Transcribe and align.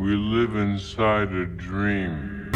We 0.00 0.16
live 0.16 0.56
inside 0.56 1.30
a 1.30 1.44
dream. 1.44 2.50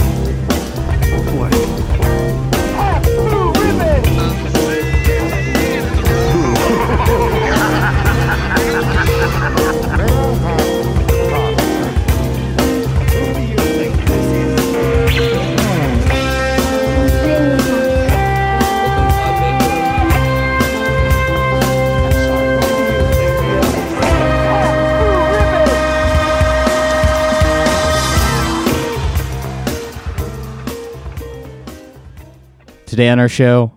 Today 32.94 33.08
on 33.08 33.18
our 33.18 33.28
show, 33.28 33.72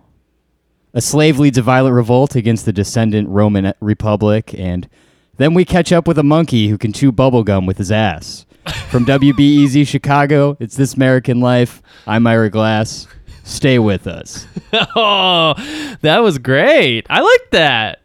a 0.94 1.00
slave 1.00 1.40
leads 1.40 1.58
a 1.58 1.62
violent 1.62 1.96
revolt 1.96 2.36
against 2.36 2.66
the 2.66 2.72
descendant 2.72 3.28
Roman 3.28 3.74
Republic, 3.80 4.54
and 4.56 4.88
then 5.38 5.54
we 5.54 5.64
catch 5.64 5.90
up 5.90 6.06
with 6.06 6.18
a 6.18 6.22
monkey 6.22 6.68
who 6.68 6.78
can 6.78 6.92
chew 6.92 7.10
bubblegum 7.10 7.66
with 7.66 7.78
his 7.78 7.90
ass. 7.90 8.46
From 8.90 9.04
WBEZ 9.04 9.88
Chicago, 9.88 10.56
it's 10.60 10.76
This 10.76 10.94
American 10.94 11.40
Life. 11.40 11.82
I'm 12.06 12.28
Ira 12.28 12.48
Glass. 12.48 13.08
Stay 13.42 13.80
with 13.80 14.06
us. 14.06 14.46
Oh, 14.94 15.54
that 16.02 16.18
was 16.20 16.38
great. 16.38 17.04
I 17.10 17.20
like 17.20 17.50
that. 17.50 18.02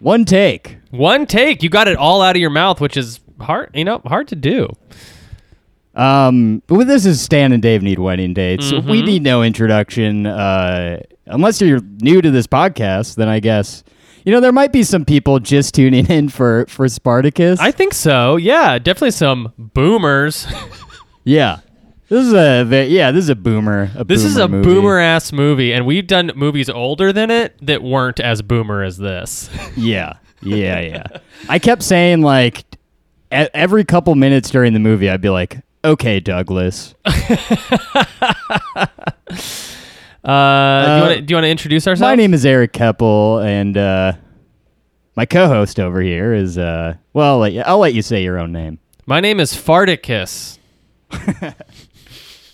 One 0.00 0.24
take. 0.24 0.78
One 0.90 1.26
take. 1.26 1.62
You 1.62 1.68
got 1.68 1.86
it 1.86 1.96
all 1.96 2.22
out 2.22 2.34
of 2.34 2.40
your 2.40 2.50
mouth, 2.50 2.80
which 2.80 2.96
is 2.96 3.20
hard, 3.40 3.70
you 3.72 3.84
know, 3.84 4.00
hard 4.04 4.26
to 4.28 4.34
do. 4.34 4.68
Um, 5.94 6.62
but 6.66 6.86
this 6.86 7.06
is 7.06 7.20
Stan 7.20 7.52
and 7.52 7.62
Dave 7.62 7.82
need 7.82 7.98
wedding 7.98 8.34
dates. 8.34 8.72
Mm-hmm. 8.72 8.90
We 8.90 9.02
need 9.02 9.22
no 9.22 9.42
introduction. 9.42 10.26
Uh, 10.26 11.00
unless 11.26 11.60
you're 11.60 11.80
new 12.00 12.20
to 12.20 12.30
this 12.30 12.46
podcast, 12.46 13.14
then 13.16 13.28
I 13.28 13.40
guess 13.40 13.84
you 14.24 14.32
know 14.32 14.40
there 14.40 14.52
might 14.52 14.72
be 14.72 14.82
some 14.82 15.04
people 15.04 15.38
just 15.38 15.74
tuning 15.74 16.06
in 16.06 16.28
for 16.28 16.66
for 16.66 16.88
Spartacus. 16.88 17.60
I 17.60 17.70
think 17.70 17.94
so. 17.94 18.36
Yeah, 18.36 18.78
definitely 18.78 19.12
some 19.12 19.52
boomers. 19.56 20.46
yeah, 21.24 21.60
this 22.08 22.26
is 22.26 22.32
a 22.32 22.86
yeah 22.88 23.10
this 23.10 23.24
is 23.24 23.28
a 23.30 23.36
boomer. 23.36 23.90
A 23.96 24.04
this 24.04 24.24
is 24.24 24.36
a 24.36 24.48
movie. 24.48 24.64
boomer 24.64 24.98
ass 24.98 25.32
movie, 25.32 25.72
and 25.72 25.86
we've 25.86 26.06
done 26.06 26.32
movies 26.34 26.68
older 26.68 27.12
than 27.12 27.30
it 27.30 27.54
that 27.62 27.82
weren't 27.82 28.18
as 28.20 28.42
boomer 28.42 28.82
as 28.82 28.98
this. 28.98 29.48
Yeah, 29.76 30.14
yeah, 30.40 30.80
yeah. 30.80 31.06
I 31.48 31.58
kept 31.58 31.82
saying 31.82 32.22
like 32.22 32.64
every 33.30 33.84
couple 33.84 34.14
minutes 34.14 34.50
during 34.50 34.72
the 34.72 34.78
movie, 34.78 35.10
I'd 35.10 35.20
be 35.20 35.30
like, 35.30 35.58
"Okay, 35.84 36.20
Douglas." 36.20 36.94
Uh, 40.24 40.86
do 40.86 40.94
you 40.96 41.02
wanna- 41.02 41.20
do 41.20 41.32
you 41.32 41.36
want 41.36 41.44
to 41.44 41.50
introduce 41.50 41.86
ourselves? 41.86 42.00
My 42.00 42.14
name 42.14 42.32
is 42.32 42.46
Eric 42.46 42.72
Keppel, 42.72 43.40
and 43.40 43.76
uh, 43.76 44.12
my 45.16 45.26
co-host 45.26 45.78
over 45.78 46.00
here 46.00 46.32
is 46.32 46.56
uh, 46.56 46.94
well, 47.12 47.34
I'll 47.34 47.38
let, 47.40 47.52
you, 47.52 47.60
I'll 47.60 47.78
let 47.78 47.92
you 47.92 48.00
say 48.00 48.22
your 48.22 48.38
own 48.38 48.50
name. 48.50 48.78
My 49.04 49.20
name 49.20 49.38
is 49.40 49.52
Farticus. 49.52 50.58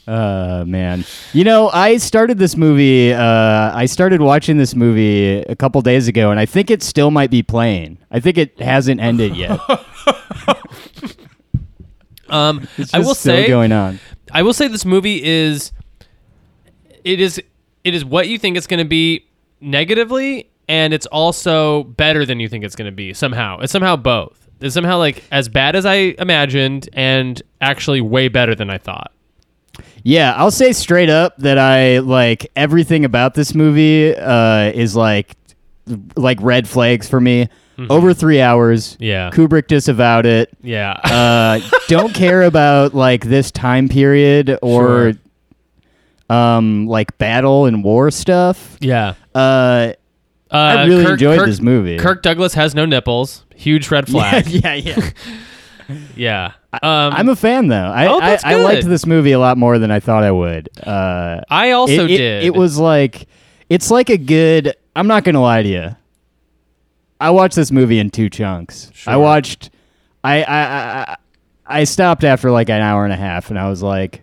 Uh, 0.09 0.65
man, 0.67 1.05
you 1.33 1.45
know, 1.45 1.69
I 1.73 1.97
started 1.99 2.37
this 2.37 2.57
movie. 2.57 3.13
Uh, 3.13 3.71
I 3.73 3.87
started 3.87 4.21
watching 4.21 4.57
this 4.57 4.75
movie 4.75 5.37
a 5.43 5.55
couple 5.55 5.81
days 5.83 6.09
ago, 6.09 6.33
and 6.33 6.41
I 6.41 6.47
think 6.47 6.69
it 6.69 6.83
still 6.83 7.13
might 7.13 7.31
be 7.31 7.45
playing. 7.45 7.99
I 8.11 8.19
think 8.19 8.37
it 8.37 8.59
hasn't 8.61 9.01
ended 9.01 9.37
yet. 9.37 9.61
Um, 12.31 12.69
I 12.93 12.99
will 12.99 13.15
still 13.15 13.35
say, 13.35 13.47
going 13.49 13.73
on. 13.73 14.01
I 14.33 14.43
will 14.43 14.55
say 14.55 14.69
this 14.69 14.85
movie 14.85 15.23
is 15.23 15.73
it 17.05 17.21
is 17.21 17.39
it 17.85 17.95
is 17.95 18.05
what 18.05 18.29
you 18.29 18.39
think 18.39 18.57
it's 18.57 18.67
going 18.67 18.79
to 18.79 18.89
be 18.89 19.27
negatively 19.61 20.51
and 20.69 20.95
it's 20.95 21.07
also 21.07 21.85
better 21.85 22.25
than 22.25 22.39
you 22.39 22.49
think 22.49 22.65
it's 22.65 22.77
going 22.77 22.91
to 22.91 22.95
be 22.95 23.13
somehow. 23.13 23.59
It's 23.59 23.73
somehow 23.73 23.97
both. 23.97 24.49
It's 24.61 24.75
somehow 24.75 24.99
like 24.99 25.25
as 25.33 25.49
bad 25.49 25.75
as 25.75 25.85
I 25.87 26.15
imagined 26.19 26.89
and 26.93 27.43
actually 27.61 28.01
way 28.01 28.29
better 28.29 28.55
than 28.55 28.71
I 28.71 28.79
thought. 28.79 29.13
Yeah, 30.03 30.33
I'll 30.37 30.51
say 30.51 30.73
straight 30.73 31.11
up 31.11 31.37
that 31.39 31.59
I 31.59 31.99
like 31.99 32.51
everything 32.57 33.05
about 33.05 33.35
this 33.35 33.55
movie 33.55 34.15
uh, 34.15 34.71
is 34.73 34.95
like 34.95 35.37
like 36.17 36.39
red 36.41 36.69
flags 36.69 37.09
for 37.09 37.21
me. 37.21 37.49
Over 37.89 38.13
three 38.13 38.41
hours. 38.41 38.95
Mm-hmm. 38.95 39.03
Yeah. 39.05 39.31
Kubrick 39.33 39.69
disavowed 39.69 40.27
it. 40.27 40.51
Yeah. 40.63 40.93
Uh, 40.93 41.61
don't 41.89 42.13
care 42.13 42.43
about 42.43 42.95
like 42.95 43.25
this 43.25 43.51
time 43.51 43.89
period 43.89 44.59
or 44.61 45.13
um 46.29 46.87
like 46.87 47.17
battle 47.19 47.67
and 47.67 47.83
war 47.83 48.11
stuff. 48.11 48.77
yeah. 48.81 49.15
Uh, 49.35 49.93
Uh, 50.53 50.57
I 50.57 50.85
really 50.87 51.05
enjoyed 51.13 51.47
this 51.49 51.61
movie. 51.61 51.97
Kirk 51.97 52.23
Douglas 52.23 52.55
has 52.55 52.75
no 52.75 52.85
nipples. 52.85 53.45
Huge 53.55 53.91
red 53.91 54.09
flag. 54.11 54.49
yeah, 54.49 54.75
yeah. 54.75 55.11
yeah. 56.17 56.53
Um, 56.73 57.13
I'm 57.15 57.29
a 57.29 57.37
fan 57.37 57.69
though. 57.69 57.77
I 57.77 58.07
Oh, 58.07 58.21
I, 58.21 58.39
I 58.45 58.55
liked 58.57 58.87
this 58.87 59.07
movie 59.07 59.33
a 59.33 59.39
lot 59.39 59.59
more 59.59 59.79
than 59.79 59.91
I 59.91 60.01
thought 60.01 60.23
I 60.25 60.31
would. 60.31 60.69
Uh, 60.85 61.41
I 61.49 61.71
also 61.73 62.05
it, 62.05 62.11
it- 62.13 62.19
did. 62.19 62.45
It 62.45 62.55
was 62.55 62.79
like 62.79 63.27
it's 63.69 63.91
like 63.91 64.11
a 64.11 64.19
good. 64.19 64.75
I'm 64.97 65.07
not 65.07 65.23
gonna 65.25 65.41
lie 65.41 65.63
to 65.63 65.69
you. 65.69 65.97
I 67.21 67.31
watched 67.31 67.57
this 67.57 67.71
movie 67.71 67.99
in 67.99 68.11
two 68.11 68.31
chunks. 68.31 68.91
I 69.07 69.17
watched. 69.17 69.71
I 70.25 70.43
I, 70.43 70.63
I 71.13 71.17
I 71.67 71.85
stopped 71.85 72.25
after 72.25 72.51
like 72.51 72.69
an 72.71 72.81
hour 72.81 73.05
and 73.05 73.13
a 73.13 73.17
half, 73.17 73.51
and 73.51 73.59
I 73.59 73.69
was 73.69 73.83
like, 73.83 74.23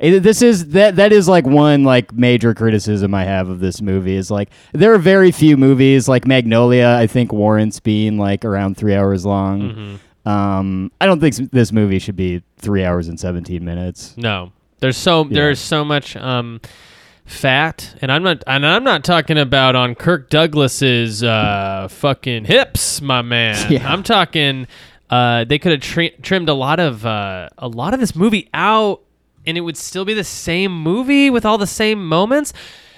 eh, 0.00 0.18
"This 0.18 0.42
is 0.42 0.68
that 0.70 0.96
that 0.96 1.12
is 1.12 1.28
like 1.28 1.46
one 1.46 1.84
like 1.84 2.12
major 2.12 2.54
criticism 2.54 3.14
I 3.14 3.24
have 3.24 3.48
of 3.48 3.60
this 3.60 3.82
movie 3.82 4.16
is 4.16 4.30
like 4.30 4.48
there 4.72 4.94
are 4.94 4.98
very 4.98 5.30
few 5.30 5.56
movies 5.56 6.08
like 6.08 6.26
Magnolia. 6.26 6.96
I 6.98 7.06
think 7.06 7.32
warrants 7.32 7.80
being 7.80 8.18
like 8.18 8.44
around 8.44 8.76
three 8.76 8.94
hours 8.94 9.24
long. 9.26 9.60
Mm-hmm. 9.60 10.28
Um, 10.28 10.90
I 11.00 11.06
don't 11.06 11.20
think 11.20 11.50
this 11.52 11.70
movie 11.70 11.98
should 11.98 12.16
be 12.16 12.42
three 12.56 12.82
hours 12.82 13.08
and 13.08 13.20
seventeen 13.20 13.64
minutes. 13.64 14.16
No, 14.16 14.52
there's 14.80 14.96
so 14.96 15.24
there's 15.24 15.60
so 15.60 15.84
much 15.84 16.16
um, 16.16 16.60
fat, 17.24 17.94
and 18.00 18.10
I'm 18.12 18.22
not 18.22 18.42
and 18.46 18.66
I'm 18.66 18.84
not 18.84 19.04
talking 19.04 19.38
about 19.38 19.74
on 19.76 19.94
Kirk 19.94 20.30
Douglas's 20.30 21.22
uh, 21.22 21.88
fucking 21.90 22.44
hips, 22.44 23.00
my 23.00 23.22
man. 23.22 23.54
Yeah. 23.70 23.90
I'm 23.90 24.02
talking. 24.02 24.66
Uh, 25.10 25.44
they 25.44 25.58
could 25.58 25.72
have 25.72 25.80
tri- 25.80 26.12
trimmed 26.22 26.48
a 26.48 26.54
lot 26.54 26.80
of 26.80 27.04
uh, 27.06 27.48
a 27.58 27.68
lot 27.68 27.94
of 27.94 28.00
this 28.00 28.14
movie 28.16 28.48
out, 28.54 29.02
and 29.46 29.56
it 29.56 29.60
would 29.60 29.76
still 29.76 30.04
be 30.04 30.14
the 30.14 30.24
same 30.24 30.76
movie 30.82 31.30
with 31.30 31.44
all 31.44 31.58
the 31.58 31.66
same 31.66 32.06
moments. 32.06 32.52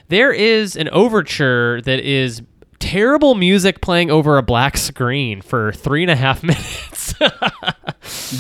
There 0.09 0.33
is 0.33 0.77
an 0.77 0.89
overture 0.91 1.81
that 1.83 2.01
is 2.01 2.43
terrible 2.79 3.35
music 3.35 3.81
playing 3.81 4.11
over 4.11 4.39
a 4.39 4.43
black 4.43 4.77
screen 4.77 5.41
for 5.43 5.73
three 5.73 6.03
and 6.03 6.11
a 6.11 6.17
half 6.17 6.43
minutes. 6.43 7.15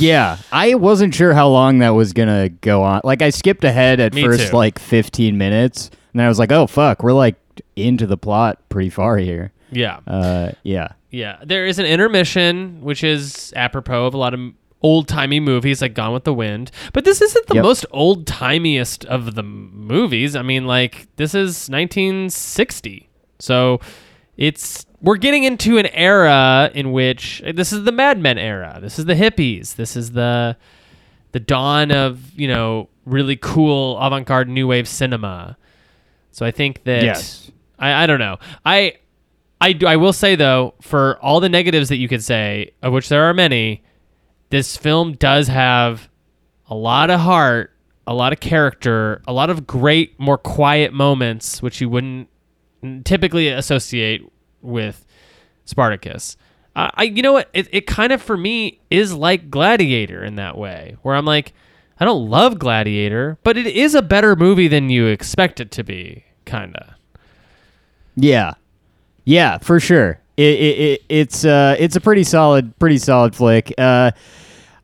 Yeah, 0.00 0.38
I 0.52 0.74
wasn't 0.74 1.14
sure 1.14 1.32
how 1.34 1.48
long 1.48 1.78
that 1.80 1.90
was 1.90 2.12
gonna 2.12 2.48
go 2.48 2.82
on. 2.82 3.00
Like, 3.04 3.22
I 3.22 3.30
skipped 3.30 3.64
ahead 3.64 3.98
at 4.00 4.14
Me 4.14 4.22
first, 4.24 4.50
too. 4.50 4.56
like 4.56 4.78
15 4.78 5.36
minutes, 5.36 5.90
and 6.12 6.22
I 6.22 6.28
was 6.28 6.38
like, 6.38 6.52
"Oh 6.52 6.66
fuck, 6.66 7.02
we're 7.02 7.12
like 7.12 7.36
into 7.74 8.06
the 8.06 8.16
plot 8.16 8.58
pretty 8.68 8.90
far 8.90 9.16
here." 9.18 9.52
yeah. 9.72 9.98
Uh, 10.06 10.52
yeah, 10.62 10.88
Yeah, 11.10 11.38
there 11.44 11.66
is 11.66 11.78
an 11.80 11.86
intermission, 11.86 12.80
which 12.82 13.02
is 13.02 13.52
apropos 13.56 14.06
of 14.06 14.14
a 14.14 14.18
lot 14.18 14.32
of 14.34 14.40
old 14.82 15.08
timey 15.08 15.40
movies 15.40 15.82
like 15.82 15.94
Gone 15.94 16.12
with 16.12 16.22
the 16.24 16.32
Wind. 16.34 16.70
But 16.92 17.04
this 17.04 17.20
isn't 17.20 17.46
the 17.48 17.56
Yep. 17.56 17.62
most 17.64 17.86
old 17.90 18.26
timiest 18.26 19.04
of 19.06 19.34
the 19.34 19.42
movies. 19.42 20.36
I 20.36 20.42
mean, 20.42 20.66
like 20.66 21.08
this 21.16 21.34
is 21.34 21.68
1960, 21.68 23.08
so 23.40 23.80
it's 24.36 24.86
we're 25.00 25.16
getting 25.16 25.44
into 25.44 25.78
an 25.78 25.86
era 25.86 26.70
in 26.74 26.92
which 26.92 27.42
this 27.54 27.72
is 27.72 27.84
the 27.84 27.92
Mad 27.92 28.18
Men 28.18 28.38
era. 28.38 28.78
This 28.80 28.98
is 28.98 29.04
the 29.04 29.14
hippies. 29.14 29.76
This 29.76 29.96
is 29.96 30.12
the 30.12 30.56
the 31.32 31.40
dawn 31.40 31.90
of 31.90 32.32
you 32.38 32.48
know 32.48 32.88
really 33.04 33.36
cool 33.36 33.98
avant-garde 33.98 34.48
new 34.48 34.66
wave 34.66 34.88
cinema. 34.88 35.56
So 36.32 36.44
I 36.44 36.50
think 36.50 36.84
that 36.84 37.02
Yes. 37.02 37.50
I, 37.78 38.04
I 38.04 38.06
don't 38.06 38.18
know. 38.18 38.38
I 38.64 38.94
I 39.60 39.72
do, 39.72 39.86
I 39.86 39.96
will 39.96 40.12
say 40.12 40.34
though, 40.36 40.74
for 40.80 41.18
all 41.22 41.40
the 41.40 41.48
negatives 41.48 41.88
that 41.88 41.96
you 41.96 42.08
could 42.08 42.22
say, 42.22 42.72
of 42.82 42.92
which 42.92 43.08
there 43.08 43.24
are 43.24 43.34
many, 43.34 43.82
this 44.50 44.76
film 44.76 45.12
does 45.14 45.48
have 45.48 46.08
a 46.68 46.74
lot 46.74 47.10
of 47.10 47.20
heart, 47.20 47.72
a 48.06 48.14
lot 48.14 48.32
of 48.32 48.40
character, 48.40 49.22
a 49.26 49.32
lot 49.32 49.48
of 49.50 49.66
great, 49.66 50.18
more 50.20 50.36
quiet 50.38 50.92
moments, 50.92 51.62
which 51.62 51.80
you 51.80 51.88
wouldn't 51.88 52.28
typically 53.04 53.48
associate 53.48 54.22
with 54.62 55.04
Spartacus. 55.64 56.36
I, 56.74 56.90
I 56.94 57.02
you 57.04 57.22
know 57.22 57.32
what? 57.32 57.48
It, 57.52 57.68
it 57.72 57.86
kind 57.86 58.12
of 58.12 58.22
for 58.22 58.36
me 58.36 58.80
is 58.90 59.12
like 59.12 59.50
Gladiator 59.50 60.24
in 60.24 60.36
that 60.36 60.56
way, 60.58 60.96
where 61.02 61.14
I'm 61.14 61.24
like, 61.24 61.52
I 61.98 62.04
don't 62.04 62.28
love 62.28 62.58
Gladiator, 62.58 63.38
but 63.42 63.56
it 63.56 63.66
is 63.66 63.94
a 63.94 64.02
better 64.02 64.36
movie 64.36 64.68
than 64.68 64.90
you 64.90 65.06
expect 65.06 65.60
it 65.60 65.70
to 65.72 65.84
be, 65.84 66.24
kinda. 66.44 66.96
yeah, 68.16 68.54
yeah, 69.24 69.58
for 69.58 69.80
sure. 69.80 70.20
It, 70.36 70.42
it, 70.42 70.78
it 70.78 71.02
it's 71.08 71.44
uh 71.46 71.76
it's 71.78 71.96
a 71.96 72.00
pretty 72.00 72.22
solid 72.24 72.78
pretty 72.78 72.98
solid 72.98 73.34
flick. 73.34 73.72
Uh, 73.78 74.10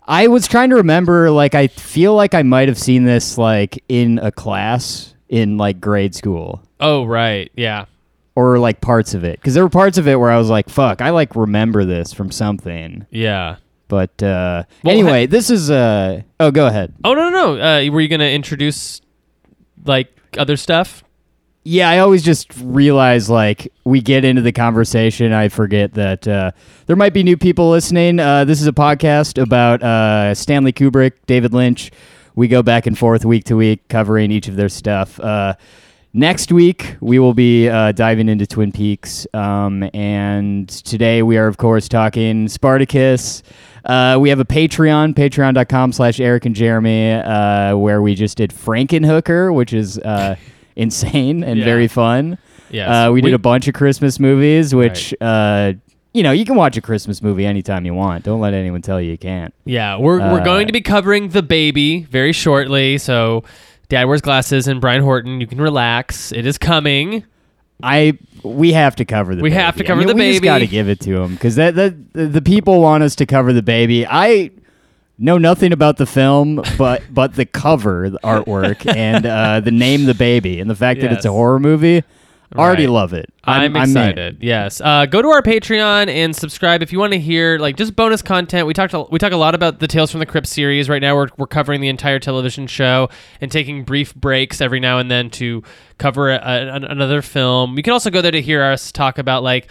I 0.04 0.26
was 0.28 0.48
trying 0.48 0.70
to 0.70 0.76
remember. 0.76 1.30
Like, 1.30 1.54
I 1.54 1.66
feel 1.68 2.14
like 2.14 2.34
I 2.34 2.42
might 2.42 2.68
have 2.68 2.78
seen 2.78 3.04
this 3.04 3.36
like 3.38 3.84
in 3.88 4.18
a 4.18 4.32
class 4.32 5.14
in 5.28 5.58
like 5.58 5.78
grade 5.80 6.14
school. 6.14 6.62
Oh 6.80 7.04
right, 7.04 7.52
yeah. 7.54 7.84
Or 8.34 8.58
like 8.58 8.80
parts 8.80 9.14
of 9.14 9.24
it 9.24 9.38
because 9.38 9.54
there 9.54 9.62
were 9.62 9.70
parts 9.70 9.98
of 9.98 10.08
it 10.08 10.16
where 10.16 10.30
I 10.30 10.38
was 10.38 10.48
like, 10.50 10.68
"Fuck, 10.68 11.00
I 11.00 11.10
like 11.10 11.36
remember 11.36 11.84
this 11.84 12.12
from 12.12 12.30
something." 12.30 13.06
Yeah. 13.10 13.56
But 13.88 14.22
uh, 14.22 14.64
Well, 14.82 14.94
anyway, 14.94 15.26
this 15.26 15.50
is 15.50 15.70
uh 15.70 16.22
oh, 16.40 16.50
go 16.50 16.66
ahead. 16.66 16.94
Oh 17.04 17.12
no 17.14 17.28
no 17.28 17.56
no! 17.56 17.60
Uh, 17.60 17.92
were 17.92 18.00
you 18.00 18.08
gonna 18.08 18.24
introduce 18.24 19.02
like 19.84 20.08
other 20.38 20.56
stuff? 20.56 21.04
Yeah, 21.64 21.90
I 21.90 21.98
always 21.98 22.22
just 22.24 22.48
realize 22.58 23.30
like 23.30 23.72
we 23.84 24.00
get 24.00 24.24
into 24.24 24.42
the 24.42 24.50
conversation, 24.50 25.32
I 25.32 25.48
forget 25.48 25.94
that 25.94 26.26
uh, 26.26 26.50
there 26.86 26.96
might 26.96 27.12
be 27.12 27.22
new 27.22 27.36
people 27.36 27.70
listening. 27.70 28.18
Uh, 28.18 28.44
this 28.44 28.60
is 28.60 28.66
a 28.66 28.72
podcast 28.72 29.40
about 29.40 29.82
uh, 29.82 30.34
Stanley 30.34 30.72
Kubrick, 30.72 31.12
David 31.26 31.52
Lynch. 31.54 31.92
We 32.34 32.48
go 32.48 32.62
back 32.62 32.86
and 32.86 32.98
forth 32.98 33.24
week 33.24 33.44
to 33.44 33.56
week 33.56 33.86
covering 33.88 34.32
each 34.32 34.48
of 34.48 34.56
their 34.56 34.70
stuff. 34.70 35.20
Next 36.14 36.52
week 36.52 36.96
we 37.00 37.18
will 37.18 37.32
be 37.32 37.70
uh, 37.70 37.92
diving 37.92 38.28
into 38.28 38.46
Twin 38.46 38.70
Peaks, 38.70 39.26
um, 39.32 39.88
and 39.94 40.68
today 40.68 41.22
we 41.22 41.38
are 41.38 41.46
of 41.46 41.56
course 41.56 41.88
talking 41.88 42.48
Spartacus. 42.48 43.42
Uh, 43.86 44.18
we 44.20 44.28
have 44.28 44.38
a 44.38 44.44
Patreon, 44.44 45.14
patreon.com 45.14 45.90
slash 45.92 46.20
Eric 46.20 46.44
and 46.44 46.54
Jeremy, 46.54 47.12
uh, 47.12 47.76
where 47.78 48.02
we 48.02 48.14
just 48.14 48.36
did 48.36 48.50
Frankenhooker, 48.50 49.54
which 49.54 49.72
is 49.72 49.98
uh, 50.00 50.36
insane 50.76 51.42
and 51.42 51.58
Yeah. 51.58 51.64
very 51.64 51.88
fun. 51.88 52.36
Yes. 52.70 52.88
Uh, 52.88 53.10
we, 53.10 53.14
We- 53.14 53.22
did 53.22 53.34
a 53.34 53.38
bunch 53.38 53.66
of 53.66 53.72
Christmas 53.72 54.20
movies, 54.20 54.74
which, 54.74 55.14
uh, 55.22 55.72
you 56.12 56.22
know, 56.22 56.30
you 56.32 56.44
can 56.44 56.56
watch 56.56 56.76
a 56.76 56.82
Christmas 56.82 57.22
movie 57.22 57.46
anytime 57.46 57.86
you 57.86 57.94
want. 57.94 58.22
Don't 58.24 58.40
let 58.40 58.52
anyone 58.52 58.82
tell 58.82 59.00
you 59.00 59.12
you 59.12 59.18
can't. 59.18 59.54
Yeah, 59.64 59.96
we're 59.96 60.18
we're 60.18 60.40
Uh, 60.40 60.44
going 60.44 60.66
to 60.66 60.72
be 60.74 60.82
covering 60.82 61.30
the 61.30 61.42
baby 61.42 62.02
very 62.02 62.32
shortly. 62.34 62.98
So, 62.98 63.44
Dad 63.88 64.04
wears 64.04 64.20
glasses 64.20 64.68
and 64.68 64.80
Brian 64.80 65.02
Horton, 65.02 65.40
you 65.40 65.46
can 65.46 65.60
relax. 65.60 66.32
It 66.32 66.46
is 66.46 66.58
coming. 66.58 67.24
I 67.82 68.18
we 68.42 68.72
have 68.72 68.96
to 68.96 69.04
cover 69.04 69.34
the. 69.34 69.42
We 69.42 69.50
baby. 69.50 69.60
have 69.62 69.76
to 69.76 69.84
I 69.84 69.86
cover 69.86 69.98
mean, 69.98 70.08
the 70.08 70.14
we 70.14 70.30
just 70.30 70.36
baby. 70.36 70.44
got 70.44 70.58
to 70.58 70.66
give 70.66 70.88
it 70.88 71.00
to 71.00 71.14
them 71.18 71.34
because 71.34 71.56
that, 71.56 71.74
that 71.74 72.12
the, 72.12 72.26
the 72.26 72.42
people 72.42 72.80
want 72.80 73.02
us 73.02 73.16
to 73.16 73.26
cover 73.26 73.52
the 73.52 73.62
baby. 73.62 74.06
I 74.06 74.50
know 75.18 75.36
nothing 75.38 75.72
about 75.72 75.96
the 75.96 76.06
film, 76.06 76.62
but 76.78 77.02
but 77.10 77.34
the 77.34 77.44
cover, 77.44 78.08
the 78.10 78.18
artwork, 78.20 78.92
and 78.96 79.26
uh, 79.26 79.60
the 79.60 79.70
name, 79.70 80.04
the 80.04 80.14
baby, 80.14 80.60
and 80.60 80.70
the 80.70 80.76
fact 80.76 81.00
that 81.00 81.12
it's 81.12 81.24
a 81.24 81.32
horror 81.32 81.58
movie. 81.58 82.02
Already 82.56 82.86
Right. 82.86 82.92
love 82.92 83.12
it. 83.12 83.32
I'm, 83.44 83.74
in. 83.74 83.82
excited. 83.82 84.38
yes. 84.40 84.80
Uh, 84.80 85.06
go 85.06 85.20
to 85.22 85.28
our 85.28 85.42
Patreon 85.42 86.08
and 86.08 86.34
subscribe 86.36 86.82
if 86.82 86.92
you 86.92 86.98
want 86.98 87.12
to 87.12 87.18
hear 87.18 87.58
like 87.58 87.76
just 87.76 87.96
bonus 87.96 88.22
content. 88.22 88.66
We 88.66 88.74
talked 88.74 88.94
a, 88.94 89.00
we 89.02 89.18
talk 89.18 89.32
a 89.32 89.36
lot 89.36 89.54
about 89.54 89.80
the 89.80 89.88
Tales 89.88 90.10
from 90.10 90.20
the 90.20 90.26
Crypt 90.26 90.46
series. 90.46 90.88
Right 90.88 91.02
now 91.02 91.14
we're 91.16 91.28
we're 91.38 91.46
covering 91.46 91.80
the 91.80 91.88
entire 91.88 92.18
television 92.18 92.66
show 92.66 93.08
and 93.40 93.50
taking 93.50 93.84
brief 93.84 94.14
breaks 94.14 94.60
every 94.60 94.80
now 94.80 94.98
and 94.98 95.10
then 95.10 95.30
to 95.30 95.62
cover 95.98 96.30
a, 96.30 96.36
a, 96.36 96.74
another 96.74 97.22
film. 97.22 97.76
You 97.76 97.82
can 97.82 97.92
also 97.92 98.10
go 98.10 98.20
there 98.22 98.30
to 98.32 98.42
hear 98.42 98.62
us 98.62 98.92
talk 98.92 99.18
about 99.18 99.42
like 99.42 99.68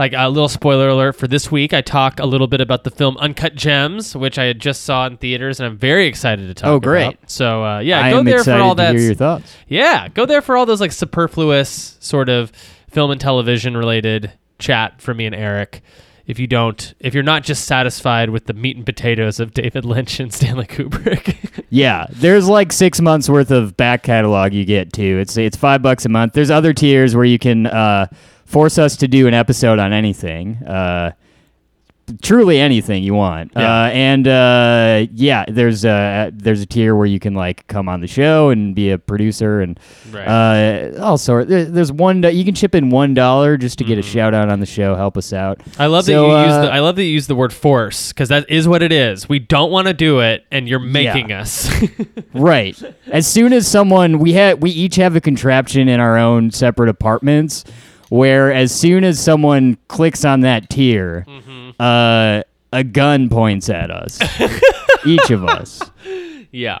like 0.00 0.14
a 0.16 0.30
little 0.30 0.48
spoiler 0.48 0.88
alert 0.88 1.12
for 1.12 1.28
this 1.28 1.50
week. 1.50 1.74
I 1.74 1.82
talk 1.82 2.20
a 2.20 2.24
little 2.24 2.46
bit 2.46 2.62
about 2.62 2.84
the 2.84 2.90
film 2.90 3.18
Uncut 3.18 3.54
Gems, 3.54 4.16
which 4.16 4.38
I 4.38 4.54
just 4.54 4.84
saw 4.84 5.06
in 5.06 5.18
theaters, 5.18 5.60
and 5.60 5.66
I'm 5.66 5.76
very 5.76 6.06
excited 6.06 6.48
to 6.48 6.54
talk. 6.54 6.68
Oh, 6.68 6.80
great. 6.80 7.08
about. 7.08 7.30
So 7.30 7.62
uh, 7.62 7.78
yeah, 7.80 8.00
I 8.00 8.10
go 8.10 8.22
there 8.22 8.42
for 8.42 8.54
all 8.54 8.74
to 8.74 8.82
that. 8.82 8.94
hear 8.94 9.04
your 9.04 9.14
thoughts. 9.14 9.54
Yeah, 9.68 10.08
go 10.08 10.24
there 10.24 10.40
for 10.40 10.56
all 10.56 10.64
those 10.64 10.80
like 10.80 10.92
superfluous 10.92 11.98
sort 12.00 12.30
of 12.30 12.50
film 12.90 13.10
and 13.10 13.20
television 13.20 13.76
related 13.76 14.32
chat 14.58 15.02
for 15.02 15.12
me 15.12 15.26
and 15.26 15.34
Eric. 15.34 15.82
If 16.26 16.38
you 16.38 16.46
don't, 16.46 16.94
if 17.00 17.12
you're 17.12 17.22
not 17.22 17.42
just 17.42 17.64
satisfied 17.66 18.30
with 18.30 18.46
the 18.46 18.54
meat 18.54 18.76
and 18.76 18.86
potatoes 18.86 19.38
of 19.38 19.52
David 19.52 19.84
Lynch 19.84 20.18
and 20.18 20.32
Stanley 20.32 20.64
Kubrick, 20.66 21.64
Yeah, 21.70 22.06
there's 22.10 22.48
like 22.48 22.72
six 22.72 23.00
months 23.02 23.28
worth 23.28 23.50
of 23.50 23.76
back 23.76 24.02
catalog 24.02 24.54
you 24.54 24.64
get 24.64 24.92
too. 24.94 25.18
It's 25.20 25.36
it's 25.36 25.58
five 25.58 25.82
bucks 25.82 26.06
a 26.06 26.08
month. 26.08 26.32
There's 26.32 26.50
other 26.50 26.72
tiers 26.72 27.14
where 27.14 27.24
you 27.26 27.38
can 27.38 27.66
uh, 27.66 28.06
force 28.50 28.78
us 28.78 28.96
to 28.96 29.06
do 29.08 29.28
an 29.28 29.34
episode 29.34 29.78
on 29.78 29.92
anything, 29.92 30.56
uh, 30.66 31.12
truly 32.22 32.58
anything 32.58 33.04
you 33.04 33.14
want. 33.14 33.52
Yeah. 33.54 33.82
Uh, 33.84 33.86
and 33.90 34.26
uh, 34.26 35.06
yeah, 35.14 35.44
there's 35.46 35.84
a 35.84 36.32
there's 36.34 36.60
a 36.60 36.66
tier 36.66 36.96
where 36.96 37.06
you 37.06 37.20
can 37.20 37.34
like 37.34 37.64
come 37.68 37.88
on 37.88 38.00
the 38.00 38.08
show 38.08 38.50
and 38.50 38.74
be 38.74 38.90
a 38.90 38.98
producer 38.98 39.60
and 39.60 39.78
Right. 40.10 40.26
uh, 40.26 41.00
all 41.00 41.16
sort. 41.18 41.46
There, 41.46 41.64
there's 41.66 41.92
one 41.92 42.24
you 42.24 42.44
can 42.44 42.56
chip 42.56 42.74
in 42.74 42.90
one 42.90 43.14
dollar 43.14 43.56
just 43.56 43.78
to 43.78 43.84
get 43.84 43.96
Mm. 43.96 44.00
a 44.00 44.02
shout 44.02 44.34
out 44.34 44.48
on 44.48 44.58
the 44.58 44.66
show. 44.66 44.96
Help 44.96 45.16
us 45.16 45.32
out. 45.32 45.60
I 45.78 45.86
love 45.86 46.04
So, 46.04 46.12
that 46.30 46.36
you 46.36 46.42
use 46.46 46.52
uh, 46.52 46.62
the 46.62 46.72
I 46.72 46.80
love 46.80 46.96
that 46.96 47.04
you 47.04 47.10
use 47.12 47.28
the 47.28 47.36
word 47.36 47.52
force 47.52 48.12
because 48.12 48.28
that 48.30 48.50
is 48.50 48.66
what 48.66 48.82
it 48.82 48.90
is. 48.90 49.28
We 49.28 49.38
don't 49.38 49.70
want 49.70 49.86
to 49.86 49.94
do 49.94 50.18
it, 50.18 50.44
and 50.50 50.68
you're 50.68 50.80
making 50.80 51.30
us. 51.32 51.70
Right. 52.32 52.80
As 53.08 53.26
soon 53.26 53.52
as 53.52 53.66
someone 53.66 54.18
we 54.20 54.32
had 54.34 54.62
we 54.62 54.70
each 54.70 54.94
have 54.96 55.14
a 55.16 55.20
contraption 55.20 55.88
in 55.88 55.98
our 56.00 56.16
own 56.16 56.50
separate 56.52 56.88
apartments 56.88 57.64
where 58.10 58.52
as 58.52 58.72
soon 58.72 59.02
as 59.02 59.18
someone 59.18 59.78
clicks 59.88 60.24
on 60.24 60.40
that 60.42 60.68
tier, 60.68 61.24
uh, 61.80 62.42
a 62.72 62.84
gun 62.84 63.28
points 63.28 63.68
at 63.70 63.90
us. 63.90 64.18
each 65.06 65.30
of 65.30 65.44
us. 65.44 65.80
yeah. 66.52 66.80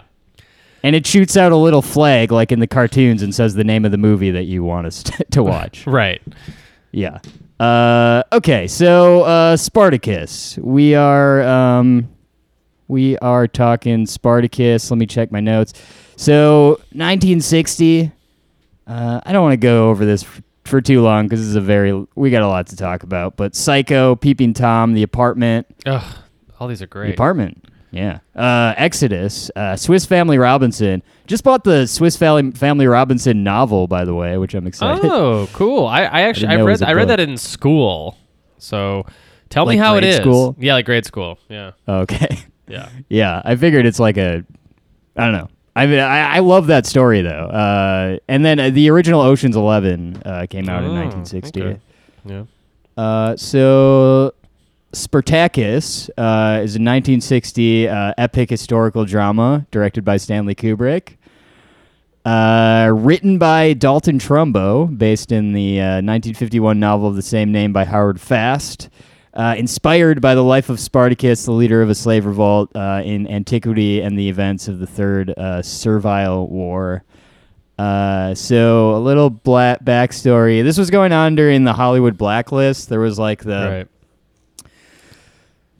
And 0.82 0.96
it 0.96 1.06
shoots 1.06 1.36
out 1.36 1.52
a 1.52 1.56
little 1.56 1.82
flag 1.82 2.32
like 2.32 2.52
in 2.52 2.60
the 2.60 2.66
cartoons 2.66 3.22
and 3.22 3.34
says 3.34 3.54
the 3.54 3.64
name 3.64 3.84
of 3.84 3.90
the 3.90 3.98
movie 3.98 4.30
that 4.30 4.44
you 4.44 4.62
want 4.64 4.86
us 4.86 5.02
to, 5.04 5.24
to 5.24 5.42
watch. 5.42 5.86
Right. 5.90 6.22
Yeah. 6.92 7.18
Uh, 7.60 8.22
okay, 8.32 8.66
so 8.66 9.22
uh, 9.22 9.56
Spartacus. 9.56 10.58
We 10.58 10.94
are 10.94 11.42
um, 11.42 12.08
we 12.88 13.16
are 13.18 13.46
talking 13.46 14.06
Spartacus. 14.06 14.90
Let 14.90 14.98
me 14.98 15.06
check 15.06 15.30
my 15.30 15.40
notes. 15.40 15.74
So 16.16 16.70
1960. 16.92 18.10
Uh, 18.86 19.20
I 19.24 19.32
don't 19.32 19.42
want 19.42 19.52
to 19.52 19.56
go 19.58 19.88
over 19.90 20.04
this 20.04 20.24
for 20.70 20.80
too 20.80 21.02
long 21.02 21.26
because 21.26 21.40
this 21.40 21.48
is 21.48 21.56
a 21.56 21.60
very 21.60 22.06
we 22.14 22.30
got 22.30 22.42
a 22.42 22.48
lot 22.48 22.68
to 22.68 22.76
talk 22.76 23.02
about. 23.02 23.36
But 23.36 23.54
Psycho, 23.54 24.16
Peeping 24.16 24.54
Tom, 24.54 24.94
The 24.94 25.02
Apartment, 25.02 25.66
Ugh. 25.86 26.02
All 26.58 26.68
these 26.68 26.80
are 26.80 26.86
The 26.86 26.90
great. 26.90 27.14
Apartment. 27.14 27.64
Yeah. 27.92 28.20
Uh, 28.36 28.72
Exodus, 28.76 29.50
uh, 29.56 29.74
Swiss 29.74 30.06
Family 30.06 30.38
Robinson. 30.38 31.02
Just 31.26 31.42
bought 31.42 31.64
the 31.64 31.86
Swiss 31.86 32.16
Family 32.16 32.52
Family 32.52 32.86
Robinson 32.86 33.42
novel, 33.42 33.88
by 33.88 34.04
the 34.04 34.14
way, 34.14 34.38
which 34.38 34.54
I'm 34.54 34.66
excited. 34.66 35.04
Oh, 35.04 35.48
cool. 35.52 35.86
I, 35.86 36.02
I 36.04 36.20
actually 36.22 36.48
didn't 36.48 36.60
I 36.60 36.64
read 36.64 36.82
I 36.82 36.92
read 36.92 37.08
that 37.08 37.20
in 37.20 37.36
school. 37.36 38.16
So 38.58 39.06
tell 39.48 39.66
me 39.66 39.76
how 39.76 39.96
it 39.96 40.04
is. 40.04 40.16
school? 40.16 40.54
Yeah, 40.58 40.74
like 40.74 40.86
grade 40.86 41.04
school. 41.04 41.38
Yeah. 41.48 41.72
Okay. 41.88 42.38
Yeah. 42.68 42.88
Yeah, 43.08 43.42
I 43.44 43.56
figured 43.56 43.84
it's 43.84 43.98
like 43.98 44.16
a, 44.16 44.44
I 45.16 45.24
don't 45.24 45.32
know. 45.32 45.48
I 45.76 45.86
mean, 45.86 45.98
I, 46.00 46.36
I 46.36 46.38
love 46.40 46.66
that 46.66 46.84
story 46.86 47.22
though. 47.22 47.46
Uh, 47.46 48.18
and 48.28 48.44
then 48.44 48.58
uh, 48.58 48.70
the 48.70 48.90
original 48.90 49.20
Ocean's 49.20 49.56
Eleven 49.56 50.20
uh, 50.24 50.46
came 50.50 50.68
out 50.68 50.82
in 50.82 50.90
Oh, 50.90 50.94
1960. 50.94 51.62
okay. 51.62 51.80
Yeah. 52.24 52.44
Uh, 52.96 53.36
so 53.36 54.34
Spartacus 54.92 56.08
uh, 56.18 56.60
is 56.62 56.74
a 56.74 56.82
1960 56.82 57.88
uh, 57.88 58.12
epic 58.18 58.50
historical 58.50 59.04
drama 59.04 59.66
directed 59.70 60.04
by 60.04 60.16
Stanley 60.16 60.54
Kubrick. 60.54 61.16
Uh, 62.24 62.92
written 62.94 63.38
by 63.38 63.72
Dalton 63.72 64.18
Trumbo, 64.18 64.86
based 64.98 65.32
in 65.32 65.52
the 65.54 65.80
uh, 65.80 65.84
1951 66.02 66.78
novel 66.78 67.08
of 67.08 67.16
the 67.16 67.22
same 67.22 67.50
name 67.50 67.72
by 67.72 67.84
Howard 67.86 68.20
Fast. 68.20 68.90
Uh, 69.40 69.54
inspired 69.54 70.20
by 70.20 70.34
the 70.34 70.44
life 70.44 70.68
of 70.68 70.78
Spartacus, 70.78 71.46
the 71.46 71.52
leader 71.52 71.80
of 71.80 71.88
a 71.88 71.94
slave 71.94 72.26
revolt 72.26 72.70
uh, 72.76 73.00
in 73.02 73.26
antiquity 73.26 74.02
and 74.02 74.18
the 74.18 74.28
events 74.28 74.68
of 74.68 74.80
the 74.80 74.86
Third 74.86 75.30
uh, 75.30 75.62
Servile 75.62 76.46
War. 76.46 77.04
Uh, 77.78 78.34
so 78.34 78.94
a 78.94 78.98
little 78.98 79.30
black 79.30 79.82
backstory. 79.82 80.62
This 80.62 80.76
was 80.76 80.90
going 80.90 81.12
on 81.12 81.36
during 81.36 81.64
the 81.64 81.72
Hollywood 81.72 82.18
blacklist. 82.18 82.90
There 82.90 83.00
was 83.00 83.18
like 83.18 83.42
the 83.42 83.88
right. 84.62 84.68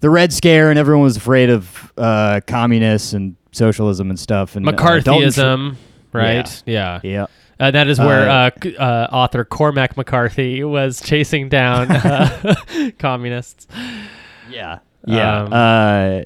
the 0.00 0.08
Red 0.08 0.32
Scare, 0.32 0.70
and 0.70 0.78
everyone 0.78 1.04
was 1.04 1.18
afraid 1.18 1.50
of 1.50 1.92
uh, 1.98 2.40
communists 2.46 3.12
and 3.12 3.36
socialism 3.52 4.08
and 4.08 4.18
stuff. 4.18 4.56
And 4.56 4.66
uh, 4.66 4.72
McCarthyism, 4.72 5.76
right? 6.14 6.62
Yeah. 6.64 7.00
yeah. 7.02 7.26
Uh, 7.60 7.70
that 7.70 7.86
is 7.88 7.98
where 8.00 8.28
Uh, 8.28 8.50
uh, 8.64 8.68
uh, 8.82 9.08
author 9.12 9.44
Cormac 9.44 9.96
McCarthy 9.96 10.64
was 10.64 11.00
chasing 11.00 11.48
down 11.48 11.90
uh, 11.92 12.54
communists. 12.98 13.66
Yeah. 14.48 14.78
Yeah. 15.06 15.42
Um, 15.42 15.52
uh, 15.52 16.22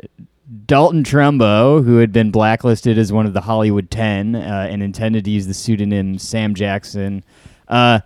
Dalton 0.66 1.02
Trumbo, 1.02 1.84
who 1.84 1.98
had 1.98 2.12
been 2.12 2.30
blacklisted 2.30 2.98
as 2.98 3.12
one 3.12 3.26
of 3.26 3.32
the 3.32 3.40
Hollywood 3.40 3.90
Ten 3.90 4.36
uh, 4.36 4.68
and 4.70 4.82
intended 4.82 5.24
to 5.24 5.30
use 5.30 5.46
the 5.46 5.54
pseudonym 5.54 6.18
Sam 6.18 6.54
Jackson. 6.54 7.24
Uh, 7.66 8.00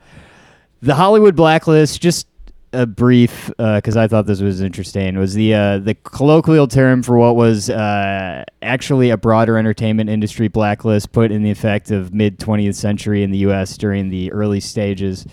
the 0.81 0.95
Hollywood 0.95 1.37
blacklist, 1.37 2.01
just 2.01 2.27
a 2.73 2.87
brief, 2.87 3.51
because 3.57 3.97
I 3.97 4.09
thought 4.09 4.27
this 4.27 4.41
was 4.41 4.61
interesting, 4.61 5.19
was 5.19 5.35
the 5.35 5.55
uh, 5.55 5.79
the 5.79 5.95
colloquial 5.95 6.69
term 6.69 7.03
for 7.03 7.17
what 7.17 7.37
was 7.37 7.71
uh, 7.71 8.45
actually 8.63 9.11
a 9.11 9.17
broader 9.17 9.57
entertainment 9.57 10.11
industry 10.11 10.49
blacklist 10.49 11.13
put 11.13 11.31
in 11.31 11.43
the 11.43 11.51
effect 11.51 11.91
of 11.91 12.13
mid 12.13 12.39
20th 12.39 12.75
century 12.75 13.23
in 13.23 13.31
the 13.31 13.39
U.S. 13.39 13.77
during 13.77 14.11
the 14.11 14.31
early 14.33 14.61
stages 14.61 15.27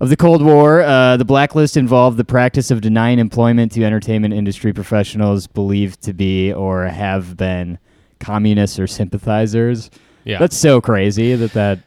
of 0.00 0.08
the 0.08 0.16
Cold 0.16 0.42
War. 0.42 0.82
Uh, 0.82 1.16
the 1.16 1.24
blacklist 1.24 1.76
involved 1.76 2.16
the 2.16 2.24
practice 2.24 2.70
of 2.70 2.80
denying 2.80 3.18
employment 3.18 3.72
to 3.72 3.84
entertainment 3.84 4.34
industry 4.34 4.72
professionals 4.72 5.46
believed 5.46 6.02
to 6.02 6.12
be 6.12 6.52
or 6.52 6.84
have 6.84 7.36
been 7.36 7.78
communists 8.20 8.78
or 8.78 8.86
sympathizers. 8.86 9.90
Yeah. 10.24 10.38
That's 10.38 10.56
so 10.56 10.80
crazy 10.80 11.34
that 11.34 11.52
that 11.52 11.80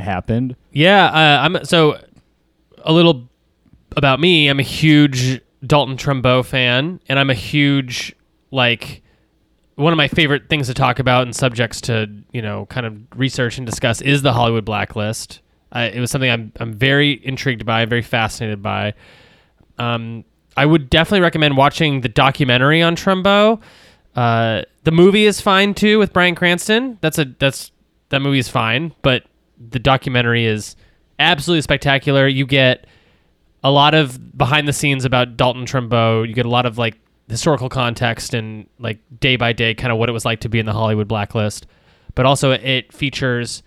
happened. 0.00 0.56
Yeah, 0.72 1.06
uh, 1.06 1.44
I'm 1.44 1.64
so 1.64 2.00
a 2.84 2.92
little 2.92 3.28
about 3.96 4.20
me. 4.20 4.48
I'm 4.48 4.60
a 4.60 4.64
huge 4.64 5.40
Dalton 5.66 5.96
Trumbo 5.96 6.44
fan, 6.44 7.00
and 7.08 7.18
I'm 7.18 7.30
a 7.30 7.34
huge 7.34 8.14
like 8.50 9.02
one 9.76 9.92
of 9.92 9.96
my 9.96 10.08
favorite 10.08 10.48
things 10.48 10.68
to 10.68 10.74
talk 10.74 10.98
about 10.98 11.22
and 11.22 11.34
subjects 11.34 11.80
to 11.82 12.08
you 12.32 12.42
know 12.42 12.66
kind 12.66 12.86
of 12.86 12.96
research 13.16 13.58
and 13.58 13.66
discuss 13.66 14.00
is 14.00 14.22
the 14.22 14.32
Hollywood 14.32 14.64
blacklist. 14.64 15.40
Uh, 15.72 15.90
it 15.92 16.00
was 16.00 16.10
something 16.10 16.30
I'm 16.30 16.52
I'm 16.60 16.72
very 16.74 17.24
intrigued 17.24 17.66
by, 17.66 17.84
very 17.84 18.02
fascinated 18.02 18.62
by. 18.62 18.94
Um, 19.78 20.24
I 20.56 20.66
would 20.66 20.88
definitely 20.88 21.22
recommend 21.22 21.56
watching 21.56 22.02
the 22.02 22.08
documentary 22.08 22.80
on 22.80 22.94
Trumbo. 22.94 23.60
Uh, 24.14 24.62
the 24.84 24.92
movie 24.92 25.26
is 25.26 25.40
fine 25.40 25.74
too 25.74 25.98
with 25.98 26.12
Bryan 26.12 26.34
Cranston. 26.36 26.98
That's 27.00 27.18
a 27.18 27.24
that's 27.24 27.72
that 28.10 28.20
movie 28.20 28.38
is 28.38 28.48
fine, 28.48 28.94
but 29.02 29.24
the 29.70 29.78
documentary 29.78 30.44
is 30.46 30.76
absolutely 31.18 31.62
spectacular. 31.62 32.28
You 32.28 32.46
get 32.46 32.86
a 33.64 33.70
lot 33.70 33.94
of 33.94 34.36
behind 34.36 34.68
the 34.68 34.72
scenes 34.72 35.04
about 35.06 35.36
Dalton 35.36 35.64
Trumbo. 35.64 36.28
You 36.28 36.34
get 36.34 36.46
a 36.46 36.50
lot 36.50 36.66
of 36.66 36.76
like 36.76 36.98
historical 37.28 37.70
context 37.70 38.34
and 38.34 38.68
like 38.78 39.00
day 39.18 39.36
by 39.36 39.54
day 39.54 39.74
kind 39.74 39.90
of 39.90 39.98
what 39.98 40.10
it 40.10 40.12
was 40.12 40.26
like 40.26 40.40
to 40.40 40.48
be 40.50 40.58
in 40.58 40.66
the 40.66 40.72
Hollywood 40.72 41.08
blacklist. 41.08 41.66
But 42.14 42.26
also 42.26 42.52
it 42.52 42.92
features 42.92 43.62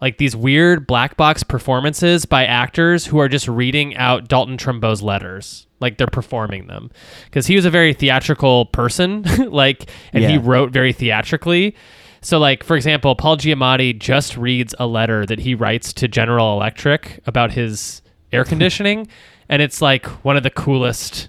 like 0.00 0.18
these 0.18 0.36
weird 0.36 0.86
black 0.86 1.16
box 1.16 1.42
performances 1.44 2.26
by 2.26 2.44
actors 2.44 3.06
who 3.06 3.18
are 3.18 3.28
just 3.28 3.46
reading 3.48 3.96
out 3.96 4.28
Dalton 4.28 4.58
Trumbo's 4.58 5.00
letters. 5.00 5.68
Like 5.78 5.96
they're 5.96 6.08
performing 6.08 6.66
them. 6.66 6.90
Because 7.26 7.46
he 7.46 7.54
was 7.54 7.64
a 7.64 7.70
very 7.70 7.94
theatrical 7.94 8.66
person, 8.66 9.22
like 9.50 9.88
and 10.12 10.24
he 10.24 10.38
wrote 10.38 10.72
very 10.72 10.92
theatrically. 10.92 11.76
So 12.20 12.38
like 12.38 12.64
for 12.64 12.76
example, 12.76 13.14
Paul 13.14 13.36
Giamatti 13.36 13.96
just 13.96 14.36
reads 14.36 14.74
a 14.80 14.88
letter 14.88 15.24
that 15.26 15.38
he 15.38 15.54
writes 15.54 15.92
to 15.94 16.08
General 16.08 16.54
Electric 16.54 17.20
about 17.26 17.52
his 17.52 18.02
air 18.32 18.44
conditioning 18.44 19.06
and 19.48 19.62
it's 19.62 19.80
like 19.80 20.06
one 20.24 20.36
of 20.36 20.42
the 20.42 20.50
coolest 20.50 21.28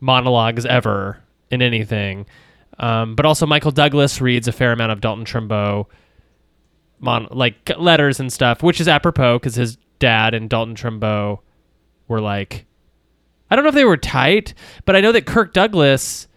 monologues 0.00 0.64
ever 0.66 1.22
in 1.50 1.62
anything. 1.62 2.26
Um, 2.78 3.14
but 3.14 3.26
also 3.26 3.46
Michael 3.46 3.72
Douglas 3.72 4.20
reads 4.20 4.48
a 4.48 4.52
fair 4.52 4.72
amount 4.72 4.92
of 4.92 5.00
Dalton 5.00 5.24
Trumbo 5.24 5.86
mon- 6.98 7.28
like 7.30 7.70
letters 7.78 8.20
and 8.20 8.32
stuff, 8.32 8.62
which 8.62 8.80
is 8.80 8.88
apropos 8.88 9.38
because 9.38 9.54
his 9.54 9.76
dad 9.98 10.34
and 10.34 10.48
Dalton 10.48 10.74
Trumbo 10.74 11.40
were 12.08 12.20
like, 12.20 12.66
I 13.50 13.56
don't 13.56 13.64
know 13.64 13.70
if 13.70 13.74
they 13.74 13.84
were 13.84 13.96
tight, 13.96 14.54
but 14.84 14.96
I 14.96 15.00
know 15.00 15.12
that 15.12 15.26
Kirk 15.26 15.52
Douglas 15.52 16.28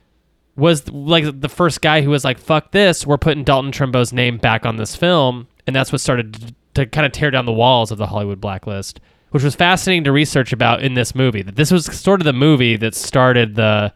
was 0.55 0.89
like 0.89 1.41
the 1.41 1.49
first 1.49 1.81
guy 1.81 2.01
who 2.01 2.09
was 2.09 2.23
like, 2.23 2.37
"Fuck 2.37 2.71
this, 2.71 3.05
we're 3.05 3.17
putting 3.17 3.43
Dalton 3.43 3.71
Trumbo's 3.71 4.13
name 4.13 4.37
back 4.37 4.65
on 4.65 4.77
this 4.77 4.95
film," 4.95 5.47
and 5.65 5.75
that's 5.75 5.91
what 5.91 6.01
started 6.01 6.33
to, 6.33 6.55
to 6.75 6.85
kind 6.85 7.05
of 7.05 7.11
tear 7.11 7.31
down 7.31 7.45
the 7.45 7.51
walls 7.51 7.91
of 7.91 7.97
the 7.97 8.07
Hollywood 8.07 8.41
blacklist, 8.41 8.99
which 9.33 9.43
was 9.43 9.55
fascinating 9.55 10.03
to 10.03 10.11
research 10.11 10.53
about 10.53 10.83
in 10.83 10.93
this 10.93 11.15
movie. 11.15 11.41
That 11.41 11.55
this 11.55 11.71
was 11.71 11.85
sort 11.85 12.21
of 12.21 12.25
the 12.25 12.33
movie 12.33 12.77
that 12.77 12.93
started 12.95 13.55
the 13.55 13.91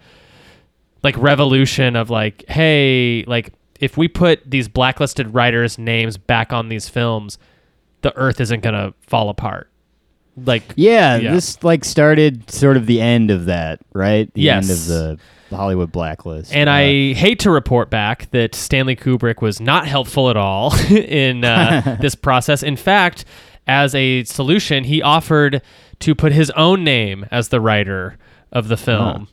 like 1.03 1.15
revolution 1.17 1.95
of 1.95 2.09
like, 2.09 2.43
hey, 2.49 3.23
like 3.27 3.53
if 3.79 3.97
we 3.97 4.07
put 4.07 4.41
these 4.49 4.67
blacklisted 4.67 5.33
writers' 5.33 5.77
names 5.77 6.17
back 6.17 6.51
on 6.51 6.69
these 6.69 6.89
films, 6.89 7.37
the 8.01 8.15
Earth 8.15 8.41
isn't 8.41 8.61
gonna 8.63 8.93
fall 9.01 9.29
apart. 9.29 9.69
Like, 10.43 10.63
Yeah, 10.75 11.17
Yeah. 11.17 11.33
this 11.33 11.63
like 11.63 11.85
started 11.85 12.49
sort 12.49 12.75
of 12.77 12.85
the 12.87 12.99
end 13.01 13.29
of 13.31 13.45
that, 13.45 13.79
right? 13.93 14.33
The 14.33 14.49
end 14.49 14.65
Yes. 14.67 14.81
of 14.81 14.87
the, 14.87 15.19
the 15.51 15.55
Hollywood 15.55 15.91
blacklist. 15.91 16.51
And 16.55 16.67
Uh, 16.69 16.73
I 16.73 17.13
hate 17.13 17.39
to 17.41 17.51
report 17.51 17.89
back 17.91 18.29
that 18.31 18.55
Stanley 18.55 18.95
Kubrick 18.95 19.41
was 19.41 19.59
not 19.61 19.87
helpful 19.87 20.29
at 20.31 20.37
all 20.37 20.75
in 20.89 21.45
uh, 21.45 21.97
this 22.01 22.15
process. 22.15 22.63
In 22.63 22.75
fact, 22.75 23.23
as 23.67 23.93
a 23.95 24.23
solution, 24.23 24.83
he 24.83 25.01
offered 25.01 25.61
to 25.99 26.15
put 26.15 26.31
his 26.31 26.49
own 26.51 26.83
name 26.83 27.25
as 27.31 27.49
the 27.49 27.59
writer 27.61 28.17
of 28.51 28.67
the 28.67 28.77
film. 28.77 29.27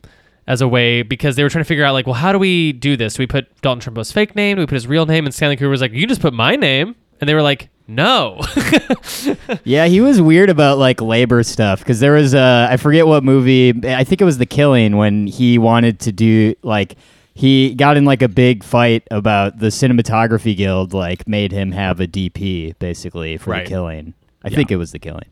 As 0.47 0.61
a 0.61 0.67
way, 0.67 1.01
because 1.01 1.35
they 1.35 1.41
were 1.41 1.49
trying 1.49 1.63
to 1.63 1.67
figure 1.67 1.83
out, 1.83 1.93
like, 1.93 2.05
well, 2.05 2.13
how 2.13 2.31
do 2.31 2.37
we 2.37 2.71
do 2.71 2.95
this? 2.95 3.15
Do 3.15 3.23
we 3.23 3.25
put 3.27 3.47
Dalton 3.61 3.79
Trumbo's 3.79 4.11
fake 4.11 4.35
name? 4.35 4.57
Do 4.57 4.61
we 4.61 4.67
put 4.67 4.75
his 4.75 4.85
real 4.85 5.07
name? 5.07 5.25
And 5.25 5.33
Stanley 5.33 5.57
Kubrick 5.57 5.71
was 5.71 5.81
like, 5.81 5.91
you 5.91 6.01
can 6.01 6.09
just 6.09 6.21
put 6.21 6.35
my 6.35 6.55
name. 6.55 6.95
And 7.19 7.27
they 7.27 7.33
were 7.33 7.41
like, 7.41 7.69
no. 7.87 8.39
Yeah, 9.63 9.85
he 9.87 10.01
was 10.01 10.21
weird 10.21 10.49
about 10.49 10.77
like 10.77 11.01
labor 11.01 11.41
stuff 11.43 11.79
because 11.79 11.99
there 11.99 12.13
was 12.13 12.35
uh 12.35 12.67
I 12.69 12.77
forget 12.77 13.07
what 13.07 13.23
movie 13.23 13.73
I 13.83 14.03
think 14.03 14.21
it 14.21 14.25
was 14.25 14.37
The 14.37 14.45
Killing 14.45 14.97
when 14.97 15.27
he 15.27 15.57
wanted 15.57 15.99
to 16.01 16.11
do 16.11 16.55
like 16.61 16.95
he 17.33 17.73
got 17.73 17.97
in 17.97 18.05
like 18.05 18.21
a 18.21 18.27
big 18.27 18.63
fight 18.63 19.07
about 19.11 19.59
the 19.59 19.67
cinematography 19.67 20.55
guild 20.55 20.93
like 20.93 21.27
made 21.27 21.51
him 21.51 21.71
have 21.71 21.99
a 21.99 22.07
DP 22.07 22.77
basically 22.79 23.37
for 23.37 23.51
Right. 23.51 23.65
The 23.65 23.69
Killing. 23.69 24.13
I 24.45 24.49
think 24.49 24.71
it 24.71 24.77
was 24.77 24.91
The 24.91 24.99
Killing. 24.99 25.25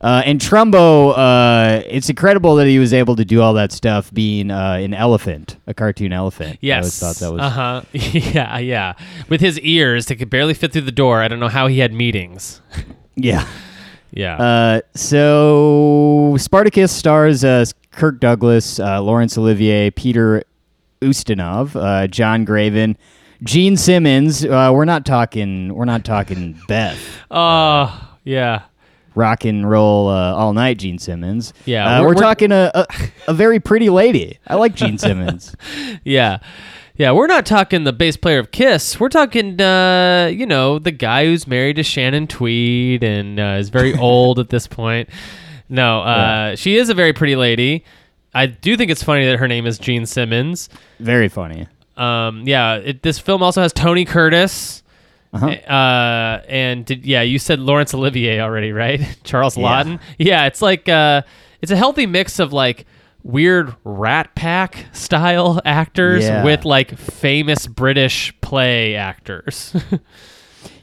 Uh, 0.00 0.22
and 0.26 0.38
Trumbo, 0.40 1.14
uh, 1.16 1.82
it's 1.86 2.10
incredible 2.10 2.56
that 2.56 2.66
he 2.66 2.78
was 2.78 2.92
able 2.92 3.16
to 3.16 3.24
do 3.24 3.40
all 3.40 3.54
that 3.54 3.72
stuff 3.72 4.12
being 4.12 4.50
uh, 4.50 4.72
an 4.74 4.92
elephant, 4.92 5.56
a 5.66 5.72
cartoon 5.72 6.12
elephant. 6.12 6.54
I 6.54 6.58
Yes. 6.60 6.82
always 6.82 6.98
thought 7.00 7.26
that 7.26 7.32
was 7.32 7.40
Uh 7.40 7.48
huh. 7.50 7.82
yeah, 7.92 8.58
yeah. 8.58 8.94
With 9.30 9.40
his 9.40 9.58
ears 9.60 10.06
that 10.06 10.16
could 10.16 10.28
barely 10.28 10.52
fit 10.52 10.72
through 10.72 10.82
the 10.82 10.92
door. 10.92 11.22
I 11.22 11.28
don't 11.28 11.40
know 11.40 11.48
how 11.48 11.68
he 11.68 11.78
had 11.78 11.92
meetings. 11.92 12.60
yeah. 13.14 13.46
Yeah. 14.10 14.36
Uh, 14.36 14.80
so 14.94 16.36
Spartacus 16.38 16.92
stars 16.92 17.42
uh, 17.44 17.64
Kirk 17.90 18.20
Douglas, 18.20 18.78
uh, 18.80 19.00
Laurence 19.00 19.38
Olivier, 19.38 19.90
Peter 19.90 20.42
Ustinov, 21.00 21.74
uh, 21.76 22.06
John 22.08 22.44
Gavin, 22.44 22.96
Jean 23.42 23.76
Simmons. 23.76 24.44
Uh, 24.44 24.70
we're 24.74 24.84
not 24.84 25.04
talking. 25.06 25.74
We're 25.74 25.84
not 25.84 26.04
talking 26.04 26.60
Beth. 26.68 26.98
Oh, 27.30 28.13
yeah. 28.24 28.62
Rock 29.16 29.44
and 29.44 29.68
roll 29.70 30.08
uh, 30.08 30.34
all 30.34 30.52
night, 30.52 30.78
Gene 30.78 30.98
Simmons. 30.98 31.54
Yeah, 31.66 31.84
uh, 31.86 31.88
we're- 32.00 32.02
we're, 32.02 32.14
we're- 32.16 32.20
talking 32.20 32.50
a, 32.50 32.70
a 32.74 32.86
a 33.28 33.34
very 33.34 33.60
pretty 33.60 33.88
lady. 33.88 34.38
I 34.46 34.56
like 34.56 34.74
Jean 34.74 34.98
Simmons. 34.98 35.54
Yeah. 36.04 36.38
Yeah, 36.96 37.10
we're 37.10 37.26
not 37.26 37.44
talking 37.44 37.82
the 37.82 37.92
bass 37.92 38.16
player 38.16 38.38
of 38.38 38.52
Kiss. 38.52 39.00
We're 39.00 39.08
talking, 39.08 39.60
uh, 39.60 40.30
you 40.32 40.46
know, 40.46 40.78
the 40.78 40.92
guy 40.92 41.24
who's 41.24 41.44
married 41.48 41.74
to 41.76 41.82
Shannon 41.82 42.28
Tweed 42.28 43.02
and 43.02 43.40
uh, 43.40 43.56
is 43.58 43.68
very 43.68 43.94
old 43.98 44.38
at 44.38 44.48
this 44.50 44.68
point. 44.68 45.08
No, 45.68 46.02
uh, 46.02 46.54
she 46.54 46.76
is 46.76 46.90
a 46.90 46.94
very 46.94 47.12
pretty 47.12 47.34
lady. 47.34 47.84
I 48.32 48.46
do 48.46 48.76
think 48.76 48.92
it's 48.92 49.02
funny 49.02 49.24
that 49.26 49.38
her 49.40 49.48
name 49.48 49.66
is 49.66 49.76
Jean 49.80 50.06
Simmons. 50.06 50.68
Very 51.00 51.28
funny. 51.28 51.66
Um, 51.96 52.42
yeah, 52.46 52.76
it, 52.76 53.02
this 53.02 53.18
film 53.18 53.42
also 53.42 53.62
has 53.62 53.72
Tony 53.72 54.04
Curtis. 54.04 54.83
Uh-huh. 55.34 55.46
Uh, 55.48 56.42
and 56.48 56.84
did, 56.86 57.04
yeah, 57.04 57.22
you 57.22 57.38
said 57.38 57.58
Laurence 57.58 57.92
Olivier 57.92 58.40
already, 58.40 58.72
right? 58.72 59.00
Charles 59.24 59.56
Yeah. 59.58 59.64
Laughton. 59.84 60.00
Yeah, 60.18 60.46
it's 60.46 60.62
like 60.62 60.88
uh, 60.88 61.22
it's 61.60 61.72
a 61.72 61.76
healthy 61.76 62.06
mix 62.06 62.38
of 62.38 62.52
like 62.52 62.86
weird 63.22 63.74
Rat 63.84 64.34
Pack 64.34 64.86
style 64.92 65.60
actors 65.64 66.24
Yeah. 66.24 66.44
with 66.44 66.64
like 66.64 66.96
famous 66.98 67.66
British 67.66 68.32
play 68.40 68.94
actors. 68.96 69.74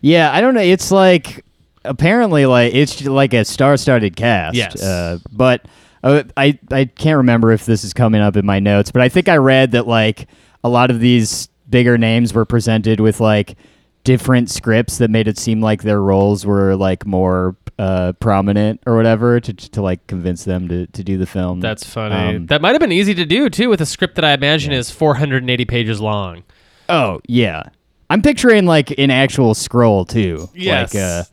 Yeah, 0.01 0.31
I 0.31 0.41
don't 0.41 0.53
know. 0.55 0.61
It's 0.61 0.91
like 0.91 1.45
apparently 1.85 2.45
like 2.45 2.73
it's 2.73 3.03
like 3.05 3.33
a 3.33 3.45
star-studded 3.45 4.15
cast. 4.15 4.55
Yes. 4.55 4.81
Uh, 4.81 5.19
but 5.31 5.65
uh, 6.03 6.23
I 6.37 6.57
I 6.71 6.85
can't 6.85 7.17
remember 7.17 7.51
if 7.51 7.65
this 7.65 7.83
is 7.83 7.93
coming 7.93 8.21
up 8.21 8.35
in 8.35 8.45
my 8.45 8.59
notes, 8.59 8.91
but 8.91 9.01
I 9.01 9.09
think 9.09 9.29
I 9.29 9.37
read 9.37 9.71
that 9.71 9.87
like 9.87 10.27
a 10.63 10.69
lot 10.69 10.89
of 10.91 10.99
these 10.99 11.49
bigger 11.69 11.97
names 11.97 12.33
were 12.33 12.45
presented 12.45 12.99
with 12.99 13.19
like 13.19 13.55
different 14.03 14.49
scripts 14.49 14.97
that 14.97 15.09
made 15.09 15.27
it 15.27 15.37
seem 15.37 15.61
like 15.61 15.83
their 15.83 16.01
roles 16.01 16.45
were 16.45 16.75
like 16.75 17.05
more 17.05 17.55
uh, 17.79 18.13
prominent 18.13 18.81
or 18.85 18.95
whatever 18.95 19.39
to, 19.39 19.53
to 19.53 19.81
like 19.81 20.05
convince 20.07 20.43
them 20.43 20.67
to, 20.67 20.87
to 20.87 21.03
do 21.03 21.17
the 21.17 21.25
film. 21.25 21.59
That's 21.59 21.83
funny. 21.83 22.35
Um, 22.35 22.45
that 22.47 22.61
might 22.61 22.71
have 22.71 22.79
been 22.79 22.91
easy 22.91 23.13
to 23.15 23.25
do 23.25 23.49
too 23.49 23.69
with 23.69 23.81
a 23.81 23.85
script 23.85 24.15
that 24.15 24.25
I 24.25 24.33
imagine 24.33 24.71
is 24.71 24.91
480 24.91 25.65
pages 25.65 25.99
long. 26.01 26.43
Oh 26.89 27.21
yeah, 27.27 27.63
I'm 28.09 28.21
picturing 28.21 28.65
like 28.65 28.97
an 28.99 29.09
actual 29.09 29.53
scroll 29.53 30.05
too. 30.05 30.49
Yes. 30.53 30.93
Like, 30.93 31.01
uh, 31.01 31.23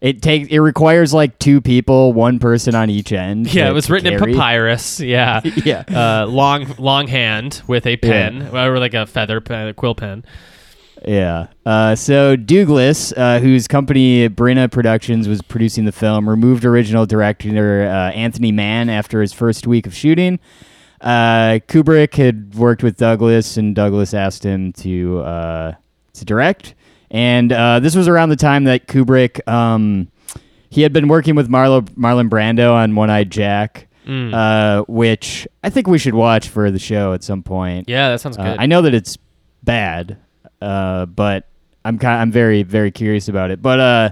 it 0.00 0.22
takes 0.22 0.48
it 0.48 0.58
requires 0.58 1.12
like 1.12 1.38
two 1.40 1.60
people, 1.60 2.12
one 2.12 2.38
person 2.38 2.74
on 2.76 2.88
each 2.88 3.12
end. 3.12 3.52
Yeah, 3.52 3.68
it 3.68 3.72
was 3.72 3.90
written 3.90 4.12
in 4.12 4.20
papyrus. 4.20 5.00
Yeah. 5.00 5.40
Yeah. 5.64 5.82
Uh, 5.88 6.26
long 6.26 6.72
long 6.78 7.08
hand 7.08 7.62
with 7.66 7.84
a 7.86 7.96
pen 7.96 8.54
or 8.54 8.78
like 8.78 8.94
a 8.94 9.06
feather 9.06 9.40
pen, 9.40 9.68
a 9.68 9.74
quill 9.74 9.94
pen. 9.96 10.24
Yeah. 11.06 11.46
Uh, 11.64 11.94
so 11.94 12.34
Douglas, 12.36 13.12
uh, 13.12 13.38
whose 13.40 13.68
company 13.68 14.28
Bryna 14.28 14.70
Productions 14.70 15.28
was 15.28 15.42
producing 15.42 15.84
the 15.84 15.92
film, 15.92 16.28
removed 16.28 16.64
original 16.64 17.06
director 17.06 17.82
uh, 17.88 18.10
Anthony 18.12 18.52
Mann 18.52 18.88
after 18.90 19.20
his 19.20 19.32
first 19.32 19.66
week 19.66 19.86
of 19.86 19.94
shooting. 19.94 20.38
Uh, 21.00 21.60
Kubrick 21.68 22.14
had 22.14 22.54
worked 22.56 22.82
with 22.82 22.96
Douglas, 22.96 23.56
and 23.56 23.74
Douglas 23.74 24.12
asked 24.14 24.42
him 24.44 24.72
to 24.74 25.20
uh, 25.20 25.72
to 26.14 26.24
direct. 26.24 26.74
And 27.10 27.52
uh, 27.52 27.80
this 27.80 27.94
was 27.94 28.08
around 28.08 28.30
the 28.30 28.36
time 28.36 28.64
that 28.64 28.86
Kubrick 28.88 29.46
um, 29.48 30.08
he 30.70 30.82
had 30.82 30.92
been 30.92 31.08
working 31.08 31.34
with 31.36 31.48
Marlo, 31.48 31.82
Marlon 31.94 32.28
Brando 32.28 32.72
on 32.74 32.94
One 32.94 33.10
Eyed 33.10 33.30
Jack, 33.30 33.84
Mm. 34.06 34.32
uh, 34.32 34.84
which 34.88 35.46
I 35.62 35.68
think 35.68 35.86
we 35.86 35.98
should 35.98 36.14
watch 36.14 36.48
for 36.48 36.70
the 36.70 36.78
show 36.78 37.12
at 37.12 37.22
some 37.22 37.42
point. 37.42 37.90
yeah, 37.90 38.08
that 38.08 38.20
sounds 38.22 38.38
good. 38.38 38.56
I 38.58 38.64
know 38.64 38.80
that 38.80 38.94
it's 38.94 39.18
bad, 39.62 40.16
uh, 40.60 41.06
but 41.06 41.46
I'm 41.84 41.98
kind 41.98 42.20
I'm 42.20 42.32
very 42.32 42.62
very 42.62 42.90
curious 42.90 43.28
about 43.28 43.50
it. 43.50 43.62
But 43.62 43.80
uh, 43.80 44.10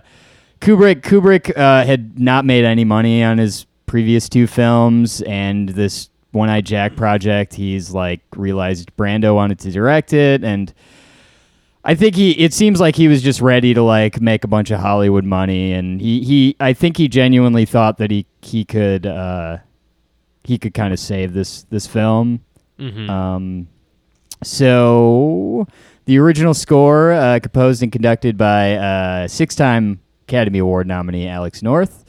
Kubrick 0.60 1.02
Kubrick 1.02 1.56
uh, 1.56 1.84
had 1.84 2.18
not 2.18 2.44
made 2.44 2.64
any 2.64 2.84
money 2.84 3.22
on 3.22 3.38
his 3.38 3.66
previous 3.86 4.28
two 4.28 4.46
films, 4.46 5.22
and 5.22 5.68
this 5.70 6.08
One 6.32 6.48
Eye 6.48 6.60
Jack 6.60 6.96
project, 6.96 7.54
he's 7.54 7.92
like 7.92 8.20
realized 8.34 8.94
Brando 8.96 9.34
wanted 9.34 9.58
to 9.60 9.70
direct 9.70 10.12
it, 10.12 10.42
and 10.44 10.72
I 11.84 11.94
think 11.94 12.16
he 12.16 12.32
it 12.32 12.52
seems 12.52 12.80
like 12.80 12.96
he 12.96 13.06
was 13.08 13.22
just 13.22 13.40
ready 13.40 13.72
to 13.74 13.82
like 13.82 14.20
make 14.20 14.42
a 14.44 14.48
bunch 14.48 14.70
of 14.70 14.80
Hollywood 14.80 15.24
money, 15.24 15.72
and 15.72 16.00
he 16.00 16.22
he 16.22 16.56
I 16.58 16.72
think 16.72 16.96
he 16.96 17.06
genuinely 17.08 17.64
thought 17.64 17.98
that 17.98 18.10
he 18.10 18.26
he 18.42 18.64
could 18.64 19.06
uh, 19.06 19.58
he 20.44 20.58
could 20.58 20.74
kind 20.74 20.92
of 20.92 20.98
save 20.98 21.32
this 21.32 21.62
this 21.70 21.86
film. 21.86 22.40
Mhm. 22.78 23.08
Um, 23.08 23.68
so 24.42 25.66
the 26.06 26.18
original 26.18 26.54
score, 26.54 27.12
uh, 27.12 27.38
composed 27.40 27.82
and 27.82 27.92
conducted 27.92 28.38
by 28.38 28.74
uh, 28.74 29.28
six-time 29.28 30.00
Academy 30.26 30.58
Award 30.58 30.86
nominee 30.86 31.28
Alex 31.28 31.62
North. 31.62 32.04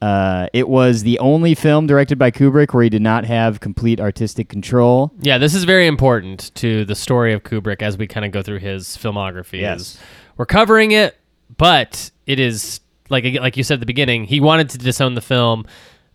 Uh, 0.00 0.46
it 0.52 0.68
was 0.68 1.02
the 1.02 1.18
only 1.18 1.54
film 1.54 1.86
directed 1.86 2.18
by 2.18 2.30
Kubrick 2.30 2.72
where 2.72 2.84
he 2.84 2.90
did 2.90 3.02
not 3.02 3.24
have 3.24 3.60
complete 3.60 4.00
artistic 4.00 4.48
control. 4.48 5.12
Yeah, 5.20 5.38
this 5.38 5.54
is 5.54 5.64
very 5.64 5.86
important 5.86 6.54
to 6.56 6.84
the 6.84 6.94
story 6.94 7.32
of 7.32 7.42
Kubrick 7.42 7.82
as 7.82 7.98
we 7.98 8.06
kind 8.06 8.24
of 8.24 8.30
go 8.30 8.42
through 8.42 8.60
his 8.60 8.96
filmography. 8.96 9.60
Yes. 9.60 9.98
We're 10.36 10.46
covering 10.46 10.92
it, 10.92 11.16
but 11.56 12.10
it 12.26 12.38
is 12.38 12.80
like 13.10 13.24
like 13.40 13.56
you 13.56 13.64
said 13.64 13.74
at 13.74 13.80
the 13.80 13.86
beginning, 13.86 14.24
he 14.24 14.38
wanted 14.38 14.70
to 14.70 14.78
disown 14.78 15.14
the 15.14 15.20
film. 15.20 15.66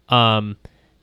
Um, 0.07 0.55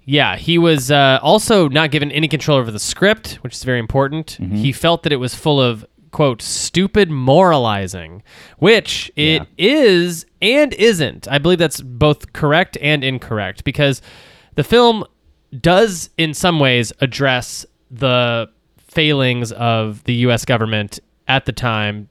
yeah, 0.05 0.37
he 0.37 0.57
was 0.57 0.90
uh, 0.90 1.19
also 1.23 1.69
not 1.69 1.90
given 1.90 2.11
any 2.11 2.29
control 2.29 2.57
over 2.57 2.71
the 2.71 2.79
script, 2.79 3.35
which 3.43 3.55
is 3.55 3.62
very 3.62 3.79
important. 3.79 4.38
He 4.40 4.73
felt 4.73 5.02
that 5.02 5.12
it 5.12 5.17
was 5.17 5.35
full 5.35 5.61
of 5.61 5.85
quote 6.11 6.43
stupid 6.43 7.11
moralizing, 7.11 8.23
which 8.59 9.11
it 9.17 9.47
is 9.59 10.26
and 10.43 10.73
isn't. 10.75 11.29
I 11.29 11.38
believe 11.38 11.59
that's 11.59 11.81
both 11.81 12.33
correct 12.33 12.76
and 12.81 13.05
incorrect 13.05 13.64
because 13.64 14.02
the 14.55 14.64
film 14.64 15.05
does 15.59 16.11
in 16.17 16.35
some 16.35 16.61
ways 16.61 16.93
address 17.00 17.67
the 17.90 18.49
failings 18.79 19.52
of 19.52 20.05
the 20.05 20.14
US 20.14 20.45
government 20.45 21.00
at 21.29 21.47
the 21.47 21.52
time 21.52 22.09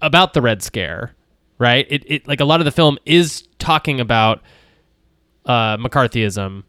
about 0.00 0.32
the 0.32 0.40
red 0.40 0.62
scare 0.62 1.14
right 1.58 1.86
it, 1.90 2.04
it 2.06 2.28
like 2.28 2.40
a 2.40 2.44
lot 2.44 2.60
of 2.60 2.64
the 2.64 2.70
film 2.70 2.96
is 3.04 3.46
talking 3.58 4.00
about 4.00 4.40
uh, 5.46 5.76
mccarthyism 5.76 6.62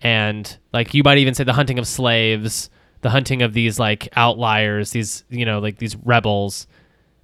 and 0.00 0.56
like 0.72 0.94
you 0.94 1.02
might 1.02 1.18
even 1.18 1.34
say 1.34 1.44
the 1.44 1.52
hunting 1.52 1.78
of 1.78 1.86
slaves 1.86 2.70
the 3.00 3.10
hunting 3.10 3.42
of 3.42 3.52
these 3.52 3.78
like 3.78 4.08
outliers 4.16 4.90
these 4.90 5.24
you 5.30 5.44
know 5.44 5.58
like 5.58 5.78
these 5.78 5.96
rebels 5.96 6.66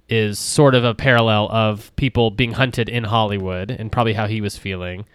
is 0.07 0.37
sort 0.37 0.75
of 0.75 0.83
a 0.83 0.93
parallel 0.93 1.49
of 1.49 1.95
people 1.95 2.31
being 2.31 2.53
hunted 2.53 2.89
in 2.89 3.03
hollywood 3.03 3.71
and 3.71 3.91
probably 3.91 4.13
how 4.13 4.27
he 4.27 4.41
was 4.41 4.57
feeling 4.57 5.05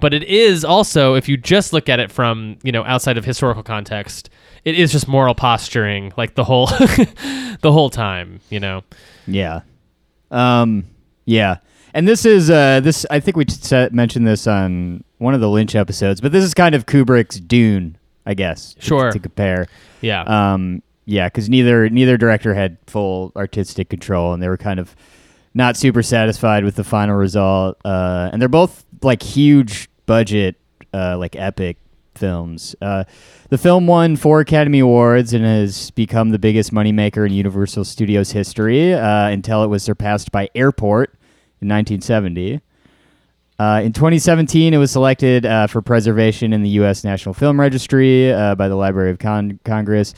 but 0.00 0.14
it 0.14 0.22
is 0.24 0.64
also 0.64 1.14
if 1.14 1.28
you 1.28 1.36
just 1.36 1.72
look 1.72 1.88
at 1.88 1.98
it 1.98 2.10
from 2.12 2.56
you 2.62 2.72
know 2.72 2.84
outside 2.84 3.16
of 3.18 3.24
historical 3.24 3.62
context 3.62 4.30
it 4.64 4.78
is 4.78 4.92
just 4.92 5.08
moral 5.08 5.34
posturing 5.34 6.12
like 6.16 6.34
the 6.34 6.44
whole 6.44 6.66
the 7.62 7.72
whole 7.72 7.90
time 7.90 8.40
you 8.50 8.60
know 8.60 8.82
Yeah. 9.28 9.60
Um, 10.30 10.84
yeah. 11.26 11.58
And 11.94 12.08
this 12.08 12.24
is 12.24 12.50
uh, 12.50 12.80
this. 12.80 13.04
I 13.10 13.20
think 13.20 13.36
we 13.36 13.44
mentioned 13.92 14.26
this 14.26 14.46
on 14.46 15.04
one 15.18 15.34
of 15.34 15.40
the 15.40 15.48
Lynch 15.48 15.74
episodes, 15.74 16.20
but 16.20 16.32
this 16.32 16.44
is 16.44 16.54
kind 16.54 16.74
of 16.74 16.86
Kubrick's 16.86 17.40
Dune, 17.40 17.97
I 18.28 18.34
guess. 18.34 18.74
to- 18.74 18.80
Sure. 18.82 19.10
To, 19.10 19.18
compare. 19.18 19.66
yeah 20.02 20.22
Um, 20.22 20.82
yeah, 21.06 21.26
because 21.28 21.48
neither 21.48 21.88
neither 21.88 22.16
director 22.18 22.52
had 22.54 22.76
full 22.86 23.32
artistic 23.34 23.88
control, 23.88 24.34
and 24.34 24.42
they 24.42 24.48
were 24.48 24.58
kind 24.58 24.78
of 24.78 24.94
not 25.54 25.76
super 25.76 26.02
satisfied 26.02 26.62
with 26.64 26.76
the 26.76 26.84
final 26.84 27.16
result. 27.16 27.78
Uh, 27.84 28.28
and 28.30 28.40
they're 28.40 28.48
both 28.50 28.84
like 29.02 29.22
huge 29.22 29.88
budget, 30.06 30.56
uh, 30.92 31.16
like 31.16 31.34
epic 31.34 31.78
films. 32.14 32.76
Uh, 32.82 33.04
the 33.48 33.56
film 33.56 33.86
won 33.86 34.16
four 34.16 34.40
Academy 34.40 34.80
Awards 34.80 35.32
and 35.32 35.44
has 35.46 35.90
become 35.92 36.28
the 36.30 36.38
biggest 36.38 36.72
moneymaker 36.74 37.24
in 37.26 37.32
Universal 37.32 37.84
Studios 37.86 38.32
history 38.32 38.92
uh, 38.92 39.28
until 39.28 39.64
it 39.64 39.68
was 39.68 39.82
surpassed 39.82 40.30
by 40.30 40.50
Airport 40.54 41.14
in 41.62 41.68
1970. 41.68 42.60
Uh, 43.58 43.80
in 43.84 43.92
2017, 43.92 44.72
it 44.72 44.76
was 44.76 44.92
selected 44.92 45.44
uh, 45.44 45.66
for 45.66 45.82
preservation 45.82 46.52
in 46.52 46.62
the 46.62 46.68
U.S. 46.70 47.02
National 47.02 47.34
Film 47.34 47.58
Registry 47.58 48.32
uh, 48.32 48.54
by 48.54 48.68
the 48.68 48.76
Library 48.76 49.10
of 49.10 49.18
Con- 49.18 49.58
Congress. 49.64 50.14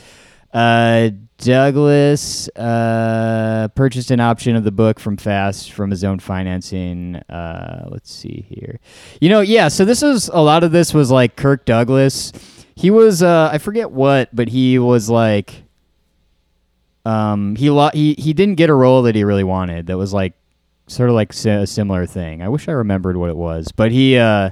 Uh, 0.53 1.09
Douglas 1.37 2.49
uh, 2.49 3.67
purchased 3.73 4.11
an 4.11 4.19
option 4.19 4.55
of 4.55 4.63
the 4.63 4.71
book 4.71 4.99
from 4.99 5.17
Fast 5.17 5.71
from 5.71 5.89
his 5.89 6.03
own 6.03 6.19
financing. 6.19 7.19
Let's 7.29 8.13
see 8.13 8.45
here. 8.47 8.79
You 9.19 9.29
know, 9.29 9.41
yeah. 9.41 9.69
So 9.69 9.85
this 9.85 10.03
is 10.03 10.27
a 10.27 10.41
lot 10.41 10.63
of 10.63 10.71
this 10.71 10.93
was 10.93 11.09
like 11.09 11.35
Kirk 11.35 11.65
Douglas. 11.65 12.31
He 12.75 12.91
was 12.91 13.23
I 13.23 13.57
forget 13.57 13.89
what, 13.89 14.29
but 14.35 14.49
he 14.49 14.77
was 14.77 15.09
like 15.09 15.63
um 17.05 17.55
he 17.55 17.71
lo- 17.71 17.89
he 17.91 18.13
he 18.19 18.33
didn't 18.33 18.55
get 18.55 18.69
a 18.69 18.75
role 18.75 19.01
that 19.03 19.15
he 19.15 19.23
really 19.23 19.43
wanted. 19.43 19.87
That 19.87 19.97
was 19.97 20.13
like 20.13 20.33
sort 20.91 21.09
of 21.09 21.15
like 21.15 21.33
a 21.33 21.65
similar 21.65 22.05
thing. 22.05 22.41
I 22.41 22.49
wish 22.49 22.67
I 22.67 22.73
remembered 22.73 23.17
what 23.17 23.29
it 23.29 23.37
was, 23.37 23.71
but 23.71 23.91
he 23.91 24.17
uh 24.17 24.51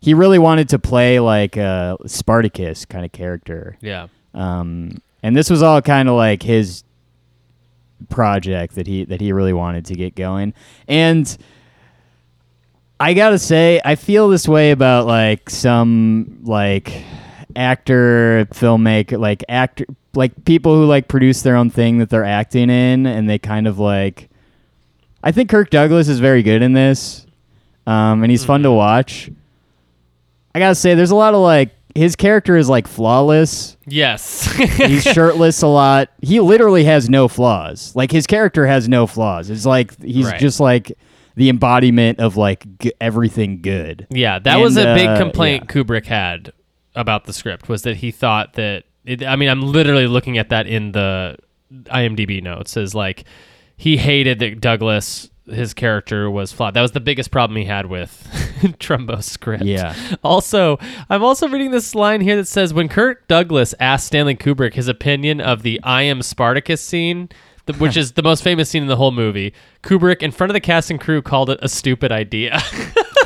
he 0.00 0.14
really 0.14 0.38
wanted 0.38 0.68
to 0.70 0.78
play 0.78 1.20
like 1.20 1.56
a 1.56 1.96
Spartacus 2.06 2.84
kind 2.86 3.04
of 3.04 3.12
character. 3.12 3.76
yeah 3.80 4.08
Um, 4.34 4.98
and 5.22 5.36
this 5.36 5.50
was 5.50 5.62
all 5.62 5.82
kind 5.82 6.08
of 6.08 6.14
like 6.14 6.42
his 6.42 6.84
project 8.08 8.74
that 8.76 8.86
he 8.86 9.04
that 9.04 9.20
he 9.20 9.32
really 9.32 9.52
wanted 9.52 9.84
to 9.86 9.94
get 9.94 10.14
going. 10.14 10.54
And 10.88 11.36
I 12.98 13.14
gotta 13.14 13.38
say, 13.38 13.80
I 13.84 13.94
feel 13.94 14.28
this 14.28 14.48
way 14.48 14.70
about 14.70 15.06
like 15.06 15.50
some 15.50 16.40
like 16.42 17.04
actor, 17.54 18.46
filmmaker, 18.52 19.18
like 19.18 19.44
actor, 19.48 19.84
like 20.14 20.44
people 20.44 20.74
who 20.74 20.86
like 20.86 21.08
produce 21.08 21.42
their 21.42 21.56
own 21.56 21.68
thing 21.70 21.98
that 21.98 22.08
they're 22.08 22.24
acting 22.24 22.70
in, 22.70 23.06
and 23.06 23.28
they 23.28 23.38
kind 23.38 23.66
of 23.66 23.78
like. 23.78 24.29
I 25.22 25.32
think 25.32 25.50
Kirk 25.50 25.70
Douglas 25.70 26.08
is 26.08 26.18
very 26.20 26.42
good 26.42 26.62
in 26.62 26.72
this, 26.72 27.26
um, 27.86 28.22
and 28.22 28.30
he's 28.30 28.44
fun 28.44 28.62
to 28.62 28.72
watch. 28.72 29.30
I 30.54 30.58
gotta 30.58 30.74
say, 30.74 30.94
there's 30.94 31.10
a 31.10 31.16
lot 31.16 31.34
of 31.34 31.40
like 31.40 31.70
his 31.94 32.16
character 32.16 32.56
is 32.56 32.68
like 32.68 32.86
flawless. 32.86 33.76
yes 33.86 34.44
He's 34.76 35.02
shirtless 35.12 35.62
a 35.62 35.66
lot. 35.66 36.08
He 36.22 36.40
literally 36.40 36.84
has 36.84 37.08
no 37.10 37.28
flaws. 37.28 37.94
Like 37.96 38.10
his 38.12 38.26
character 38.26 38.66
has 38.66 38.88
no 38.88 39.06
flaws. 39.06 39.50
It's 39.50 39.66
like 39.66 40.00
he's 40.02 40.26
Right. 40.26 40.40
just 40.40 40.60
like 40.60 40.92
the 41.36 41.48
embodiment 41.48 42.18
of 42.20 42.36
like 42.36 42.64
g- 42.78 42.92
everything 43.00 43.60
good. 43.62 44.06
Yeah, 44.10 44.38
that 44.40 44.56
was 44.56 44.76
And, 44.76 44.88
a 44.88 44.94
big 44.94 45.08
uh, 45.08 45.18
complaint 45.18 45.64
yeah. 45.68 45.82
Kubrick 45.82 46.06
had 46.06 46.52
about 46.94 47.24
the 47.24 47.32
script 47.32 47.68
was 47.68 47.82
that 47.82 47.96
he 47.96 48.10
thought 48.10 48.54
that 48.54 48.84
it, 49.04 49.24
I 49.24 49.36
mean 49.36 49.48
I'm 49.48 49.62
literally 49.62 50.06
looking 50.06 50.38
at 50.38 50.48
that 50.50 50.66
in 50.66 50.92
the 50.92 51.36
IMDb 51.72 52.42
notes 52.42 52.76
as 52.76 52.94
like 52.94 53.24
he 53.80 53.96
hated 53.96 54.40
that 54.40 54.60
Douglas 54.60 55.30
his 55.46 55.72
character 55.72 56.30
was 56.30 56.52
flawed. 56.52 56.74
That 56.74 56.82
was 56.82 56.92
the 56.92 57.00
biggest 57.00 57.30
problem 57.30 57.56
he 57.56 57.64
had 57.64 57.86
with 57.86 58.76
Trumbo's 58.78 59.24
script. 59.24 59.64
Yeah. 59.64 59.96
Also, 60.22 60.78
I'm 61.08 61.24
also 61.24 61.48
reading 61.48 61.70
this 61.70 61.94
line 61.94 62.20
here 62.20 62.36
that 62.36 62.46
says 62.46 62.74
when 62.74 62.90
Kirk 62.90 63.26
Douglas 63.26 63.74
asked 63.80 64.08
Stanley 64.08 64.36
Kubrick 64.36 64.74
his 64.74 64.86
opinion 64.86 65.40
of 65.40 65.62
the 65.62 65.80
I 65.82 66.02
am 66.02 66.20
Spartacus 66.20 66.82
scene, 66.82 67.30
the, 67.64 67.72
which 67.72 67.96
is 67.96 68.12
the 68.12 68.22
most 68.22 68.44
famous 68.44 68.68
scene 68.68 68.82
in 68.82 68.88
the 68.88 68.96
whole 68.96 69.12
movie, 69.12 69.54
Kubrick 69.82 70.22
in 70.22 70.30
front 70.30 70.50
of 70.50 70.54
the 70.54 70.60
cast 70.60 70.90
and 70.90 71.00
crew 71.00 71.22
called 71.22 71.48
it 71.48 71.58
a 71.62 71.68
stupid 71.68 72.12
idea. 72.12 72.60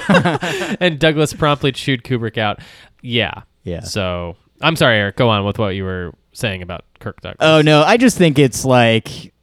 and 0.80 1.00
Douglas 1.00 1.34
promptly 1.34 1.72
chewed 1.72 2.04
Kubrick 2.04 2.38
out. 2.38 2.60
Yeah. 3.02 3.42
Yeah. 3.64 3.80
So, 3.80 4.36
I'm 4.60 4.76
sorry, 4.76 4.98
Eric, 4.98 5.16
go 5.16 5.28
on 5.28 5.44
with 5.44 5.58
what 5.58 5.70
you 5.70 5.82
were 5.82 6.14
saying 6.32 6.62
about 6.62 6.84
Kirk 7.00 7.20
Douglas. 7.22 7.38
Oh 7.40 7.60
no, 7.60 7.82
I 7.82 7.96
just 7.96 8.16
think 8.16 8.38
it's 8.38 8.64
like 8.64 9.33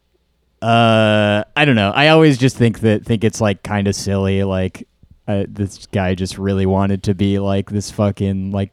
uh 0.62 1.44
I 1.56 1.66
don't 1.66 1.76
know. 1.76 1.92
I 1.92 2.10
always 2.10 2.38
just 2.38 2.56
think 2.56 2.80
that 2.82 3.06
think 3.06 3.24
it's 3.24 3.42
like 3.42 3.64
kind 3.64 3.88
of 3.88 3.96
silly 3.96 4.44
like 4.44 4.88
uh, 5.28 5.46
this 5.48 5.88
guy 5.88 6.14
just 6.16 6.38
really 6.38 6.66
wanted 6.66 7.04
to 7.04 7.14
be 7.14 7.40
like 7.40 7.70
this 7.70 7.90
fucking 7.92 8.52
like 8.52 8.72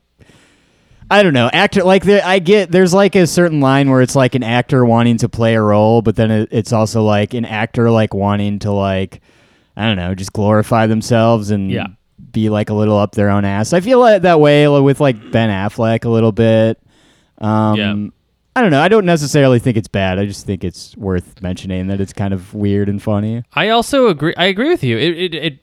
I 1.11 1.23
don't 1.23 1.33
know. 1.33 1.49
Actor 1.53 1.85
like 1.85 2.05
there 2.05 2.21
I 2.25 2.39
get 2.39 2.71
there's 2.71 2.93
like 2.93 3.15
a 3.17 3.27
certain 3.27 3.61
line 3.61 3.89
where 3.91 4.03
it's 4.03 4.15
like 4.17 4.35
an 4.35 4.43
actor 4.43 4.85
wanting 4.85 5.17
to 5.19 5.29
play 5.29 5.55
a 5.55 5.63
role, 5.63 6.03
but 6.03 6.17
then 6.17 6.31
it, 6.31 6.49
it's 6.53 6.73
also 6.73 7.03
like 7.03 7.33
an 7.33 7.45
actor 7.47 7.91
like 7.91 8.13
wanting 8.13 8.59
to 8.61 8.73
like 8.73 9.21
I 9.77 9.87
don't 9.87 9.97
know, 9.97 10.15
just 10.15 10.33
glorify 10.33 10.87
themselves 10.87 11.51
and 11.51 11.71
Yeah. 11.71 11.87
be 12.33 12.51
like 12.51 12.69
a 12.69 12.75
little 12.75 12.99
up 12.99 13.13
their 13.13 13.31
own 13.31 13.45
ass. 13.47 13.73
I 13.73 13.81
feel 13.81 14.01
like 14.01 14.23
that 14.23 14.41
way 14.41 14.69
with 14.69 15.01
like 15.01 15.31
Ben 15.31 15.49
Affleck 15.51 16.05
a 16.05 16.11
little 16.11 16.33
bit. 16.33 16.79
Um 17.39 17.77
Yeah. 17.79 17.95
I 18.59 18.61
don't 18.63 18.73
know. 18.73 18.81
I 18.83 18.89
don't 18.89 19.07
necessarily 19.07 19.61
think 19.61 19.77
it's 19.77 19.87
bad. 19.87 20.19
I 20.19 20.27
just 20.27 20.45
think 20.45 20.65
it's 20.65 20.97
worth 20.97 21.41
mentioning 21.41 21.87
that 21.87 22.01
it's 22.01 22.13
kind 22.13 22.35
of 22.35 22.55
weird 22.55 22.89
and 22.89 23.01
funny. 23.01 23.45
I 23.53 23.69
also 23.69 24.09
agree. 24.09 24.35
I 24.37 24.47
agree 24.47 24.69
with 24.69 24.83
you. 24.83 24.99
It 24.99 25.17
it 25.17 25.35
it, 25.35 25.59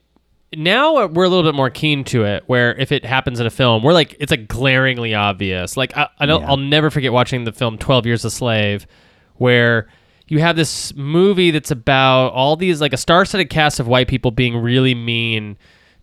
now 0.57 1.05
we're 1.07 1.25
a 1.25 1.29
little 1.29 1.43
bit 1.43 1.55
more 1.55 1.69
keen 1.69 2.05
to 2.05 2.23
it. 2.23 2.43
Where 2.47 2.73
if 2.75 2.93
it 2.93 3.03
happens 3.03 3.41
in 3.41 3.45
a 3.45 3.49
film, 3.49 3.83
we're 3.83 3.91
like 3.91 4.15
it's 4.21 4.31
like 4.31 4.47
glaringly 4.47 5.13
obvious. 5.13 5.75
Like 5.75 5.97
I, 5.97 6.07
I 6.19 6.25
don't, 6.25 6.41
Yeah. 6.41 6.47
I'll 6.49 6.55
never 6.55 6.89
forget 6.89 7.11
watching 7.11 7.43
the 7.43 7.51
film 7.51 7.77
Twelve 7.77 8.05
Years 8.05 8.23
a 8.23 8.31
Slave, 8.31 8.87
where 9.35 9.89
you 10.27 10.39
have 10.39 10.55
this 10.55 10.95
movie 10.95 11.51
that's 11.51 11.71
about 11.71 12.29
all 12.29 12.55
these 12.55 12.79
like 12.79 12.93
a 12.93 12.97
star-studded 12.97 13.49
cast 13.49 13.81
of 13.81 13.87
white 13.89 14.07
people 14.07 14.31
being 14.31 14.55
really 14.55 14.95
mean 14.95 15.57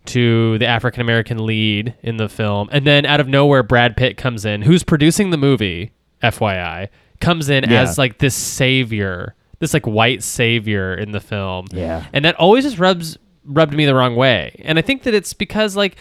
to 0.05 0.59
the 0.59 0.67
African 0.67 1.01
American 1.01 1.43
lead 1.43 1.95
in 2.03 2.17
the 2.17 2.29
film, 2.29 2.69
and 2.71 2.85
then 2.85 3.03
out 3.07 3.19
of 3.19 3.27
nowhere, 3.27 3.63
Brad 3.63 3.97
Pitt 3.97 4.15
comes 4.15 4.45
in, 4.45 4.61
who's 4.61 4.83
producing 4.83 5.31
the 5.31 5.37
movie. 5.37 5.91
FYI, 6.23 6.89
comes 7.19 7.49
in 7.49 7.63
Yeah. 7.69 7.81
as 7.81 7.97
like 7.97 8.17
this 8.17 8.35
savior, 8.35 9.35
this 9.59 9.73
like 9.73 9.85
white 9.85 10.23
savior 10.23 10.93
in 10.95 11.11
the 11.11 11.19
film 11.19 11.67
Yeah. 11.71 12.05
and 12.13 12.25
that 12.25 12.35
always 12.35 12.63
just 12.63 12.79
rubs 12.79 13.17
rubbed 13.45 13.73
me 13.73 13.85
the 13.85 13.93
wrong 13.93 14.15
way 14.15 14.55
and 14.63 14.79
i 14.79 14.81
think 14.81 15.03
that 15.03 15.13
it's 15.13 15.33
because 15.33 15.75
like 15.75 15.97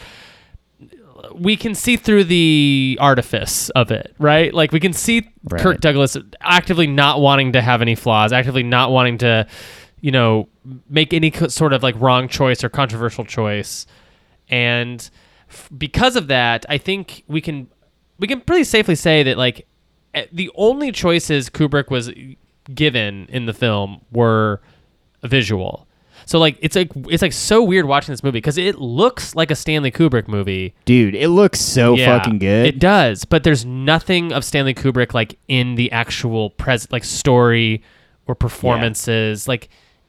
we 1.35 1.57
can 1.57 1.75
see 1.75 1.97
through 1.97 2.25
the 2.25 2.97
artifice 3.01 3.69
of 3.71 3.91
it 3.91 4.15
right 4.19 4.53
like 4.55 4.71
we 4.73 4.79
can 4.81 4.93
see 4.93 5.29
Right. 5.51 5.61
kirk 5.61 5.81
douglas 5.81 6.17
actively 6.41 6.87
not 6.87 7.21
wanting 7.21 7.53
to 7.53 7.61
have 7.61 7.83
any 7.83 7.95
flaws 7.95 8.33
actively 8.33 8.63
not 8.63 8.91
wanting 8.93 9.19
to 9.19 9.47
you 10.01 10.11
know 10.13 10.49
make 10.89 11.13
any 11.13 11.33
sort 11.49 11.73
of 11.73 11.83
like 11.83 11.95
wrong 11.99 12.29
choice 12.29 12.63
or 12.63 12.69
controversial 12.69 13.25
choice 13.25 13.87
and 14.49 15.11
f- 15.51 15.69
because 15.77 16.15
of 16.17 16.29
that 16.29 16.65
i 16.69 16.79
think 16.79 17.25
we 17.29 17.41
can 17.41 17.67
we 18.19 18.27
can 18.29 18.41
pretty 18.41 18.65
safely 18.65 18.95
say 18.95 19.23
that 19.25 19.37
like 19.37 19.67
Eh, 20.15 20.27
the 20.33 20.51
only 20.55 20.93
choices 20.93 21.49
kubrick 21.49 21.91
was 21.91 22.11
given 22.75 23.27
in 23.31 23.47
the 23.47 23.53
film 23.53 24.01
were 24.13 24.61
visual 25.25 25.87
so 26.27 26.39
like 26.39 26.57
it's 26.61 26.77
like 26.77 26.91
it's 27.09 27.23
like 27.23 27.33
so 27.33 27.63
weird 27.63 27.87
watching 27.87 28.13
this 28.13 28.23
movie 28.23 28.39
because 28.39 28.59
it 28.59 28.77
looks 28.79 29.35
like 29.35 29.51
a 29.51 29.55
stanley 29.57 29.91
kubrick 29.91 30.29
movie 30.29 30.75
Dude, 30.85 31.15
it 31.15 31.29
looks 31.29 31.61
so 31.61 31.95
Yeah, 31.97 32.19
fucking 32.19 32.39
good. 32.39 32.67
It 32.67 32.79
does, 32.79 33.25
but 33.25 33.43
there's 33.43 33.65
nothing 33.65 34.33
of 34.33 34.45
Stanley 34.45 34.75
Kubrick 34.75 35.15
like 35.15 35.39
in 35.49 35.75
the 35.77 35.91
actual 35.93 36.51
pres 36.51 36.91
like 36.93 37.05
story 37.05 37.83
or 38.27 38.35
performances. 38.35 39.49
Like 39.49 39.69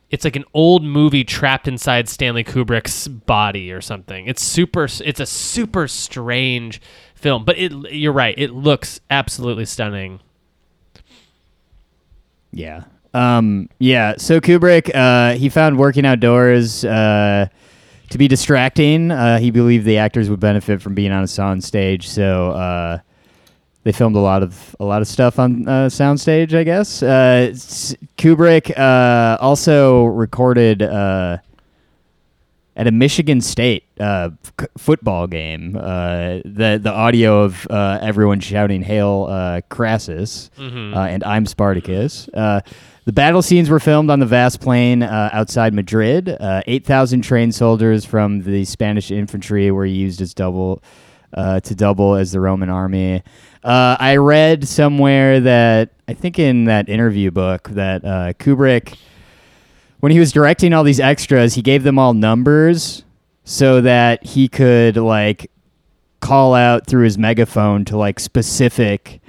it's 0.10 0.24
like 0.24 0.36
an 0.36 0.46
old 0.54 0.84
movie 0.84 1.24
trapped 1.24 1.68
inside 1.68 2.08
Stanley 2.08 2.44
Kubrick's 2.44 3.08
body 3.08 3.72
or 3.72 3.82
something. 3.82 4.28
It's 4.28 4.44
super. 4.44 4.88
It's 5.04 5.20
a 5.20 5.26
super 5.26 5.88
strange 5.88 6.82
film, 7.24 7.46
but 7.46 7.58
it. 7.58 7.72
You're 7.92 8.14
right. 8.14 8.36
It 8.38 8.52
looks 8.52 9.00
absolutely 9.10 9.66
stunning. 9.66 10.20
Yeah. 12.52 12.84
Um, 13.16 13.70
yeah. 13.80 14.16
So 14.18 14.40
Kubrick, 14.40 14.94
uh, 14.94 15.36
he 15.38 15.50
found 15.50 15.80
working 15.80 16.06
outdoors 16.06 16.86
uh, 16.86 17.48
to 18.10 18.18
be 18.18 18.28
distracting. 18.28 19.10
Uh, 19.10 19.40
he 19.40 19.50
believed 19.50 19.86
the 19.86 19.98
actors 19.98 20.30
would 20.30 20.40
benefit 20.40 20.82
from 20.82 20.94
being 20.94 21.12
on 21.12 21.24
a 21.24 21.28
sound 21.28 21.64
stage, 21.64 22.08
so 22.08 22.52
uh, 22.52 23.00
they 23.84 23.92
filmed 23.92 24.16
a 24.16 24.20
lot 24.20 24.44
of 24.44 24.76
a 24.80 24.86
lot 24.86 25.02
of 25.02 25.08
stuff 25.08 25.40
on 25.40 25.68
uh, 25.68 25.88
soundstage. 25.88 26.54
I 26.54 26.64
guess. 26.64 27.02
Uh, 27.02 27.52
Kubrick 28.18 28.78
uh, 28.78 29.38
also 29.42 30.06
recorded. 30.06 30.84
At 32.76 32.88
a 32.88 32.92
Michigan 32.92 33.40
State 33.40 33.84
uh, 34.00 34.32
f- 34.60 34.68
football 34.80 35.28
game, 35.28 35.76
uh, 35.76 36.40
the 36.44 36.80
the 36.82 36.92
audio 36.92 37.44
of 37.44 37.68
uh, 37.70 38.00
everyone 38.02 38.40
shouting 38.40 38.82
"Hail 38.82 39.28
uh, 39.30 39.62
Crassus" 39.70 40.50
uh, 40.58 40.62
and 40.64 41.24
"I'm 41.24 41.46
Spartacus." 41.46 42.28
Uh, 42.34 42.62
the 43.06 43.14
battle 43.14 43.44
scenes 43.44 43.70
were 43.70 43.80
filmed 43.80 44.10
on 44.10 44.20
the 44.20 44.26
vast 44.26 44.60
plain 44.60 45.04
uh, 45.04 45.30
outside 45.34 45.74
Madrid. 45.76 46.30
Uh, 46.30 46.62
Eight 46.66 46.84
thousand 46.84 47.22
trained 47.22 47.54
soldiers 47.54 48.06
from 48.06 48.42
the 48.42 48.66
Spanish 48.66 49.12
infantry 49.12 49.70
were 49.70 49.86
used 49.86 50.20
as 50.20 50.34
double 50.34 50.82
uh, 51.36 51.60
to 51.60 51.76
double 51.76 52.16
as 52.16 52.32
the 52.32 52.40
Roman 52.40 52.70
army. 52.72 53.22
Uh, 53.64 53.98
I 54.00 54.16
read 54.16 54.68
somewhere 54.68 55.40
that 55.42 55.92
I 56.08 56.14
think 56.16 56.40
in 56.40 56.66
that 56.66 56.90
interview 56.90 57.30
book 57.30 57.70
that 57.70 58.04
uh, 58.04 58.34
Kubrick 58.34 58.98
when 60.04 60.12
he 60.12 60.20
was 60.20 60.34
directing 60.34 60.74
all 60.74 60.84
these 60.84 61.00
extras, 61.00 61.54
he 61.54 61.62
gave 61.62 61.84
them 61.84 61.98
all 61.98 62.14
numbers 62.14 63.06
so 63.46 63.80
that 63.80 64.22
he 64.26 64.50
could 64.50 64.98
like 64.98 65.50
call 66.20 66.54
out 66.54 66.86
through 66.86 67.06
his 67.06 67.18
megaphone 67.18 67.86
to 67.86 67.96
like 67.96 68.20
specific 68.20 69.22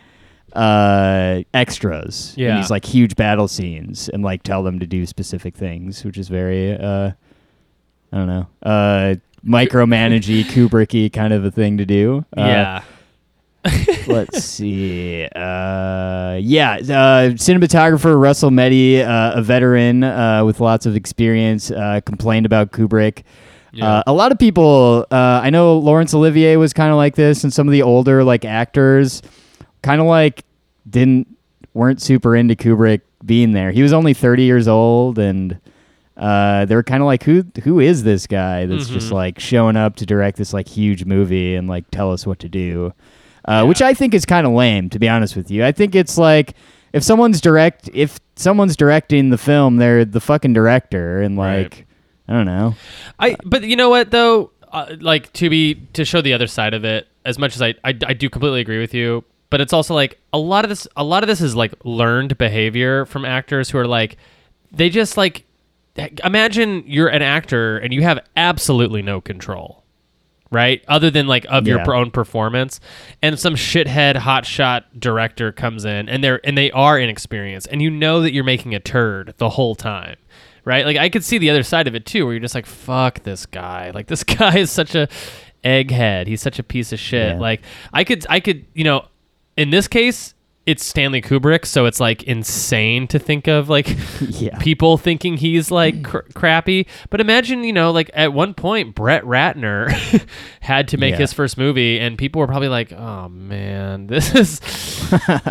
uh 0.52 1.42
extras 1.54 2.34
in 2.36 2.42
Yeah. 2.42 2.56
these 2.56 2.70
like 2.72 2.84
huge 2.84 3.14
battle 3.14 3.46
scenes 3.46 4.08
and 4.08 4.24
like 4.24 4.42
tell 4.42 4.64
them 4.64 4.80
to 4.80 4.86
do 4.86 5.06
specific 5.06 5.54
things 5.56 6.04
which 6.04 6.18
is 6.18 6.28
very 6.28 6.72
uh 6.76 7.10
i 8.12 8.16
don't 8.16 8.26
know 8.28 8.46
uh 8.64 9.14
micromanagey 9.46 10.42
kubricky 10.44 11.12
kind 11.12 11.32
of 11.32 11.44
a 11.44 11.50
thing 11.52 11.78
to 11.78 11.86
do 11.86 12.24
Uh, 12.36 12.40
yeah. 12.42 12.82
Let's 14.06 14.44
see. 14.44 15.24
Uh, 15.24 16.38
yeah, 16.40 16.74
uh, 16.74 17.30
cinematographer 17.32 18.20
Russell 18.20 18.50
Metty, 18.50 19.02
uh, 19.02 19.38
a 19.38 19.42
veteran 19.42 20.04
uh, 20.04 20.44
with 20.44 20.60
lots 20.60 20.86
of 20.86 20.96
experience, 20.96 21.70
uh, 21.70 22.00
complained 22.04 22.46
about 22.46 22.72
Kubrick. 22.72 23.22
Yeah. 23.72 23.86
Uh, 23.86 24.02
a 24.08 24.12
lot 24.12 24.32
of 24.32 24.38
people, 24.38 25.06
uh, 25.10 25.40
I 25.42 25.50
know 25.50 25.78
Laurence 25.78 26.14
Olivier 26.14 26.56
was 26.56 26.72
kind 26.72 26.90
of 26.90 26.96
like 26.96 27.16
this, 27.16 27.42
and 27.42 27.52
some 27.52 27.66
of 27.66 27.72
the 27.72 27.82
older 27.82 28.22
like 28.22 28.44
actors, 28.44 29.22
kind 29.82 30.00
of 30.00 30.06
like 30.06 30.44
didn't 30.88 31.26
weren't 31.72 32.00
super 32.00 32.36
into 32.36 32.54
Kubrick 32.54 33.00
being 33.24 33.52
there. 33.52 33.72
He 33.72 33.82
was 33.82 33.92
only 33.92 34.14
thirty 34.14 34.44
years 34.44 34.68
old, 34.68 35.18
and 35.18 35.58
uh, 36.16 36.66
they 36.66 36.76
were 36.76 36.84
kind 36.84 37.02
of 37.02 37.06
like, 37.06 37.24
who 37.24 37.44
who 37.64 37.80
is 37.80 38.04
this 38.04 38.26
guy 38.28 38.66
that's 38.66 38.88
just 38.88 39.08
Mhm. 39.08 39.12
like 39.12 39.40
showing 39.40 39.76
up 39.76 39.96
to 39.96 40.06
direct 40.06 40.36
this 40.36 40.52
like 40.52 40.68
huge 40.68 41.04
movie 41.04 41.56
and 41.56 41.66
like 41.66 41.90
tell 41.90 42.12
us 42.12 42.26
what 42.26 42.38
to 42.40 42.48
do? 42.48 42.92
Uh, 43.46 43.52
Yeah. 43.52 43.62
Which 43.64 43.82
I 43.82 43.94
think 43.94 44.14
is 44.14 44.24
kind 44.24 44.46
of 44.46 44.52
lame, 44.52 44.88
to 44.90 44.98
be 44.98 45.08
honest 45.08 45.36
with 45.36 45.50
you. 45.50 45.64
I 45.64 45.72
think 45.72 45.94
it's 45.94 46.16
like 46.18 46.54
if 46.92 47.02
someone's 47.02 47.40
direct, 47.40 47.90
if 47.92 48.18
someone's 48.36 48.76
directing 48.76 49.30
the 49.30 49.38
film, 49.38 49.76
they're 49.76 50.04
the 50.04 50.20
fucking 50.20 50.52
director, 50.52 51.20
and 51.22 51.36
like 51.36 51.72
Right. 51.72 51.84
I 52.28 52.32
don't 52.32 52.46
know. 52.46 52.74
I 53.18 53.36
but 53.44 53.64
you 53.64 53.76
know 53.76 53.90
what 53.90 54.10
though, 54.10 54.50
uh, 54.72 54.96
like 55.00 55.32
to 55.34 55.50
be 55.50 55.74
to 55.92 56.04
show 56.04 56.20
the 56.22 56.32
other 56.32 56.46
side 56.46 56.72
of 56.74 56.84
it. 56.84 57.06
As 57.26 57.38
much 57.38 57.54
as 57.54 57.62
I, 57.62 57.68
I 57.84 57.94
I 58.06 58.12
do 58.14 58.28
completely 58.30 58.60
agree 58.60 58.80
with 58.80 58.94
you, 58.94 59.24
but 59.50 59.60
it's 59.60 59.72
also 59.72 59.94
like 59.94 60.18
a 60.32 60.38
lot 60.38 60.64
of 60.64 60.68
this 60.70 60.88
a 60.96 61.04
lot 61.04 61.22
of 61.22 61.26
this 61.26 61.40
is 61.40 61.54
like 61.54 61.72
learned 61.84 62.36
behavior 62.38 63.04
from 63.06 63.24
actors 63.24 63.70
who 63.70 63.78
are 63.78 63.86
like 63.86 64.16
they 64.72 64.88
just 64.88 65.16
like 65.16 65.44
imagine 66.24 66.82
you're 66.86 67.08
an 67.08 67.22
actor 67.22 67.78
and 67.78 67.92
you 67.94 68.02
have 68.02 68.18
absolutely 68.36 69.00
no 69.00 69.20
control 69.20 69.83
right? 70.54 70.82
Other 70.88 71.10
than 71.10 71.26
like 71.26 71.44
of 71.50 71.66
Yeah. 71.66 71.84
your 71.84 71.94
own 71.94 72.10
performance. 72.10 72.80
And 73.20 73.38
some 73.38 73.54
shithead 73.56 74.16
hotshot 74.16 74.84
director 74.98 75.52
comes 75.52 75.84
in 75.84 76.08
and 76.08 76.22
they're 76.24 76.40
and 76.46 76.56
they 76.56 76.70
are 76.70 76.98
inexperienced. 76.98 77.68
And 77.70 77.82
you 77.82 77.90
know 77.90 78.22
that 78.22 78.32
you're 78.32 78.44
making 78.44 78.74
a 78.74 78.80
turd 78.80 79.34
the 79.38 79.50
whole 79.50 79.74
time 79.74 80.16
right? 80.66 80.86
Like 80.86 80.96
i 80.96 81.10
could 81.10 81.22
see 81.22 81.36
the 81.36 81.50
other 81.50 81.62
side 81.62 81.86
of 81.88 81.94
it 81.94 82.06
too 82.06 82.24
where 82.24 82.32
you're 82.32 82.40
just 82.40 82.54
like 82.54 82.64
fuck 82.64 83.22
this 83.24 83.44
guy. 83.44 83.90
Like 83.90 84.06
this 84.06 84.24
guy 84.38 84.56
is 84.58 84.70
such 84.70 84.94
a 84.94 85.08
egghead. 85.62 86.26
He's 86.26 86.40
such 86.40 86.58
a 86.58 86.62
piece 86.62 86.92
of 86.92 86.98
shit. 86.98 87.34
Yeah. 87.34 87.38
like 87.40 87.60
i 87.92 88.04
could 88.04 88.24
i 88.30 88.40
could 88.40 88.64
you 88.74 88.84
know 88.84 89.06
in 89.56 89.70
this 89.70 89.88
case 89.88 90.34
it's 90.66 90.82
stanley 90.84 91.20
kubrick 91.20 91.66
so 91.66 91.84
it's 91.84 92.00
like 92.00 92.22
insane 92.22 93.06
to 93.08 93.18
think 93.18 93.46
of 93.48 93.68
like 93.68 93.96
Yeah. 94.20 94.56
people 94.58 94.96
thinking 94.96 95.36
he's 95.36 95.70
like 95.70 96.02
cr- 96.04 96.18
crappy. 96.34 96.86
But 97.10 97.20
imagine, 97.20 97.64
you 97.64 97.72
know, 97.72 97.90
like 97.90 98.10
at 98.14 98.32
one 98.32 98.54
point, 98.54 98.94
Brett 98.94 99.22
Ratner 99.24 99.90
had 100.60 100.88
to 100.88 100.96
make 100.96 101.12
Yeah. 101.12 101.18
his 101.18 101.32
first 101.34 101.58
movie, 101.58 102.00
and 102.00 102.16
people 102.16 102.40
were 102.40 102.46
probably 102.46 102.68
like, 102.68 102.92
"Oh 102.92 103.28
man, 103.28 104.06
this 104.08 104.34
is 104.34 104.60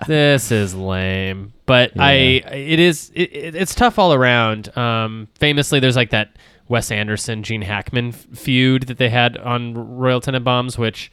this 0.07 0.51
is 0.51 0.73
lame." 0.75 1.53
But 1.65 1.91
I, 1.99 2.11
it 2.51 2.79
is, 2.79 3.11
it, 3.15 3.31
it- 3.35 3.55
it's 3.55 3.75
tough 3.75 3.97
all 3.99 4.13
around. 4.13 4.75
Um, 4.77 5.27
famously, 5.35 5.79
there's 5.79 5.95
like 5.95 6.09
that 6.09 6.35
Wes 6.67 6.91
Anderson 6.91 7.43
Gene 7.43 7.61
Hackman 7.61 8.09
f- 8.09 8.25
feud 8.37 8.83
that 8.87 8.97
they 8.97 9.09
had 9.09 9.37
on 9.37 9.73
Royal 9.97 10.19
Tenenbaums, 10.21 10.77
which 10.77 11.11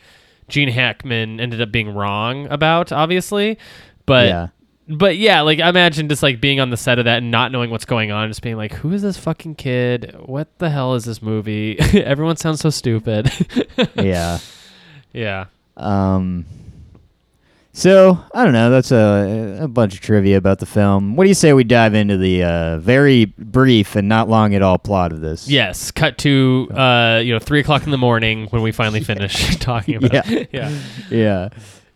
Gene 0.49 0.69
Hackman 0.69 1.39
ended 1.41 1.61
up 1.61 1.71
being 1.71 1.95
wrong 1.95 2.47
about, 2.47 2.91
obviously. 2.93 3.59
But 4.11 4.27
yeah. 4.27 4.49
but 4.89 5.17
yeah, 5.19 5.43
like 5.43 5.61
I 5.61 5.69
imagine 5.69 6.09
just 6.09 6.21
like 6.21 6.41
being 6.41 6.59
on 6.59 6.71
the 6.71 6.77
set 6.77 6.99
of 6.99 7.05
that 7.05 7.19
and 7.19 7.31
not 7.31 7.53
knowing 7.53 7.71
what's 7.71 7.85
going 7.85 8.11
on, 8.11 8.29
just 8.29 8.43
being 8.43 8.57
like, 8.57 8.73
"Who 8.73 8.93
is 8.93 9.03
this 9.03 9.17
fucking 9.17 9.55
kid? 9.55 10.17
What 10.19 10.59
the 10.59 10.69
hell 10.69 10.97
is 10.97 11.05
this 11.05 11.23
movie? 11.23 11.79
Everyone 11.95 12.37
sounds 12.37 12.61
so 12.61 12.71
stupid." 12.71 13.31
yeah. 13.95 14.39
yeah, 15.13 15.45
Um. 15.77 16.45
So 17.73 18.19
I 18.35 18.43
don't 18.43 18.53
know. 18.53 18.69
That's 18.69 18.91
a 18.91 19.61
a 19.63 19.69
bunch 19.69 19.95
of 19.95 20.01
trivia 20.01 20.37
about 20.37 20.59
the 20.59 20.67
film. 20.67 21.15
What 21.15 21.23
do 21.23 21.29
you 21.29 21.35
say 21.35 21.53
we 21.53 21.63
dive 21.63 21.95
into 21.95 22.17
the 22.17 22.43
uh, 22.43 22.79
very 22.79 23.27
brief 23.27 23.95
and 23.95 24.09
not 24.09 24.29
long 24.29 24.57
at 24.57 24.63
all 24.63 24.77
plot 24.77 25.13
of 25.13 25.21
this? 25.21 25.49
yes. 25.49 25.93
Cut 25.93 26.19
to 26.19 26.69
uh, 26.75 27.21
you 27.25 27.33
know 27.33 27.39
three 27.39 27.61
o'clock 27.61 27.85
in 27.85 27.93
the 27.93 27.99
morning 27.99 28.49
when 28.49 28.63
we 28.63 28.73
finally 28.73 29.01
finish 29.05 29.57
talking 29.59 29.95
about. 29.95 30.13
Yeah. 30.13 30.23
it. 30.27 30.51
yeah, 30.53 30.79
Yeah. 31.11 31.49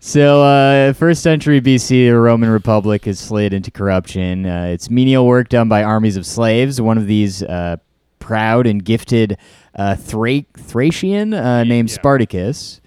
So, 0.06 0.42
uh, 0.42 0.92
first 0.92 1.22
century 1.22 1.62
BC, 1.62 2.10
the 2.10 2.18
Roman 2.18 2.50
Republic 2.50 3.06
has 3.06 3.18
slid 3.18 3.54
into 3.54 3.70
corruption. 3.70 4.44
Uh, 4.44 4.64
it's 4.64 4.90
menial 4.90 5.26
work 5.26 5.48
done 5.48 5.66
by 5.70 5.82
armies 5.82 6.18
of 6.18 6.26
slaves. 6.26 6.78
One 6.78 6.98
of 6.98 7.06
these 7.06 7.42
uh, 7.42 7.78
proud 8.18 8.66
and 8.66 8.84
gifted 8.84 9.38
uh, 9.74 9.96
Thra- 9.96 10.44
Thracian 10.58 11.32
uh, 11.32 11.64
named 11.64 11.88
yeah. 11.88 11.94
Spartacus. 11.94 12.82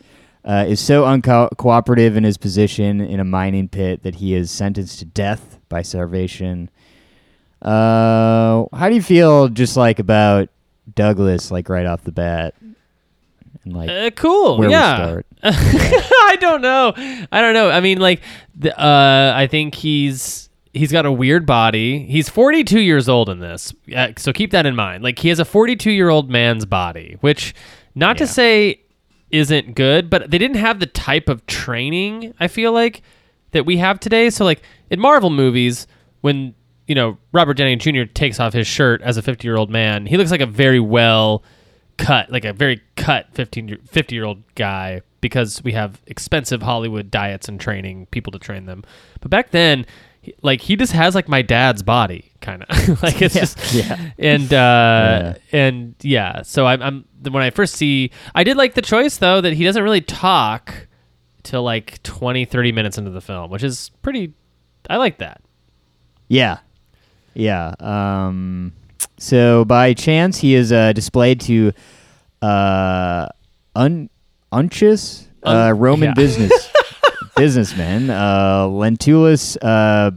Uh, 0.45 0.65
is 0.67 0.79
so 0.79 1.05
uncooperative 1.05 2.15
in 2.15 2.23
his 2.23 2.37
position 2.37 3.01
in 3.01 3.19
a 3.19 3.25
mining 3.25 3.67
pit 3.67 4.03
that 4.03 4.13
he 4.13 4.35
is 4.35 4.51
sentenced 4.51 4.99
to 4.99 5.05
death 5.05 5.59
by 5.69 5.81
starvation. 5.81 6.69
Uh, 7.63 8.65
how 8.75 8.89
do 8.89 8.93
you 8.93 9.01
feel 9.01 9.47
just 9.47 9.75
like 9.75 9.97
about 9.97 10.49
Douglas, 10.93 11.49
like 11.49 11.67
right 11.67 11.87
off 11.87 12.03
the 12.03 12.11
bat? 12.11 12.53
Like 13.71 13.89
Uh, 13.89 14.09
cool. 14.11 14.57
where 14.57 14.69
yeah. 14.69 14.97
we 14.97 15.03
start? 15.03 15.25
I 15.43 16.37
don't 16.39 16.61
know. 16.61 16.93
I 17.31 17.41
don't 17.41 17.53
know. 17.53 17.69
I 17.69 17.79
mean, 17.79 17.99
like, 17.99 18.21
the, 18.55 18.77
uh, 18.79 19.33
I 19.35 19.47
think 19.47 19.75
he's 19.75 20.49
he's 20.73 20.91
got 20.91 21.05
a 21.05 21.11
weird 21.11 21.45
body. 21.45 22.05
He's 22.05 22.29
42 22.29 22.79
years 22.81 23.09
old 23.09 23.29
in 23.29 23.39
this, 23.39 23.73
uh, 23.95 24.09
so 24.17 24.31
keep 24.33 24.51
that 24.51 24.65
in 24.65 24.75
mind. 24.75 25.03
Like, 25.03 25.17
he 25.19 25.29
has 25.29 25.39
a 25.39 25.45
42 25.45 25.91
year 25.91 26.09
old 26.09 26.29
man's 26.29 26.65
body, 26.65 27.17
which, 27.21 27.55
not 27.95 28.17
to 28.19 28.27
say 28.27 28.81
isn't 29.31 29.75
good, 29.75 30.09
but 30.09 30.29
they 30.31 30.37
didn't 30.37 30.57
have 30.57 30.79
the 30.79 30.85
type 30.85 31.29
of 31.29 31.45
training. 31.47 32.33
I 32.39 32.47
feel 32.47 32.71
like 32.71 33.01
that 33.51 33.65
we 33.65 33.77
have 33.77 33.99
today. 33.99 34.29
So, 34.29 34.43
like 34.45 34.61
in 34.89 34.99
Marvel 34.99 35.29
movies, 35.29 35.87
when 36.21 36.53
you 36.87 36.95
know 36.95 37.17
Robert 37.31 37.55
Downey 37.57 37.75
Jr. 37.75 38.03
takes 38.03 38.39
off 38.39 38.53
his 38.53 38.67
shirt 38.67 39.01
as 39.01 39.17
a 39.17 39.21
50 39.21 39.47
year 39.47 39.57
old 39.57 39.69
man, 39.69 40.05
he 40.05 40.17
looks 40.17 40.31
like 40.31 40.41
a 40.41 40.45
very 40.45 40.79
well 40.79 41.43
cut, 41.97 42.31
like 42.31 42.45
a 42.45 42.53
very 42.53 42.81
cut 42.95 43.27
15 43.33 43.67
year, 43.67 43.77
50 43.85 44.15
year 44.15 44.23
old 44.25 44.43
guy 44.55 45.01
because 45.21 45.63
we 45.63 45.71
have 45.73 46.01
expensive 46.07 46.61
Hollywood 46.61 47.09
diets 47.11 47.47
and 47.49 47.59
training 47.59 48.05
people 48.11 48.31
to 48.31 48.39
train 48.39 48.65
them. 48.65 48.83
But 49.21 49.31
back 49.31 49.51
then, 49.51 49.85
he- 50.21 50.33
like 50.41 50.61
he 50.61 50.75
just 50.75 50.93
has 50.93 51.15
like 51.15 51.27
my 51.27 51.41
dad's 51.41 51.81
body 51.83 52.31
kind 52.41 52.63
of 52.63 53.01
like 53.03 53.21
it's 53.21 53.33
Yeah, 53.35 53.41
just 53.41 53.73
yeah. 53.73 54.09
and 54.19 54.53
uh 54.53 55.33
and 55.51 55.95
yeah 56.01 56.41
so 56.43 56.65
I'm, 56.67 56.81
I'm 56.83 57.05
when 57.31 57.41
I 57.43 57.49
first 57.49 57.75
see 57.75 58.11
I 58.35 58.43
did 58.43 58.57
like 58.57 58.73
the 58.75 58.81
choice 58.81 59.17
though 59.17 59.41
that 59.41 59.53
he 59.53 59.63
doesn't 59.63 59.81
really 59.81 60.01
talk 60.01 60.87
till 61.43 61.63
like 61.63 62.01
20 62.03 62.45
30 62.45 62.71
minutes 62.73 62.97
into 62.97 63.09
the 63.09 63.21
film 63.21 63.49
which 63.49 63.63
is 63.63 63.89
pretty 64.01 64.33
I 64.89 64.97
like 64.97 65.17
that 65.19 65.41
Yeah. 66.27 66.59
Yeah. 67.33 67.73
Um, 67.79 68.73
so 69.17 69.65
by 69.65 69.93
chance, 69.93 70.39
he 70.39 70.55
is 70.55 70.71
uh, 70.71 70.93
displayed 70.93 71.41
to 71.41 71.71
uh, 72.41 73.27
Un- 73.75 74.09
Uncius, 74.51 75.27
uh, 75.43 75.49
Un- 75.49 75.79
Roman 75.79 76.09
yeah. 76.09 76.13
business 76.13 76.71
businessman, 77.35 78.09
uh, 78.09 78.65
Lentulus 78.65 79.57
uh, 79.61 80.11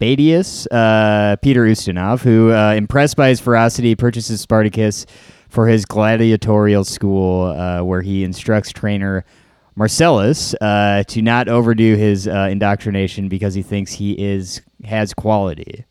Badius, 0.00 0.66
uh, 0.70 1.36
Peter 1.36 1.64
Ustinov, 1.64 2.20
who, 2.20 2.52
uh, 2.52 2.74
impressed 2.74 3.16
by 3.16 3.28
his 3.28 3.40
ferocity, 3.40 3.94
purchases 3.94 4.40
Spartacus 4.40 5.04
for 5.48 5.68
his 5.68 5.84
gladiatorial 5.84 6.84
school, 6.84 7.46
uh, 7.46 7.82
where 7.82 8.00
he 8.02 8.24
instructs 8.24 8.70
trainer 8.72 9.24
Marcellus 9.76 10.54
uh, 10.60 11.02
to 11.08 11.22
not 11.22 11.48
overdo 11.48 11.96
his 11.96 12.26
uh, 12.26 12.48
indoctrination 12.50 13.28
because 13.28 13.54
he 13.54 13.62
thinks 13.62 13.92
he 13.92 14.12
is 14.12 14.62
has 14.84 15.12
quality. 15.12 15.84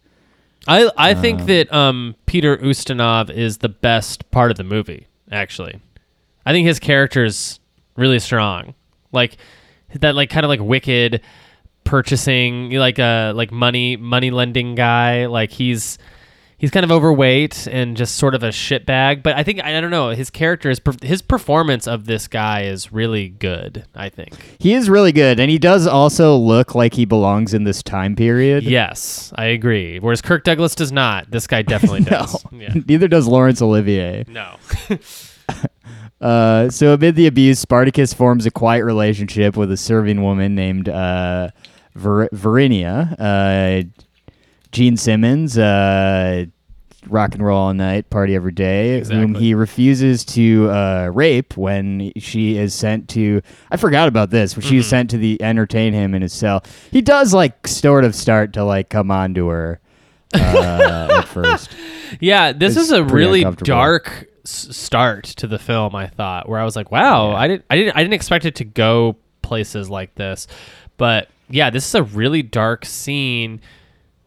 I 0.70 0.92
I 0.98 1.14
think 1.16 1.46
that 1.48 1.74
um 1.74 2.16
Peter 2.28 2.58
Ustinov 2.58 3.30
is 3.32 3.58
the 3.58 3.70
best 3.70 4.30
part 4.32 4.52
of 4.52 4.58
the 4.58 4.64
movie 4.64 5.08
actually. 5.32 5.80
I 6.46 6.52
think 6.54 6.68
his 6.68 6.80
character 6.80 7.26
is 7.26 7.60
really 7.98 8.20
strong. 8.20 8.76
Like 9.12 9.38
that 9.96 10.16
like 10.16 10.30
kind 10.30 10.46
of 10.46 10.50
like 10.50 10.62
wicked 10.62 11.22
purchasing 11.86 12.70
like 12.72 13.00
a 13.00 13.34
like 13.36 13.52
money 13.52 13.98
money 13.98 14.30
lending 14.30 14.76
guy. 14.76 15.26
Like 15.26 15.52
he's 15.52 15.98
he's 16.60 16.70
kind 16.72 16.84
of 16.84 16.92
overweight 16.92 17.66
and 17.68 17.98
just 17.98 18.16
sort 18.18 18.36
of 18.36 18.44
a 18.44 18.50
shitbag 18.50 19.24
but 19.24 19.36
I 19.36 19.44
think 19.44 19.64
I 19.64 19.80
don't 19.82 19.90
know 19.92 20.10
his 20.10 20.30
character 20.30 20.70
is 20.70 20.80
his 21.02 21.22
performance 21.24 21.88
of 21.88 22.06
this 22.06 22.28
guy 22.28 22.64
is 22.64 22.92
really 22.92 23.30
good 23.30 23.86
I 23.96 24.10
think 24.10 24.36
He 24.60 24.74
is 24.74 24.90
really 24.90 25.12
good, 25.12 25.40
and 25.40 25.50
he 25.50 25.58
does 25.58 25.88
also 25.88 26.36
look 26.36 26.76
like 26.76 26.94
he 26.94 27.06
belongs 27.06 27.54
in 27.54 27.64
this 27.64 27.82
time 27.82 28.16
period. 28.16 28.64
yes 28.64 29.34
I 29.36 29.46
agree 29.46 30.00
whereas 30.00 30.22
Kirk 30.22 30.44
Douglas 30.44 30.76
does 30.76 30.92
not 30.92 31.32
this 31.32 31.48
guy 31.48 31.62
definitely 31.64 32.02
No, 32.12 32.20
does 32.20 32.46
yeah 32.52 32.74
neither 32.88 33.08
does 33.08 33.28
Laurence 33.28 33.62
Olivier. 33.62 34.26
no 34.28 34.56
Uh, 36.22 36.70
so 36.70 36.94
amid 36.94 37.16
the 37.16 37.28
abuse, 37.28 37.60
Spartacus 37.60 38.14
forms 38.14 38.46
a 38.46 38.52
quiet 38.52 38.84
relationship 38.84 39.56
with 39.56 39.72
a 39.72 39.78
serving 39.78 40.22
woman 40.22 40.54
named 40.54 40.90
uh, 40.90 41.50
Ver- 41.96 42.28
Varinia. 42.34 43.16
Uh, 43.18 43.88
Gene 44.72 44.98
Simmons, 44.98 45.58
uh, 45.58 46.46
rock 47.08 47.34
and 47.34 47.44
roll 47.44 47.58
all 47.58 47.74
night, 47.74 48.10
party 48.10 48.36
every 48.36 48.52
day, 48.52 49.02
whom 49.04 49.34
he 49.34 49.54
refuses 49.54 50.24
to 50.26 50.70
uh, 50.70 51.10
rape 51.14 51.58
when 51.58 52.12
she 52.18 52.58
is 52.58 52.74
sent 52.74 53.10
to. 53.10 53.42
I 53.72 53.78
forgot 53.78 54.08
about 54.08 54.30
this. 54.30 54.56
When 54.56 54.62
she 54.64 54.70
Mm-hmm. 54.76 54.80
is 54.80 54.88
sent 54.88 55.10
to 55.12 55.18
the 55.18 55.42
entertain 55.42 55.94
him 55.94 56.14
in 56.14 56.22
his 56.22 56.34
cell, 56.34 56.64
he 56.92 57.02
does 57.02 57.34
like 57.34 57.68
sort 57.68 58.04
of 58.04 58.14
start 58.16 58.54
to 58.54 58.64
like 58.64 58.90
come 58.90 59.10
on 59.12 59.34
to 59.36 59.48
her 59.48 59.80
uh, 60.36 61.08
at 61.20 61.22
first. 61.26 61.72
Yeah, 62.20 62.52
this 62.52 62.76
It's 62.76 62.86
is 62.88 62.92
a 62.92 63.04
really 63.04 63.44
dark 63.44 64.28
s- 64.46 64.76
start 64.76 65.24
to 65.24 65.48
the 65.48 65.58
film. 65.60 65.96
I 65.96 66.08
thought, 66.08 66.48
where 66.50 66.60
I 66.60 66.64
was 66.64 66.76
like, 66.76 66.92
"Wow, 66.92 67.32
Yeah. 67.32 67.36
I 67.38 67.48
didn't, 67.48 67.66
I 67.70 67.76
didn't, 67.76 67.96
I 67.96 68.00
didn't 68.04 68.14
expect 68.14 68.46
it 68.46 68.56
to 68.56 68.66
go 68.66 69.16
places 69.42 69.90
like 69.90 70.14
this." 70.16 70.46
But 70.98 71.30
yeah, 71.50 71.70
this 71.72 71.88
is 71.88 71.96
a 71.96 72.04
really 72.04 72.44
dark 72.44 72.86
scene 72.86 73.62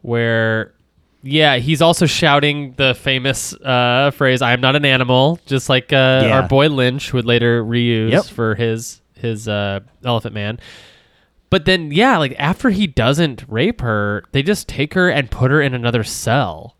where, 0.02 0.74
yeah, 1.22 1.56
he's 1.56 1.80
also 1.82 2.06
shouting 2.06 2.74
the 2.76 2.94
famous 2.94 3.54
uh, 3.54 4.10
phrase, 4.12 4.42
"I 4.42 4.52
am 4.52 4.60
not 4.60 4.76
an 4.76 4.84
animal," 4.84 5.38
just 5.46 5.68
like 5.68 5.92
uh, 5.92 6.22
Yeah. 6.24 6.40
our 6.40 6.48
boy 6.48 6.68
Lynch 6.68 7.12
would 7.12 7.24
later 7.24 7.64
reuse 7.64 8.10
Yep. 8.12 8.24
for 8.26 8.54
his 8.54 9.00
his 9.14 9.48
uh, 9.48 9.80
Elephant 10.04 10.34
Man. 10.34 10.58
But 11.50 11.64
then, 11.66 11.90
yeah, 11.92 12.16
like 12.18 12.34
after 12.38 12.70
he 12.70 12.86
doesn't 12.86 13.44
rape 13.46 13.80
her, 13.82 14.24
they 14.32 14.42
just 14.42 14.68
take 14.68 14.94
her 14.94 15.08
and 15.10 15.30
put 15.30 15.50
her 15.50 15.60
in 15.60 15.74
another 15.74 16.02
cell 16.02 16.76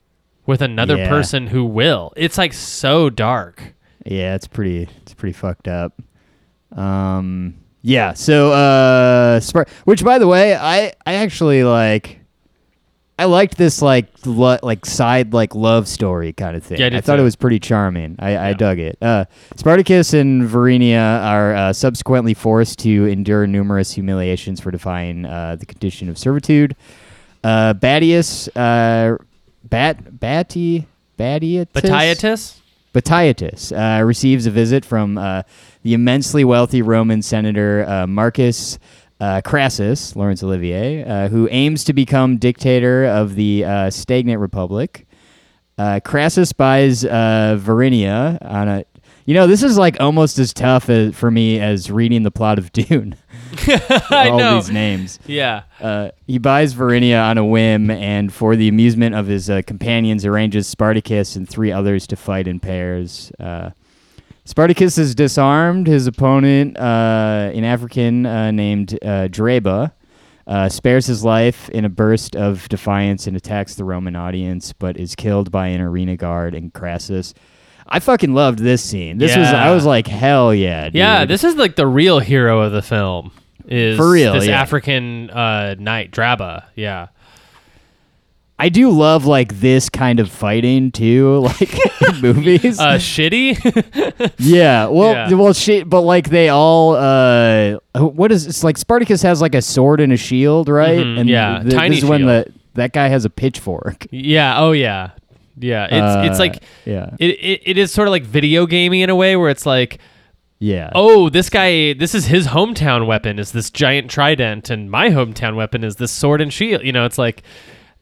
with 0.46 0.62
another 0.62 0.96
Yeah. 0.96 1.08
person 1.08 1.46
who 1.48 1.64
will. 1.64 2.12
It's 2.16 2.38
like 2.38 2.52
so 2.52 3.11
dark. 3.11 3.74
Yeah, 4.04 4.35
it's 4.35 4.48
pretty 4.48 4.88
it's 5.02 5.14
pretty 5.14 5.35
fucked 5.35 5.68
up. 5.68 6.00
Um 6.76 7.54
yeah, 7.82 8.14
so 8.14 8.52
uh 8.52 9.40
Spar- 9.40 9.66
which 9.85 10.02
by 10.04 10.18
the 10.18 10.26
way, 10.26 10.56
I 10.56 10.92
I 11.06 11.14
actually 11.14 11.64
like 11.64 12.20
I 13.18 13.27
liked 13.27 13.57
this 13.57 13.83
like 13.83 14.07
lo- 14.25 14.59
like 14.62 14.87
side 14.87 15.33
like 15.33 15.55
love 15.55 15.87
story 15.87 16.33
kind 16.33 16.57
of 16.57 16.64
thing. 16.64 16.81
Yeah, 16.81 16.87
I 16.87 16.90
did 16.90 17.05
thought 17.05 17.16
too. 17.16 17.22
it 17.22 17.25
was 17.25 17.37
pretty 17.37 17.61
charming. 17.61 18.16
I, 18.18 18.37
I 18.48 18.53
dug 18.55 18.79
it. 18.79 18.98
Uh, 19.01 19.27
Spartacus 19.57 20.12
and 20.14 20.42
Varinia 20.42 21.22
are 21.22 21.55
uh, 21.55 21.72
subsequently 21.72 22.35
forced 22.35 22.79
to 22.81 23.07
endure 23.07 23.46
numerous 23.46 23.92
humiliations 23.92 24.61
for 24.61 24.70
defying 24.70 25.27
uh, 25.27 25.57
the 25.57 25.66
condition 25.66 26.09
of 26.09 26.18
servitude. 26.18 26.75
Uh, 27.44 27.75
Batius, 27.75 28.48
uh, 28.57 29.16
Bat 29.64 30.18
Bati 30.18 30.87
Batiatus 31.18 31.66
Batiatus? 31.72 32.59
Batiatus 32.94 33.72
uh, 33.72 34.03
receives 34.05 34.46
a 34.46 34.51
visit 34.51 34.85
from 34.85 35.16
uh, 35.16 35.42
the 35.83 35.94
immensely 35.94 36.44
wealthy 36.44 36.83
Roman 36.83 37.22
senator 37.22 37.85
uh, 37.88 38.07
Marcus 38.07 38.79
uh, 39.22 39.40
Crassus, 39.40 40.16
Laurence 40.16 40.42
Olivier, 40.42 41.04
uh, 41.04 41.28
who 41.28 41.46
aims 41.52 41.85
to 41.85 41.92
become 41.92 42.38
dictator 42.38 43.04
of 43.04 43.37
the 43.37 43.64
uh, 43.64 43.88
stagnant 43.88 44.40
republic. 44.40 45.06
Uh, 45.78 46.00
Crassus 46.04 46.52
buys 46.52 47.04
uh, 47.04 47.56
Varinia 47.61 48.38
on 48.42 48.68
a. 48.68 48.85
You 49.24 49.35
know, 49.35 49.46
this 49.46 49.62
is 49.62 49.78
like 49.78 50.00
almost 50.00 50.40
as 50.40 50.52
tough 50.52 50.90
as, 50.90 51.14
for 51.14 51.30
me 51.30 51.61
as 51.61 51.88
reading 51.88 52.24
the 52.24 52.32
plot 52.32 52.58
of 52.58 52.72
Dune. 52.72 53.14
I 54.11 54.30
all 54.30 54.38
know. 54.38 54.54
these 54.56 54.70
names. 54.70 55.20
Yeah. 55.26 55.62
Uh, 55.80 56.11
he 56.26 56.38
buys 56.38 56.74
Varinia 56.74 57.24
on 57.24 57.38
a 57.38 57.44
whim, 57.44 57.92
and 57.92 58.32
for 58.32 58.56
the 58.56 58.66
amusement 58.66 59.14
of 59.14 59.28
his 59.28 59.48
uh, 59.48 59.62
companions, 59.64 60.26
arranges 60.26 60.66
Spartacus 60.66 61.37
and 61.37 61.48
three 61.48 61.70
others 61.70 62.08
to 62.08 62.16
fight 62.16 62.48
in 62.48 62.58
pairs. 62.58 63.30
Spartacus 64.44 64.98
is 64.98 65.14
disarmed. 65.14 65.87
His 65.87 66.07
opponent, 66.07 66.76
uh, 66.78 67.50
an 67.55 67.64
African 67.64 68.26
uh, 68.26 68.50
named 68.50 68.94
uh, 69.02 69.28
Draba, 69.28 69.92
uh, 70.46 70.68
spares 70.68 71.07
his 71.07 71.24
life 71.24 71.68
in 71.70 71.85
a 71.85 71.88
burst 71.88 72.35
of 72.35 72.68
defiance 72.68 73.26
and 73.26 73.37
attacks 73.37 73.76
the 73.76 73.85
Roman 73.85 74.16
audience, 74.16 74.72
but 74.72 74.96
is 74.96 75.14
killed 75.14 75.50
by 75.52 75.68
an 75.68 75.81
arena 75.81 76.16
guard 76.16 76.55
and 76.55 76.72
Crassus. 76.74 77.35
I 77.87 78.00
fucking 78.00 78.35
loved 78.35 78.59
this 78.59 78.83
scene. 78.83 79.18
This 79.18 79.37
was 79.37 79.48
I 79.48 79.72
was 79.72 79.85
like 79.85 80.07
hell 80.07 80.55
yeah, 80.55 80.87
dude. 80.87 80.94
Yeah, 80.94 81.24
this 81.24 81.44
is 81.44 81.57
like 81.57 81.76
the 81.76 81.87
real 81.87 82.20
hero 82.20 82.62
of 82.62 82.72
the 82.72 82.83
film. 82.83 83.33
Is 83.66 83.96
For 83.96 84.11
real, 84.11 84.33
this 84.33 84.46
yeah. 84.46 84.61
African 84.61 85.31
uh, 85.31 85.76
knight 85.78 86.11
Draba? 86.11 86.64
Yeah, 86.74 87.09
I 88.64 88.68
do 88.68 88.90
love 88.90 89.27
like 89.27 89.59
this 89.61 89.88
kind 89.88 90.20
of 90.20 90.31
fighting 90.31 90.92
too, 90.92 91.38
like 91.61 91.77
movies. 92.22 92.79
uh, 92.79 92.94
shitty. 92.94 94.33
yeah, 94.38 94.87
well, 94.87 95.12
Yeah. 95.14 95.35
well, 95.35 95.53
shit. 95.53 95.88
But 95.90 96.03
like 96.03 96.29
they 96.31 96.48
all, 96.48 96.94
uh, 96.94 97.79
what 97.98 98.31
is 98.31 98.46
it's 98.46 98.62
like? 98.62 98.79
Spartacus 98.79 99.22
has 99.22 99.40
like 99.40 99.55
a 99.57 99.62
sword 99.62 100.01
and 100.01 100.12
a 100.12 100.16
shield, 100.16 100.68
right? 100.68 100.98
Mhm, 101.05 101.20
and 101.20 101.29
yeah, 101.29 101.59
th- 101.62 101.75
tiny 101.75 101.96
this 101.96 102.05
is 102.05 102.09
when 102.11 102.25
the 102.27 102.46
that 102.75 102.92
guy 102.92 103.09
has 103.09 103.25
a 103.25 103.31
pitchfork. 103.31 104.07
yeah. 104.11 104.61
Oh 104.61 104.72
yeah. 104.72 105.11
Yeah, 105.59 105.85
it's 105.90 106.31
it's 106.31 106.38
Uh, 106.40 106.42
like 106.44 106.62
yeah, 106.87 107.11
it, 107.18 107.31
it, 107.31 107.62
it 107.66 107.79
is 107.79 107.92
sort 107.92 108.09
of 108.09 108.12
like 108.12 108.22
video 108.25 108.64
gaming 108.66 109.01
in 109.01 109.11
a 109.11 109.14
way 109.16 109.37
where 109.37 109.51
it's 109.51 109.66
like 109.66 109.98
yeah. 110.59 110.90
oh 110.94 111.29
this 111.29 111.51
guy 111.51 111.92
this 111.92 112.14
is 112.14 112.27
his 112.27 112.46
hometown 112.46 113.07
weapon 113.07 113.38
is 113.38 113.51
this 113.53 113.68
giant 113.70 114.09
trident 114.11 114.70
and 114.70 114.90
my 114.90 115.11
hometown 115.11 115.55
weapon 115.57 115.83
is 115.85 115.96
this 115.96 116.11
sword 116.12 116.40
and 116.40 116.53
shield 116.53 116.83
you 116.85 116.92
know 116.92 117.05
it's 117.05 117.18
like 117.18 117.42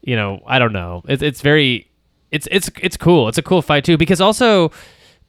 you 0.01 0.15
know 0.15 0.41
i 0.45 0.57
don't 0.59 0.73
know 0.73 1.01
it, 1.07 1.21
it's 1.21 1.41
very 1.41 1.89
it's 2.31 2.47
it's 2.51 2.69
it's 2.81 2.97
cool 2.97 3.27
it's 3.27 3.37
a 3.37 3.41
cool 3.43 3.61
fight 3.61 3.83
too 3.83 3.97
because 3.97 4.21
also 4.21 4.71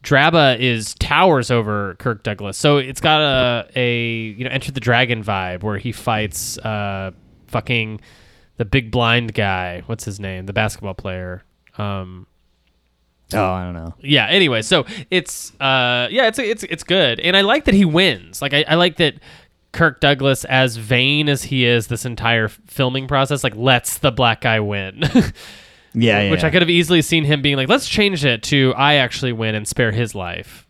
Draba 0.02 0.58
is 0.58 0.94
towers 0.94 1.48
over 1.52 1.94
Kirk 2.00 2.24
Douglas, 2.24 2.58
so 2.58 2.78
it's 2.78 3.00
got 3.00 3.20
a 3.20 3.68
a 3.76 4.06
you 4.36 4.42
know 4.42 4.50
Enter 4.50 4.72
the 4.72 4.80
Dragon 4.80 5.22
vibe 5.22 5.62
where 5.62 5.78
he 5.78 5.92
fights 5.92 6.58
uh 6.58 7.12
fucking 7.46 8.00
the 8.56 8.64
big 8.64 8.90
blind 8.90 9.32
guy. 9.32 9.82
What's 9.86 10.04
his 10.04 10.18
name? 10.18 10.46
The 10.46 10.52
basketball 10.52 10.94
player. 10.94 11.44
Um, 11.78 12.26
oh, 13.32 13.44
I 13.44 13.62
don't 13.62 13.74
know. 13.74 13.94
yeah 14.02 14.26
anyway 14.26 14.62
so 14.62 14.84
it's 15.10 15.52
uh 15.60 16.08
yeah 16.10 16.26
it's 16.26 16.38
it's 16.40 16.64
it's 16.64 16.82
good 16.82 17.20
and 17.20 17.36
i 17.36 17.40
like 17.40 17.64
that 17.66 17.74
he 17.74 17.84
wins 17.84 18.42
like 18.42 18.52
i, 18.52 18.64
I 18.68 18.74
like 18.74 18.96
that 18.96 19.14
kirk 19.72 20.00
douglas 20.00 20.44
as 20.46 20.76
vain 20.76 21.28
as 21.28 21.44
he 21.44 21.64
is 21.64 21.86
this 21.86 22.04
entire 22.04 22.48
filming 22.48 23.08
process 23.08 23.42
like 23.42 23.56
lets 23.56 23.98
the 23.98 24.12
black 24.12 24.40
guy 24.42 24.60
win 24.60 25.02
Yeah, 25.94 26.22
yeah. 26.22 26.30
which 26.30 26.44
i 26.44 26.50
could 26.50 26.62
have 26.62 26.70
easily 26.70 27.02
seen 27.02 27.24
him 27.24 27.42
being 27.42 27.56
like 27.56 27.68
let's 27.68 27.88
change 27.88 28.24
it 28.24 28.42
to 28.44 28.72
i 28.76 28.94
actually 28.94 29.32
win 29.32 29.54
and 29.54 29.66
spare 29.68 29.90
his 29.92 30.14
life 30.14 30.66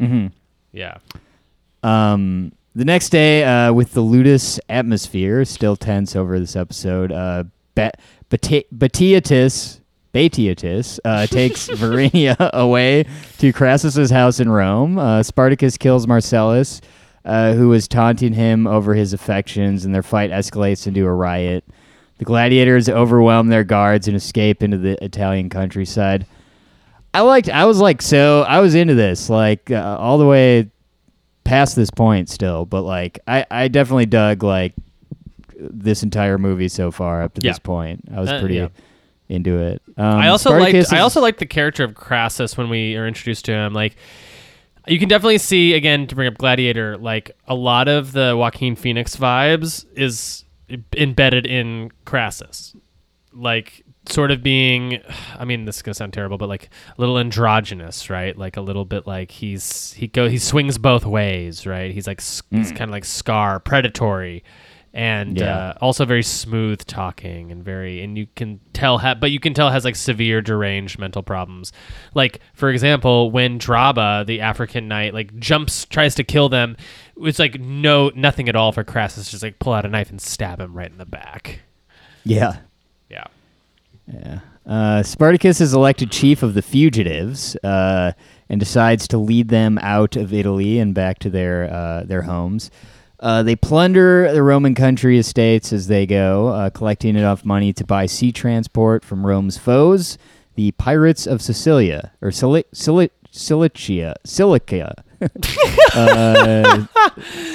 Mhm. 0.00 0.30
yeah 0.72 0.98
Um, 1.82 2.52
the 2.74 2.84
next 2.84 3.08
day, 3.10 3.42
uh, 3.44 3.72
with 3.72 3.92
the 3.94 4.02
Ludus 4.02 4.60
atmosphere 4.68 5.44
still 5.44 5.74
tense 5.76 6.14
over 6.14 6.38
this 6.38 6.54
episode, 6.54 7.10
uh, 7.12 7.44
Ba- 7.74 7.92
Bati- 8.30 8.66
Batiatus, 8.72 9.80
Batiatus 10.14 10.98
uh, 11.04 11.26
takes 11.38 11.68
Varinia 11.68 12.36
away 12.52 13.04
to 13.38 13.52
Crassus's 13.52 14.10
house 14.10 14.38
in 14.40 14.48
Rome. 14.50 14.98
Uh, 14.98 15.22
Spartacus 15.22 15.76
kills 15.76 16.06
Marcellus, 16.06 16.80
uh, 17.28 17.52
who 17.52 17.72
is 17.72 17.86
taunting 17.86 18.32
him 18.32 18.66
over 18.66 18.94
his 18.94 19.12
affections, 19.12 19.84
and 19.84 19.94
their 19.94 20.02
fight 20.02 20.30
escalates 20.30 20.86
into 20.86 21.04
a 21.06 21.12
riot. 21.12 21.64
The 22.18 22.24
gladiators 22.24 22.88
overwhelm 22.88 23.48
their 23.48 23.62
guards 23.64 24.08
and 24.08 24.16
escape 24.16 24.62
into 24.62 24.78
the 24.78 25.02
Italian 25.04 25.48
countryside. 25.50 26.26
I 27.14 27.20
liked. 27.20 27.48
I 27.48 27.64
was 27.66 27.78
like, 27.80 28.02
so 28.02 28.42
I 28.42 28.60
was 28.60 28.74
into 28.74 28.94
this, 28.94 29.30
like 29.30 29.70
uh, 29.70 29.96
all 30.00 30.18
the 30.18 30.26
way 30.26 30.68
past 31.44 31.76
this 31.76 31.90
point 31.90 32.28
still, 32.28 32.64
but 32.66 32.82
like 32.82 33.20
I, 33.26 33.46
I 33.50 33.68
definitely 33.68 34.06
dug 34.06 34.42
like 34.42 34.74
this 35.58 36.02
entire 36.02 36.38
movie 36.38 36.68
so 36.68 36.90
far 36.90 37.22
up 37.22 37.34
to 37.34 37.40
Yeah. 37.42 37.52
this 37.52 37.58
point. 37.58 38.04
I 38.14 38.20
was 38.20 38.28
Uh, 38.30 38.40
pretty 38.40 38.56
yeah. 38.56 38.68
into 39.28 39.58
it. 39.58 39.80
Um, 39.96 40.04
I 40.18 40.28
also 40.28 40.50
Spartacus 40.50 40.90
liked. 40.90 41.00
I 41.00 41.02
also 41.02 41.20
liked 41.20 41.38
the 41.38 41.46
character 41.46 41.84
of 41.84 41.94
Crassus 41.94 42.56
when 42.56 42.68
we 42.68 42.96
are 42.96 43.06
introduced 43.08 43.44
to 43.46 43.52
him. 43.52 43.72
Like, 43.72 43.96
you 44.88 44.98
can 44.98 45.08
definitely 45.08 45.38
see 45.38 45.74
again 45.74 46.06
to 46.06 46.14
bring 46.14 46.28
up 46.28 46.38
Gladiator. 46.38 46.96
Like 46.96 47.36
a 47.46 47.54
lot 47.54 47.88
of 47.88 48.12
the 48.12 48.36
Joaquin 48.36 48.76
Phoenix 48.76 49.16
vibes 49.16 49.84
is 49.94 50.44
embedded 50.96 51.46
in 51.46 51.90
Crassus. 52.04 52.74
Like 53.32 53.84
sort 54.08 54.30
of 54.30 54.42
being. 54.42 55.00
I 55.38 55.44
mean, 55.44 55.64
this 55.64 55.76
is 55.76 55.82
gonna 55.82 55.94
sound 55.94 56.12
terrible, 56.12 56.38
but 56.38 56.48
like 56.48 56.70
a 56.96 57.00
little 57.00 57.18
androgynous, 57.18 58.10
right? 58.10 58.36
Like 58.36 58.56
a 58.56 58.60
little 58.60 58.84
bit 58.84 59.06
like 59.06 59.30
he's 59.30 59.92
he 59.92 60.08
go 60.08 60.28
he 60.28 60.38
swings 60.38 60.78
both 60.78 61.04
ways, 61.04 61.66
right? 61.66 61.90
He's 61.90 62.06
like 62.06 62.20
s 62.20 62.42
he's 62.50 62.72
mm. 62.72 62.76
kind 62.76 62.90
of 62.90 62.92
like 62.92 63.04
Scar, 63.04 63.60
predatory. 63.60 64.44
And 64.94 65.38
Yeah. 65.38 65.56
uh, 65.56 65.74
also 65.82 66.04
very 66.06 66.22
smooth 66.22 66.84
talking 66.86 67.52
and 67.52 67.62
very 67.62 68.02
and 68.02 68.16
you 68.16 68.26
can 68.36 68.58
tell 68.72 68.98
ha- 68.98 69.14
but 69.14 69.30
you 69.30 69.38
can 69.38 69.52
tell 69.52 69.70
has 69.70 69.84
like 69.84 69.94
severe 69.94 70.40
deranged 70.40 70.98
mental 70.98 71.22
problems 71.22 71.72
like 72.14 72.40
for 72.54 72.70
example 72.70 73.30
when 73.30 73.58
draba 73.58 74.24
the 74.26 74.40
african 74.40 74.88
knight 74.88 75.12
like 75.12 75.38
jumps 75.38 75.84
tries 75.84 76.14
to 76.14 76.24
kill 76.24 76.48
them 76.48 76.74
it's 77.18 77.38
like 77.38 77.60
no 77.60 78.10
nothing 78.16 78.48
at 78.48 78.56
all 78.56 78.72
for 78.72 78.82
crassus 78.82 79.30
just 79.30 79.42
like 79.42 79.58
pull 79.58 79.74
out 79.74 79.84
a 79.84 79.88
knife 79.88 80.08
and 80.10 80.20
stab 80.22 80.58
him 80.58 80.72
right 80.72 80.90
in 80.90 80.96
the 80.98 81.04
back 81.06 81.60
yeah. 82.24 82.56
yeah 83.10 83.26
Yeah. 84.12 84.40
Uh, 84.66 85.02
Spartacus 85.02 85.60
is 85.60 85.74
elected 85.74 86.10
chief 86.10 86.42
of 86.42 86.54
the 86.54 86.62
fugitives 86.62 87.56
uh, 87.56 88.12
and 88.48 88.58
decides 88.60 89.06
to 89.08 89.18
lead 89.18 89.48
them 89.48 89.78
out 89.82 90.16
of 90.16 90.32
Italy 90.32 90.78
and 90.78 90.94
back 90.94 91.18
to 91.20 91.30
their 91.30 91.72
uh, 91.72 92.04
their 92.04 92.22
homes. 92.22 92.70
Uh, 93.20 93.42
they 93.42 93.56
plunder 93.56 94.32
the 94.32 94.42
Roman 94.42 94.74
country 94.74 95.18
estates 95.18 95.72
as 95.72 95.88
they 95.88 96.06
go, 96.06 96.48
uh, 96.48 96.70
collecting 96.70 97.16
enough 97.16 97.44
money 97.44 97.72
to 97.72 97.84
buy 97.84 98.06
sea 98.06 98.30
transport 98.30 99.04
from 99.04 99.26
Rome's 99.26 99.58
foes, 99.58 100.18
the 100.54 100.70
pirates 100.72 101.26
of 101.26 101.42
Sicilia 101.42 102.12
or 102.20 102.30
Sili- 102.30 102.64
Sili- 102.72 103.10
Cilicia, 103.30 104.14
Silicia. 104.24 105.02
uh, 105.94 106.86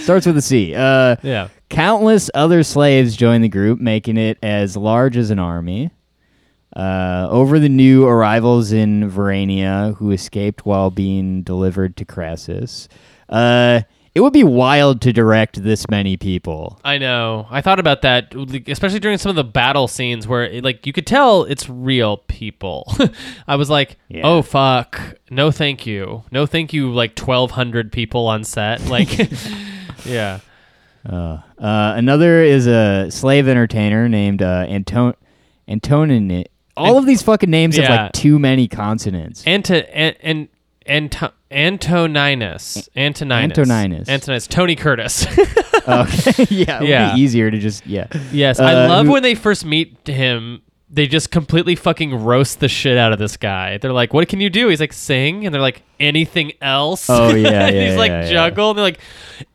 starts 0.01 0.25
with 0.25 0.37
a 0.37 0.41
C. 0.41 0.75
Uh, 0.75 1.15
yeah 1.23 1.47
Countless 1.73 2.29
other 2.35 2.61
slaves 2.61 3.15
join 3.15 3.41
the 3.41 3.49
group, 3.49 3.79
making 3.79 4.17
it 4.17 4.37
as 4.43 4.77
large 4.77 5.17
as 5.17 5.31
an 5.31 5.39
army. 5.39 5.89
Uh, 6.75 7.27
over 7.31 7.57
the 7.57 7.69
new 7.69 8.05
arrivals 8.05 8.71
in 8.71 9.09
Varinia, 9.09 9.95
who 9.95 10.11
escaped 10.11 10.67
while 10.67 10.91
being 10.91 11.41
delivered 11.41 11.97
to 11.97 12.05
Crassus. 12.05 12.87
Uh, 13.27 13.81
it 14.15 14.21
would 14.21 14.33
be 14.33 14.43
wild 14.43 15.01
to 15.01 15.11
direct 15.11 15.63
this 15.63 15.89
many 15.89 16.15
people. 16.17 16.79
i 16.83 16.97
know 16.97 17.47
i 17.49 17.61
thought 17.61 17.79
about 17.79 18.01
that 18.03 18.33
especially 18.67 18.99
during 18.99 19.17
some 19.17 19.29
of 19.29 19.35
the 19.35 19.43
battle 19.43 19.87
scenes 19.87 20.27
where 20.27 20.43
it, 20.43 20.63
like 20.63 20.85
you 20.85 20.93
could 20.93 21.07
tell 21.07 21.43
it's 21.45 21.67
real 21.69 22.17
people 22.17 22.91
i 23.47 23.55
was 23.55 23.69
like 23.69 23.97
Yeah. 24.09 24.21
oh 24.25 24.41
fuck 24.41 24.99
no 25.31 25.51
thank 25.51 25.85
you 25.87 26.23
no 26.31 26.45
thank 26.45 26.73
you 26.73 26.91
like 26.91 27.17
1200 27.19 27.91
people 27.91 28.27
on 28.27 28.43
set 28.43 28.85
like 28.87 29.09
yeah 30.05 30.39
Uh, 31.05 31.39
uh, 31.59 31.93
another 31.97 32.41
is 32.43 32.65
a 32.65 33.09
slave 33.11 33.47
entertainer 33.49 34.07
named 34.07 34.41
uh, 34.41 34.65
Anton 34.69 35.13
Antonin. 35.67 36.45
All 36.77 36.97
of 36.97 37.05
these 37.05 37.21
fucking 37.21 37.49
names 37.49 37.75
have 37.75 37.89
like 37.89 38.11
too 38.13 38.39
many 38.39 38.69
consonants. 38.69 39.43
Anto 39.45 39.75
and 39.75 40.15
and 40.21 40.47
Anto- 40.85 41.33
Antoninus 41.53 42.89
Antoninus 42.95 43.57
Antoninus. 43.57 44.09
Antoninus 44.09 44.47
Tony 44.47 44.75
Curtis. 44.75 45.25
okay, 45.87 46.45
yeah, 46.49 46.77
it 46.77 46.79
would 46.81 46.89
Yeah. 46.89 47.13
be 47.15 47.21
easier 47.21 47.51
to 47.51 47.59
just 47.59 47.85
yeah. 47.87 48.07
yes, 48.31 48.59
I 48.59 48.73
Uh, 48.85 48.87
love 48.89 49.05
who- 49.05 49.11
when 49.13 49.23
they 49.23 49.35
first 49.35 49.65
meet 49.65 50.07
him. 50.07 50.61
They 50.95 51.07
just 51.07 51.31
completely 51.31 51.73
fucking 51.75 52.13
roast 52.23 52.59
the 52.59 52.67
shit 52.67 52.99
out 52.99 53.11
of 53.13 53.17
this 53.17 53.35
guy. 53.35 53.79
They're 53.79 53.91
like, 53.91 54.13
"What 54.13 54.27
can 54.27 54.39
you 54.39 54.51
do?" 54.51 54.67
He's 54.67 54.79
like, 54.79 54.93
"Sing," 54.93 55.43
and 55.43 55.51
they're 55.51 55.59
like, 55.59 55.81
"Anything 55.99 56.51
else?" 56.61 57.09
Oh, 57.09 57.29
yeah, 57.33 57.67
yeah, 57.67 57.87
he's 57.87 57.97
like, 57.97 58.11
yeah, 58.11 58.21
yeah. 58.25 58.29
"Juggle," 58.31 58.69
and 58.69 58.77
they're 58.77 58.85
like, 58.85 58.99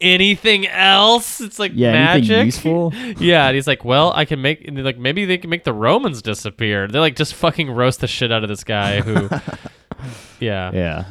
"Anything 0.01 0.67
else?" 0.67 1.41
It's 1.41 1.61
like 1.61 1.71
Yeah, 1.77 1.93
magic. 1.93 2.47
useful? 2.47 2.93
yeah, 3.21 3.47
and 3.47 3.55
he's 3.55 3.69
like, 3.69 3.85
"Well, 3.85 4.13
I 4.17 4.25
can 4.25 4.43
make." 4.43 4.67
And 4.67 4.77
they're 4.77 4.83
like, 4.85 4.99
"Maybe 4.99 5.27
they 5.27 5.39
can 5.39 5.49
make 5.49 5.63
the 5.63 5.73
Romans 5.73 6.23
disappear." 6.23 6.89
They're 6.89 7.01
like, 7.01 7.15
just 7.15 7.35
fucking 7.35 7.71
roast 7.71 8.01
the 8.01 8.09
shit 8.09 8.33
out 8.33 8.43
of 8.43 8.49
this 8.49 8.65
guy 8.65 9.01
who. 9.01 9.29
yeah. 10.41 10.73
Yeah. 10.75 11.05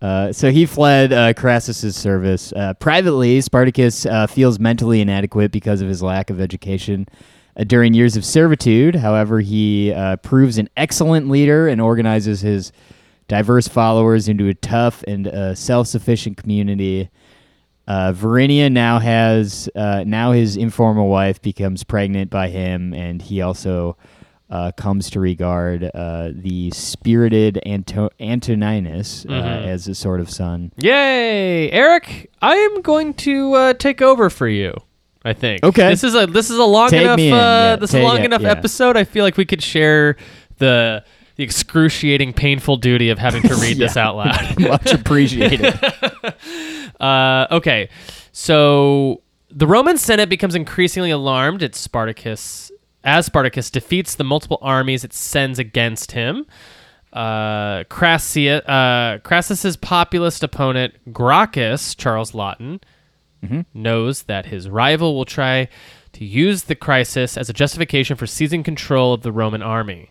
Uh, 0.00 0.32
so 0.32 0.50
he 0.50 0.64
fled 0.64 1.12
uh, 1.12 1.32
Crassus's 1.34 1.96
service. 1.96 2.52
Uh, 2.52 2.74
privately, 2.74 3.40
Spartacus 3.40 4.06
uh, 4.06 4.26
feels 4.26 4.60
mentally 4.60 5.00
inadequate 5.00 5.50
because 5.50 5.80
of 5.80 5.88
his 5.88 6.02
lack 6.02 6.30
of 6.30 6.40
education 6.40 7.08
uh, 7.56 7.64
during 7.64 7.94
years 7.94 8.16
of 8.16 8.24
servitude. 8.24 8.94
However, 8.94 9.40
he 9.40 9.92
proves 10.22 10.58
an 10.58 10.68
excellent 10.76 11.28
leader 11.28 11.66
and 11.66 11.80
organizes 11.80 12.40
his 12.42 12.70
diverse 13.26 13.66
followers 13.66 14.28
into 14.28 14.48
a 14.48 14.54
tough 14.54 15.02
and 15.08 15.26
uh, 15.26 15.54
self-sufficient 15.54 16.36
community. 16.36 17.10
Varinia 17.88 18.70
now 18.70 18.98
has 19.00 19.68
now 19.74 20.32
his 20.32 20.56
informal 20.56 21.08
wife 21.08 21.42
becomes 21.42 21.82
pregnant 21.82 22.30
by 22.30 22.48
him, 22.48 22.94
and 22.94 23.20
he 23.20 23.40
also 23.40 23.96
uh, 24.50 24.72
comes 24.72 25.10
to 25.10 25.20
regard 25.20 25.90
uh, 25.94 26.30
the 26.34 26.70
spirited 26.72 27.60
Anto- 27.66 28.10
Antoninus 28.20 29.26
uh, 29.26 29.28
Mhm. 29.28 29.66
as 29.66 29.88
a 29.88 29.94
sort 29.94 30.20
of 30.20 30.30
son. 30.30 30.72
Yay, 30.78 31.70
Eric! 31.70 32.30
I 32.40 32.54
am 32.56 32.80
going 32.82 33.12
to 33.14 33.52
uh, 33.54 33.72
take 33.74 34.00
over 34.02 34.30
for 34.30 34.48
you. 34.48 34.74
I 35.24 35.32
think. 35.34 35.62
Okay. 35.64 35.88
This 35.90 36.04
is 36.04 36.14
a 36.14 36.26
this 36.26 36.48
is 36.48 36.56
a 36.58 36.64
long 36.64 36.88
Take 36.90 37.02
enough 37.02 37.18
uh, 37.18 37.22
yeah. 37.22 37.76
this 37.76 37.90
is 37.90 37.96
a 37.96 38.02
long 38.02 38.20
it, 38.20 38.24
enough 38.26 38.40
yeah. 38.42 38.50
episode. 38.52 38.96
I 38.96 39.04
feel 39.04 39.24
like 39.24 39.36
we 39.36 39.44
could 39.44 39.62
share 39.62 40.16
the 40.58 41.04
the 41.36 41.44
excruciating, 41.44 42.32
painful 42.32 42.78
duty 42.78 43.10
of 43.10 43.18
having 43.18 43.42
to 43.42 43.54
read 43.56 43.76
this 43.76 43.96
out 44.04 44.16
loud. 44.16 44.58
Much 44.60 44.92
appreciated. 44.92 45.78
Uh, 47.00 47.46
okay, 47.52 47.88
so 48.32 49.22
the 49.50 49.68
Roman 49.68 49.96
Senate 49.98 50.28
becomes 50.28 50.56
increasingly 50.56 51.12
alarmed 51.12 51.62
at 51.62 51.76
Spartacus 51.76 52.67
as 53.04 53.26
Spartacus 53.26 53.70
defeats 53.70 54.14
the 54.14 54.24
multiple 54.24 54.58
armies 54.60 55.04
it 55.04 55.12
sends 55.12 55.58
against 55.58 56.12
him. 56.12 56.46
Uh, 57.12 57.84
Crassia, 57.84 58.62
uh, 58.68 59.18
Crassus's 59.20 59.76
populist 59.76 60.42
opponent 60.42 60.94
Gracchus, 61.12 61.94
Charles 61.94 62.32
Laughton, 62.32 62.80
knows 63.72 64.24
that 64.24 64.46
his 64.46 64.68
rival 64.68 65.14
will 65.14 65.24
try 65.24 65.68
to 66.12 66.24
use 66.24 66.64
the 66.64 66.74
crisis 66.74 67.36
as 67.36 67.48
a 67.48 67.52
justification 67.52 68.16
for 68.16 68.26
seizing 68.26 68.62
control 68.62 69.14
of 69.14 69.22
the 69.22 69.32
Roman 69.32 69.62
army. 69.62 70.10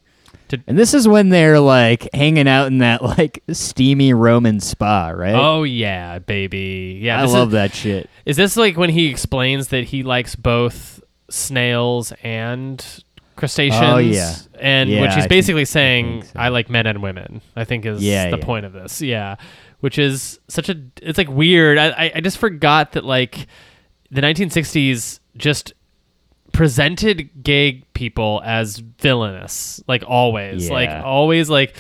To, 0.50 0.62
And 0.66 0.78
this 0.78 0.94
is 0.94 1.08
when 1.08 1.30
they're 1.30 1.60
like 1.60 2.08
hanging 2.14 2.48
out 2.48 2.68
in 2.68 2.78
that 2.78 3.04
like 3.04 3.44
steamy 3.52 4.14
Roman 4.14 4.62
spa, 4.62 5.10
right? 5.10 5.36
oh 5.36 5.64
yeah, 5.64 6.20
baby. 6.20 7.00
Yeah, 7.02 7.22
I 7.22 7.26
love 7.26 7.50
is, 7.50 7.54
that 7.54 7.74
shit. 7.74 8.10
Is 8.26 8.38
this 8.38 8.56
like 8.56 8.78
when 8.78 8.90
he 8.90 9.08
explains 9.08 9.70
that 9.70 9.86
he 9.86 10.04
likes 10.04 10.36
both 10.36 10.97
snails 11.30 12.14
and 12.24 13.04
crustaceans? 13.36 13.82
Oh, 13.84 13.98
yeah. 13.98 14.34
and 14.60 14.90
Yeah, 14.90 15.02
which 15.02 15.12
I 15.12 15.14
he's 15.16 15.24
think- 15.24 15.30
basically 15.30 15.62
I 15.62 15.66
saying 15.66 16.12
think 16.22 16.26
so. 16.26 16.40
I 16.40 16.50
like 16.50 16.70
men 16.70 16.88
and 16.88 17.02
women. 17.02 17.42
I 17.56 17.64
think 17.64 17.86
is 17.86 18.02
Yeah, 18.04 18.30
the 18.30 18.38
yeah. 18.38 18.46
point 18.46 18.66
of 18.66 18.74
this. 18.74 19.02
Yeah, 19.02 19.36
which 19.80 19.98
is 20.00 20.40
such 20.48 20.70
a 20.70 20.76
it's 21.02 21.18
like 21.18 21.30
weird. 21.30 21.78
I 21.78 21.90
I, 21.90 22.12
I 22.16 22.22
just 22.22 22.38
forgot 22.38 22.94
that 22.94 23.04
like 23.06 23.48
the 24.10 24.22
1960s 24.22 25.20
just 25.36 25.74
presented 26.54 27.30
gay 27.44 27.84
people 27.94 28.42
as 28.46 28.78
villainous 28.78 29.84
like 29.88 30.04
always 30.08 30.70
like 30.72 30.90
always 30.90 31.50
like 31.50 31.76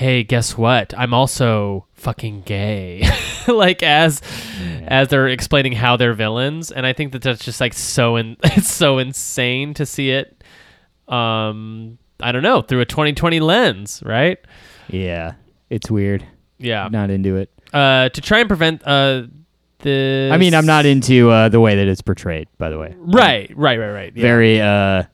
hey 0.00 0.22
guess 0.24 0.56
what 0.56 0.94
i'm 0.96 1.12
also 1.12 1.86
fucking 1.92 2.40
gay 2.42 3.06
like 3.48 3.82
as 3.82 4.22
as 4.86 5.08
they're 5.08 5.28
explaining 5.28 5.72
how 5.72 5.94
they're 5.98 6.14
villains 6.14 6.72
and 6.72 6.86
i 6.86 6.92
think 6.94 7.12
that 7.12 7.20
that's 7.20 7.44
just 7.44 7.60
like 7.60 7.74
so 7.74 8.16
in, 8.16 8.34
it's 8.44 8.70
so 8.72 8.96
insane 8.96 9.74
to 9.74 9.84
see 9.84 10.10
it 10.10 10.42
um 11.06 11.98
i 12.20 12.32
don't 12.32 12.42
know 12.42 12.62
through 12.62 12.80
a 12.80 12.86
2020 12.86 13.40
lens 13.40 14.02
right 14.06 14.38
Yeah, 14.88 15.34
it's 15.68 15.90
weird. 15.90 16.24
yeah 16.58 16.88
Not 16.90 17.10
into 17.10 17.36
it. 17.36 17.50
uh 17.74 18.08
to 18.08 18.20
try 18.22 18.38
and 18.40 18.48
prevent 18.48 18.82
uh 18.86 19.24
the 19.80 20.30
I 20.32 20.36
mean, 20.38 20.54
I'm 20.54 20.66
not 20.66 20.84
into 20.86 21.30
uh, 21.30 21.48
the 21.48 21.58
way 21.58 21.74
that 21.76 21.88
it's 21.88 22.02
portrayed. 22.02 22.48
By 22.58 22.68
the 22.68 22.78
way, 22.78 22.94
right 22.98 23.50
right 23.56 23.78
right 23.78 23.90
right 23.90 24.12
yeah. 24.14 24.20
very. 24.22 24.60
uh 24.60 25.04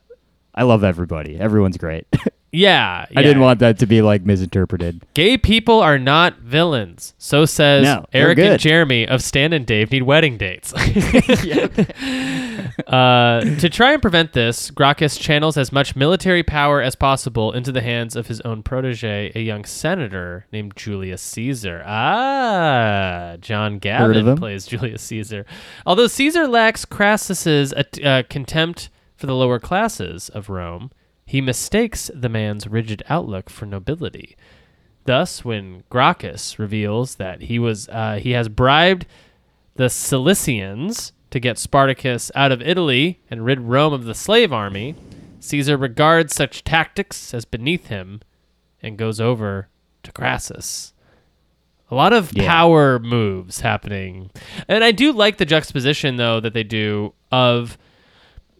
I 0.57 0.62
love 0.64 0.82
everybody. 0.82 1.39
Everyone's 1.39 1.76
great. 1.76 2.05
yeah, 2.57 3.05
I 3.15 3.23
didn't 3.23 3.43
want 3.43 3.61
that 3.61 3.79
to 3.81 3.87
be 3.87 4.01
like 4.01 4.23
misinterpreted. 4.23 5.03
Gay 5.13 5.37
people 5.37 5.81
are 5.81 5.99
not 5.99 6.39
villains. 6.39 7.13
So 7.19 7.45
says 7.45 7.85
No, 7.85 8.07
Eric 8.15 8.39
and. 8.39 8.59
Jeremy 8.59 9.07
of 9.07 9.23
Stan 9.23 9.53
and 9.53 9.67
Dave 9.67 9.93
need 9.93 10.05
wedding 10.05 10.39
dates. 10.39 10.73
uh, 12.87 13.41
to 13.59 13.69
try 13.69 13.93
and 13.93 14.01
prevent 14.01 14.33
this, 14.33 14.71
Gracchus 14.71 15.19
channels 15.19 15.59
as 15.59 15.71
much 15.71 15.95
military 15.97 16.43
power 16.43 16.81
as 16.81 16.97
possible 16.97 17.53
into 17.53 17.73
the 17.73 17.83
hands 17.83 18.17
of 18.17 18.29
his 18.29 18.41
own 18.41 18.63
protege, 18.63 19.33
a 19.35 19.41
young 19.41 19.67
senator 19.67 20.47
named 20.51 20.75
Julius 20.77 21.21
Caesar. 21.21 21.83
Ah, 21.87 23.37
John 23.39 23.79
Gavin 23.79 24.35
plays 24.37 24.65
Julius 24.69 25.03
Caesar. 25.03 25.45
Although 25.85 26.07
Caesar 26.07 26.49
lacks 26.49 26.87
Crassus's 26.87 27.75
uh, 27.75 27.83
uh, 28.03 28.23
contempt 28.31 28.89
for 29.15 29.27
the 29.27 29.35
lower 29.35 29.59
classes 29.59 30.31
of 30.31 30.49
Rome, 30.49 30.91
he 31.27 31.41
mistakes 31.41 32.11
the 32.14 32.29
man's 32.29 32.66
rigid 32.66 33.03
outlook 33.09 33.51
for 33.51 33.66
nobility. 33.66 34.37
Thus, 35.05 35.45
when 35.45 35.83
Gracchus 35.91 36.59
reveals 36.59 37.16
that 37.16 37.43
he 37.43 37.59
was 37.59 37.89
uh, 37.89 38.18
he 38.22 38.31
has 38.33 38.49
bribed 38.49 39.07
the 39.74 39.85
Cilicians 39.91 41.12
to 41.31 41.39
get 41.41 41.59
Spartacus 41.59 42.31
out 42.35 42.53
of 42.53 42.62
Italy 42.62 43.20
and 43.31 43.45
rid 43.45 43.61
Rome 43.61 43.93
of 43.93 44.05
the 44.05 44.14
slave 44.14 44.53
army, 44.53 44.95
Caesar 45.41 45.77
regards 45.77 46.35
such 46.35 46.64
tactics 46.64 47.35
as 47.35 47.45
beneath 47.45 47.87
him 47.89 48.20
and 48.83 48.97
goes 48.97 49.20
over 49.20 49.68
to 50.03 50.12
Crassus. 50.12 50.93
A 51.91 51.95
lot 51.95 52.12
of 52.12 52.33
Yeah. 52.33 52.47
power 52.49 52.99
moves 52.99 53.61
happening. 53.61 54.31
And 54.66 54.83
I 54.83 54.91
do 54.93 55.12
like 55.12 55.37
the 55.37 55.45
juxtaposition 55.45 56.16
though 56.16 56.41
that 56.41 56.53
they 56.53 56.64
do 56.64 57.12
of 57.31 57.77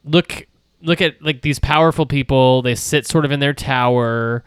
look 0.05 0.47
look 0.87 1.01
at 1.01 1.21
like 1.21 1.43
these 1.43 1.59
powerful 1.59 2.07
people, 2.07 2.63
they 2.63 2.75
sit 2.75 3.07
sort 3.07 3.25
of 3.25 3.33
in 3.33 3.41
their 3.41 3.53
tower, 3.53 4.45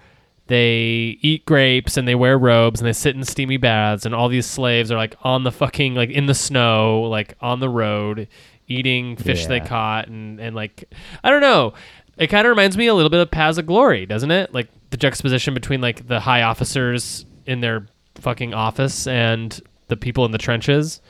they 0.47 1.19
eat 1.21 1.45
grapes 1.45 1.97
and 1.97 2.07
they 2.07 2.15
wear 2.15 2.37
robes 2.37 2.79
and 2.79 2.87
they 2.87 2.93
sit 2.93 3.15
in 3.15 3.23
steamy 3.23 3.57
baths 3.57 4.05
and 4.05 4.15
all 4.15 4.29
these 4.29 4.47
slaves 4.47 4.91
are 4.91 4.97
like 4.97 5.15
on 5.21 5.43
the 5.43 5.51
fucking 5.51 5.93
like 5.93 6.09
in 6.09 6.25
the 6.25 6.33
snow, 6.33 7.01
like 7.03 7.35
on 7.41 7.59
the 7.59 7.69
road 7.69 8.27
eating 8.67 9.15
fish 9.15 9.47
they 9.47 9.59
caught 9.59 10.07
and 10.07 10.39
and 10.39 10.55
like 10.55 10.85
I 11.23 11.29
don't 11.29 11.41
know. 11.41 11.73
It 12.17 12.27
kind 12.27 12.45
of 12.45 12.49
reminds 12.49 12.77
me 12.77 12.87
a 12.87 12.93
little 12.93 13.09
bit 13.09 13.19
of 13.19 13.31
Paths 13.31 13.57
of 13.57 13.65
Glory, 13.65 14.05
doesn't 14.05 14.31
it? 14.31 14.53
Like 14.53 14.69
the 14.89 14.97
juxtaposition 14.97 15.53
between 15.53 15.81
like 15.81 16.07
the 16.07 16.19
high 16.19 16.41
officers 16.41 17.25
in 17.45 17.61
their 17.61 17.87
fucking 18.15 18.53
office 18.53 19.07
and 19.07 19.59
the 19.87 19.97
people 19.97 20.25
in 20.25 20.31
the 20.31 20.37
trenches. 20.37 21.01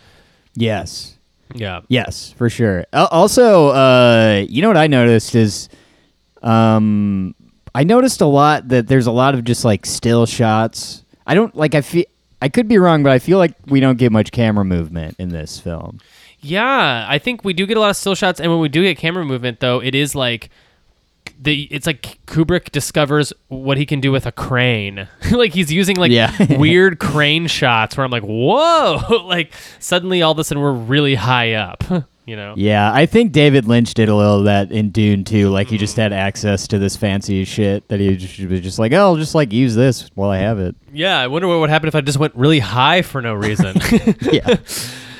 Yes. 0.55 1.18
Yeah. 1.55 1.81
Yes, 1.87 2.31
for 2.37 2.49
sure. 2.49 2.85
Al- 2.93 3.07
Also, 3.11 3.69
uh, 3.69 4.45
you 4.47 4.61
know 4.61 4.67
what 4.67 4.77
I 4.77 4.87
noticed 4.87 5.33
is, 5.35 5.69
um, 6.41 7.35
I 7.75 7.83
noticed 7.83 8.21
a 8.21 8.25
lot 8.25 8.67
that 8.69 8.87
there's 8.87 9.07
a 9.07 9.11
lot 9.11 9.33
of 9.35 9.43
just 9.43 9.65
like 9.65 9.85
still 9.85 10.25
shots. 10.25 11.03
I 11.27 11.35
don't 11.35 11.55
like. 11.55 11.75
I 11.75 11.81
feel 11.81 12.05
I 12.41 12.49
could 12.49 12.67
be 12.67 12.77
wrong, 12.77 13.03
but 13.03 13.11
I 13.11 13.19
feel 13.19 13.37
like 13.37 13.53
we 13.67 13.79
don't 13.79 13.97
get 13.97 14.11
much 14.11 14.31
camera 14.31 14.65
movement 14.65 15.15
in 15.19 15.29
this 15.29 15.59
film. 15.59 15.99
Yeah, 16.41 17.05
I 17.07 17.19
think 17.19 17.43
we 17.43 17.53
do 17.53 17.65
get 17.65 17.75
a 17.77 17.79
lot 17.81 17.89
of 17.89 17.97
still 17.97 18.15
shots, 18.15 18.39
and 18.39 18.49
when 18.51 18.59
we 18.61 18.69
do 18.69 18.81
get 18.83 18.97
camera 18.97 19.25
movement, 19.25 19.59
though, 19.59 19.81
it 19.81 19.93
is 19.93 20.15
like 20.15 20.49
the 21.39 21.63
it's 21.71 21.87
like 21.87 22.19
Kubrick 22.27 22.71
discovers 22.71 23.31
what 23.47 23.77
he 23.77 23.85
can 23.85 24.01
do 24.01 24.11
with 24.11 24.25
a 24.25 24.31
crane. 24.31 25.07
like 25.31 25.53
he's 25.53 25.71
using 25.71 25.95
like 25.95 26.11
Yeah. 26.11 26.35
weird 26.57 26.99
crane 26.99 27.47
shots 27.47 27.95
where 27.97 28.05
I'm 28.05 28.11
like, 28.11 28.23
whoa! 28.23 29.23
like 29.25 29.53
suddenly 29.79 30.21
all 30.21 30.33
of 30.33 30.39
a 30.39 30.43
sudden 30.43 30.61
we're 30.61 30.73
really 30.73 31.15
high 31.15 31.53
up. 31.53 31.83
You 32.25 32.35
know? 32.35 32.53
Yeah, 32.55 32.93
I 32.93 33.07
think 33.07 33.31
David 33.31 33.65
Lynch 33.65 33.95
did 33.95 34.07
a 34.07 34.13
little 34.15 34.39
of 34.39 34.45
that 34.45 34.71
in 34.71 34.91
Dune 34.91 35.23
too. 35.23 35.49
Like 35.49 35.67
he 35.67 35.79
just 35.79 35.97
had 35.97 36.13
access 36.13 36.67
to 36.67 36.77
this 36.77 36.95
fancy 36.95 37.43
shit 37.43 37.87
that 37.87 37.99
he 37.99 38.15
just, 38.17 38.39
was 38.47 38.61
just 38.61 38.77
like, 38.77 38.91
oh, 38.91 38.97
I'll 38.97 39.15
just 39.15 39.33
like 39.33 39.51
use 39.51 39.73
this 39.73 40.11
while 40.13 40.29
I 40.29 40.37
have 40.37 40.59
it. 40.59 40.75
Yeah, 40.93 41.17
I 41.17 41.25
wonder 41.25 41.47
what 41.47 41.59
would 41.59 41.71
happen 41.71 41.87
if 41.87 41.95
I 41.95 42.01
just 42.01 42.19
went 42.19 42.35
really 42.35 42.59
high 42.59 43.01
for 43.01 43.19
no 43.19 43.33
reason. 43.33 43.77
Yeah, 44.31 44.57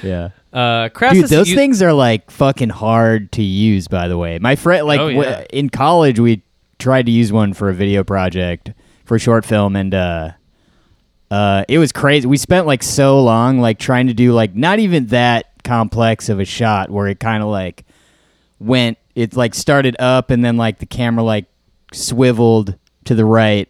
yeah. 0.04 0.30
uh, 0.54 0.90
Crassus 0.90 1.22
Dude, 1.22 1.30
those 1.30 1.50
u- 1.50 1.56
things 1.56 1.82
are 1.82 1.94
like 1.94 2.30
fucking 2.32 2.70
hard 2.70 3.32
to 3.34 3.44
use. 3.44 3.88
By 3.88 4.08
the 4.08 4.18
way, 4.18 4.40
my 4.40 4.56
friend, 4.56 4.86
like 4.88 5.00
Oh, 5.00 5.10
w- 5.12 5.22
yeah. 5.22 5.46
in 5.52 5.70
college, 5.70 6.20
we 6.20 6.42
tried 6.80 7.06
to 7.08 7.12
use 7.12 7.32
one 7.32 7.54
for 7.54 7.70
a 7.70 7.74
video 7.74 8.04
project 8.04 8.72
for 9.06 9.16
a 9.16 9.20
short 9.20 9.46
film, 9.46 9.76
and 9.76 9.94
uh, 9.94 10.32
uh, 11.32 11.64
it 11.68 11.78
was 11.78 11.92
crazy. 11.92 12.28
We 12.28 12.38
spent 12.38 12.66
like 12.68 12.84
so 12.84 13.22
long, 13.22 13.60
like 13.60 13.80
trying 13.80 14.08
to 14.08 14.14
do 14.14 14.34
like 14.34 14.56
not 14.56 14.80
even 14.80 15.08
that 15.08 15.48
complex 15.64 16.30
of 16.30 16.40
a 16.40 16.46
shot, 16.46 16.90
where 16.90 17.08
it 17.08 17.20
kind 17.20 17.44
of 17.44 17.50
like 17.50 17.86
went. 18.60 18.98
It 19.16 19.36
like 19.36 19.54
started 19.54 19.96
up, 20.00 20.30
and 20.32 20.44
then 20.46 20.58
like 20.58 20.80
the 20.80 20.86
camera 20.86 21.24
like 21.24 21.46
swiveled 21.94 22.76
to 23.06 23.16
the 23.16 23.26
right 23.26 23.68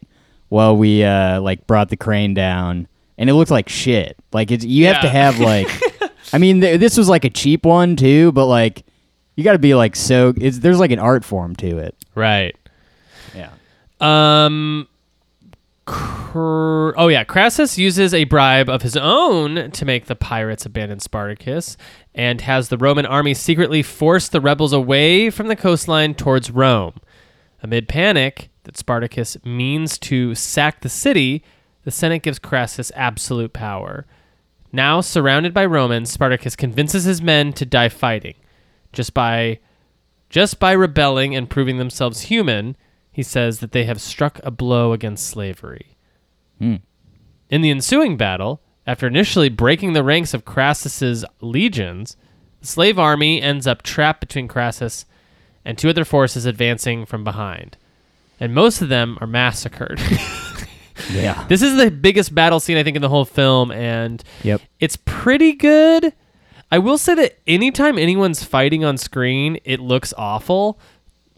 while 0.49 0.75
we 0.75 1.03
uh 1.03 1.39
like 1.41 1.65
brought 1.67 1.89
the 1.89 1.97
crane 1.97 2.33
down, 2.33 2.87
and 3.17 3.29
it 3.29 3.33
looked 3.33 3.51
like 3.51 3.67
shit. 3.69 4.15
Like 4.31 4.51
it's 4.51 4.63
you 4.65 4.85
have 4.87 5.01
to 5.01 5.07
Yeah. 5.07 5.13
have 5.13 5.39
like. 5.39 5.67
I 6.33 6.37
mean, 6.37 6.61
th- 6.61 6.79
this 6.79 6.97
was 6.97 7.09
like 7.09 7.25
a 7.25 7.29
cheap 7.29 7.65
one 7.65 7.95
too, 7.95 8.31
but 8.31 8.45
like 8.45 8.83
you 9.35 9.43
got 9.43 9.53
to 9.53 9.59
be 9.59 9.73
like 9.75 9.95
so. 9.95 10.33
It's 10.37 10.59
there's 10.59 10.79
like 10.79 10.91
an 10.91 10.99
art 10.99 11.23
form 11.25 11.55
to 11.57 11.77
it. 11.77 11.95
right. 12.15 12.55
Yeah. 13.35 13.51
Um. 14.01 14.87
Cr- 15.85 16.93
oh 16.97 17.07
yeah, 17.07 17.23
Crassus 17.23 17.77
uses 17.79 18.13
a 18.13 18.25
bribe 18.25 18.69
of 18.69 18.83
his 18.83 18.95
own 18.95 19.71
to 19.71 19.85
make 19.85 20.05
the 20.05 20.15
pirates 20.15 20.63
abandon 20.65 20.99
Spartacus, 20.99 21.77
and 22.13 22.41
has 22.41 22.69
the 22.69 22.77
Roman 22.77 23.07
army 23.07 23.33
secretly 23.33 23.81
force 23.81 24.29
the 24.29 24.39
rebels 24.39 24.71
away 24.71 25.31
from 25.31 25.47
the 25.47 25.55
coastline 25.55 26.13
towards 26.13 26.51
Rome. 26.51 26.93
Amid 27.63 27.87
panic 27.87 28.49
that 28.65 28.77
Spartacus 28.77 29.35
means 29.43 29.97
to 29.99 30.35
sack 30.35 30.81
the 30.81 30.89
city, 30.89 31.43
the 31.85 31.91
Senate 31.91 32.19
gives 32.21 32.37
Crassus 32.37 32.91
absolute 32.95 33.51
power. 33.53 34.05
Now 34.71 35.01
surrounded 35.01 35.53
by 35.53 35.65
Romans, 35.65 36.11
Spartacus 36.11 36.55
convinces 36.55 37.03
his 37.03 37.21
men 37.21 37.53
to 37.53 37.65
die 37.65 37.89
fighting, 37.89 38.35
just 38.93 39.13
by 39.13 39.59
just 40.29 40.59
by 40.59 40.73
rebelling 40.73 41.35
and 41.35 41.49
proving 41.49 41.77
themselves 41.77 42.21
human, 42.21 42.77
he 43.11 43.23
says 43.23 43.59
that 43.59 43.71
they 43.71 43.85
have 43.85 43.99
struck 43.99 44.39
a 44.43 44.51
blow 44.51 44.93
against 44.93 45.27
slavery. 45.27 45.97
Hmm. 46.59 46.75
In 47.49 47.61
the 47.61 47.71
ensuing 47.71 48.15
battle, 48.15 48.61
after 48.85 49.07
initially 49.07 49.49
breaking 49.49 49.93
the 49.93 50.03
ranks 50.03 50.35
of 50.35 50.45
Crassus's 50.45 51.25
legions, 51.41 52.15
the 52.61 52.67
slave 52.67 52.99
army 52.99 53.41
ends 53.41 53.65
up 53.65 53.81
trapped 53.81 54.19
between 54.19 54.47
Crassus 54.47 55.05
and 55.65 55.77
two 55.77 55.89
other 55.89 56.05
forces 56.05 56.45
advancing 56.45 57.05
from 57.05 57.23
behind. 57.23 57.77
And 58.39 58.53
most 58.53 58.81
of 58.81 58.89
them 58.89 59.17
are 59.19 59.27
massacred. 59.27 59.99
Yeah. 61.11 61.45
this 61.49 61.61
is 61.61 61.75
the 61.77 61.89
biggest 61.91 62.33
battle 62.33 62.59
scene 62.59 62.77
I 62.77 62.83
think 62.83 62.95
in 62.95 63.01
the 63.01 63.09
whole 63.09 63.25
film 63.25 63.71
and 63.71 64.23
Yep. 64.43 64.61
it's 64.79 64.97
pretty 65.05 65.53
good. 65.53 66.13
I 66.71 66.77
will 66.79 66.97
say 66.97 67.15
that 67.15 67.37
anytime 67.47 67.97
anyone's 67.97 68.43
fighting 68.43 68.83
on 68.83 68.97
screen, 68.97 69.57
it 69.65 69.79
looks 69.79 70.13
awful. 70.17 70.79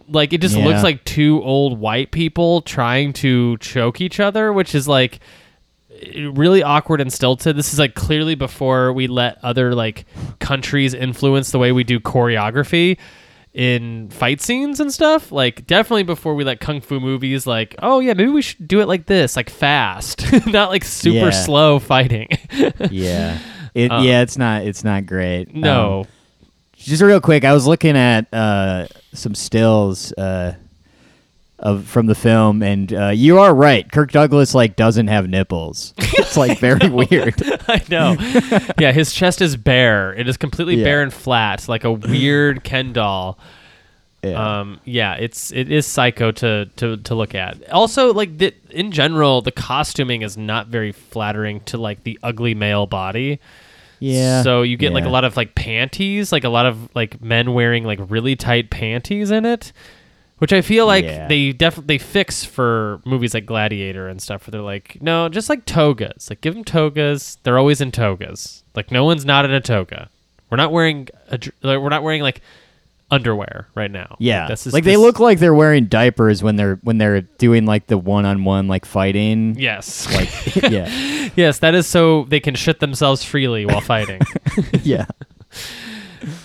Like 0.07 0.33
it 0.33 0.41
just 0.41 0.57
Yeah. 0.57 0.65
looks 0.65 0.83
like 0.83 1.03
two 1.05 1.41
old 1.43 1.79
white 1.79 2.11
people 2.11 2.61
trying 2.61 3.13
to 3.13 3.57
choke 3.59 4.01
each 4.01 4.19
other, 4.19 4.51
which 4.51 4.75
is 4.75 4.87
like 4.87 5.19
really 6.33 6.63
awkward 6.63 6.99
and 7.01 7.11
stilted. 7.13 7.55
This 7.55 7.71
is 7.73 7.79
like 7.79 7.95
clearly 7.95 8.35
before 8.35 8.91
we 8.91 9.07
let 9.07 9.37
other 9.43 9.73
like 9.75 10.05
countries 10.39 10.93
influence 10.93 11.51
the 11.51 11.59
way 11.59 11.71
we 11.71 11.83
do 11.83 11.99
choreography. 11.99 12.97
In 13.53 14.09
fight 14.09 14.41
scenes 14.41 14.79
and 14.79 14.91
stuff. 14.93 15.31
Like 15.31 15.67
definitely 15.67 16.03
before 16.03 16.35
we 16.35 16.43
let 16.43 16.59
kung 16.59 16.81
fu 16.81 16.99
movies 16.99 17.45
like, 17.45 17.75
oh 17.79 17.99
yeah, 17.99 18.13
maybe 18.13 18.29
we 18.31 18.41
should 18.41 18.67
do 18.67 18.79
it 18.81 18.87
like 18.87 19.05
this, 19.07 19.35
like 19.35 19.49
fast, 19.49 20.23
not 20.47 20.69
like 20.69 20.83
super 20.83 21.25
Yeah. 21.25 21.29
slow 21.31 21.79
fighting. 21.79 22.27
yeah. 22.89 23.39
It, 23.73 23.91
Uh, 23.91 24.01
yeah, 24.01 24.21
it's 24.21 24.37
not 24.37 24.63
it's 24.63 24.83
not 24.83 25.05
great. 25.05 25.53
no. 25.55 26.01
Um, 26.01 26.07
just 26.75 27.01
real 27.03 27.21
quick, 27.21 27.45
I 27.45 27.53
was 27.53 27.67
looking 27.67 27.95
at 27.95 28.33
uh, 28.33 28.87
some 29.13 29.35
stills 29.35 30.11
uh, 30.13 30.55
of 31.61 31.85
from 31.87 32.07
the 32.07 32.15
film, 32.15 32.61
and 32.63 32.91
uh, 32.93 33.07
you 33.09 33.39
are 33.39 33.53
right. 33.55 33.89
Kirk 33.91 34.11
Douglas 34.11 34.53
like 34.55 34.75
doesn't 34.75 35.07
have 35.07 35.29
nipples. 35.29 35.93
It's 35.97 36.35
like 36.35 36.59
very 36.59 36.89
weird. 36.89 37.35
I 37.67 37.81
know. 37.89 38.15
yeah, 38.79 38.91
his 38.91 39.13
chest 39.13 39.41
is 39.41 39.55
bare. 39.55 40.13
It 40.13 40.27
is 40.27 40.37
completely 40.37 40.75
Yeah. 40.77 40.83
bare 40.85 41.01
and 41.03 41.13
flat, 41.13 41.67
like 41.69 41.83
a 41.83 41.91
weird 41.91 42.63
Ken 42.65 42.93
doll. 42.93 43.37
Yeah. 44.23 44.59
Um, 44.59 44.79
yeah, 44.85 45.15
it's 45.15 45.51
it 45.51 45.71
is 45.71 45.85
psycho 45.87 46.31
to 46.31 46.65
to 46.77 46.97
to 46.97 47.15
look 47.15 47.33
at. 47.33 47.69
Also, 47.71 48.13
like 48.13 48.37
the, 48.37 48.53
in 48.69 48.91
general, 48.91 49.41
the 49.41 49.51
costuming 49.51 50.21
is 50.21 50.37
not 50.37 50.67
very 50.67 50.91
flattering 50.91 51.59
to 51.61 51.77
like 51.79 52.03
the 52.03 52.19
ugly 52.21 52.53
male 52.53 52.85
body. 52.85 53.39
yeah. 53.99 54.43
So 54.43 54.61
you 54.61 54.77
get 54.77 54.93
like 54.93 55.05
a 55.05 55.09
lot 55.09 55.23
of 55.23 55.37
like 55.37 55.55
panties, 55.55 56.31
like 56.31 56.43
a 56.43 56.49
lot 56.49 56.65
of 56.67 56.93
like 56.95 57.19
men 57.21 57.53
wearing 57.53 57.83
like 57.83 57.99
really 58.09 58.35
tight 58.35 58.69
panties 58.69 59.31
in 59.31 59.43
it, 59.45 59.71
which 60.41 60.51
I 60.51 60.61
feel 60.61 60.87
like 60.87 61.05
Yeah. 61.05 61.27
they 61.27 61.51
definitely 61.53 61.99
fix 61.99 62.43
for 62.43 62.99
movies 63.05 63.33
like 63.35 63.45
Gladiator 63.45 64.07
and 64.07 64.19
stuff, 64.19 64.47
where 64.47 64.51
they're 64.51 64.61
like, 64.61 64.97
no, 64.99 65.29
just 65.29 65.49
like 65.49 65.65
togas, 65.65 66.29
like 66.31 66.41
give 66.41 66.55
them 66.55 66.63
togas. 66.63 67.37
They're 67.43 67.59
always 67.59 67.79
in 67.79 67.91
togas. 67.91 68.63
Like 68.75 68.89
no 68.91 69.05
one's 69.05 69.23
not 69.23 69.45
in 69.45 69.51
a 69.51 69.61
toga. 69.61 70.09
We're 70.49 70.57
not 70.57 70.71
wearing 70.71 71.09
a, 71.29 71.39
like, 71.61 71.79
we're 71.79 71.89
not 71.89 72.01
wearing 72.03 72.23
like 72.23 72.41
underwear 73.11 73.67
right 73.75 73.91
now. 73.91 74.15
Yeah, 74.19 74.47
this 74.47 74.65
is 74.65 74.73
like 74.73 74.83
they 74.83 74.91
this- 74.93 74.99
look 74.99 75.19
like 75.19 75.37
they're 75.39 75.53
wearing 75.53 75.85
diapers 75.85 76.41
when 76.41 76.55
they're 76.55 76.75
when 76.83 76.97
they're 76.97 77.21
doing 77.21 77.65
like 77.65 77.87
the 77.87 77.97
one-on-one 77.97 78.67
like 78.67 78.85
fighting. 78.85 79.55
Yes, 79.59 80.11
Like 80.13 80.55
yeah, 80.71 81.29
yes, 81.35 81.59
that 81.59 81.75
is 81.75 81.85
so 81.87 82.23
they 82.29 82.39
can 82.39 82.55
shit 82.55 82.79
themselves 82.79 83.23
freely 83.23 83.65
while 83.65 83.81
fighting. 83.81 84.21
yeah, 84.83 85.05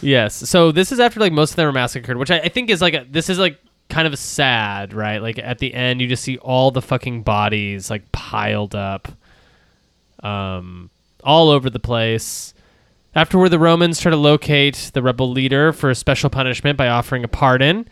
Yes. 0.03 0.35
So 0.49 0.73
this 0.73 0.93
is 0.93 1.01
after 1.01 1.21
like 1.21 1.33
most 1.33 1.51
of 1.51 1.57
them 1.57 1.67
are 1.69 1.73
massacred, 1.73 2.17
which 2.17 2.31
I, 2.31 2.39
I 2.41 2.49
think 2.49 2.71
is 2.71 2.81
like 2.81 2.95
a, 2.95 3.07
this 3.09 3.29
is 3.29 3.39
like 3.39 3.59
kind 3.89 4.07
of 4.07 4.19
sad, 4.19 4.93
right? 4.93 5.23
Like 5.23 5.39
at 5.39 5.59
the 5.59 5.73
end, 5.75 6.01
you 6.01 6.07
just 6.07 6.23
see 6.23 6.39
all 6.39 6.71
the 6.71 6.83
fucking 6.83 7.23
bodies 7.23 7.91
like 7.91 8.11
piled 8.13 8.75
up, 8.75 9.09
um, 10.23 10.91
all 11.23 11.51
over 11.51 11.71
the 11.71 11.79
place. 11.79 12.55
Afterward, 13.15 13.49
the 13.49 13.59
Romans 13.59 14.01
try 14.01 14.11
to 14.11 14.17
locate 14.17 14.91
the 14.93 15.03
rebel 15.03 15.31
leader 15.31 15.73
for 15.73 15.89
a 15.89 15.95
special 15.95 16.29
punishment 16.29 16.77
by 16.77 16.89
offering 16.89 17.25
a 17.25 17.29
pardon 17.29 17.89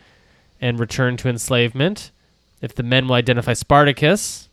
and 0.61 0.79
return 0.79 1.17
to 1.17 1.29
enslavement. 1.29 2.11
If 2.61 2.75
the 2.75 2.83
men 2.83 3.07
will 3.07 3.15
identify 3.15 3.53
Spartacus, 3.53 4.49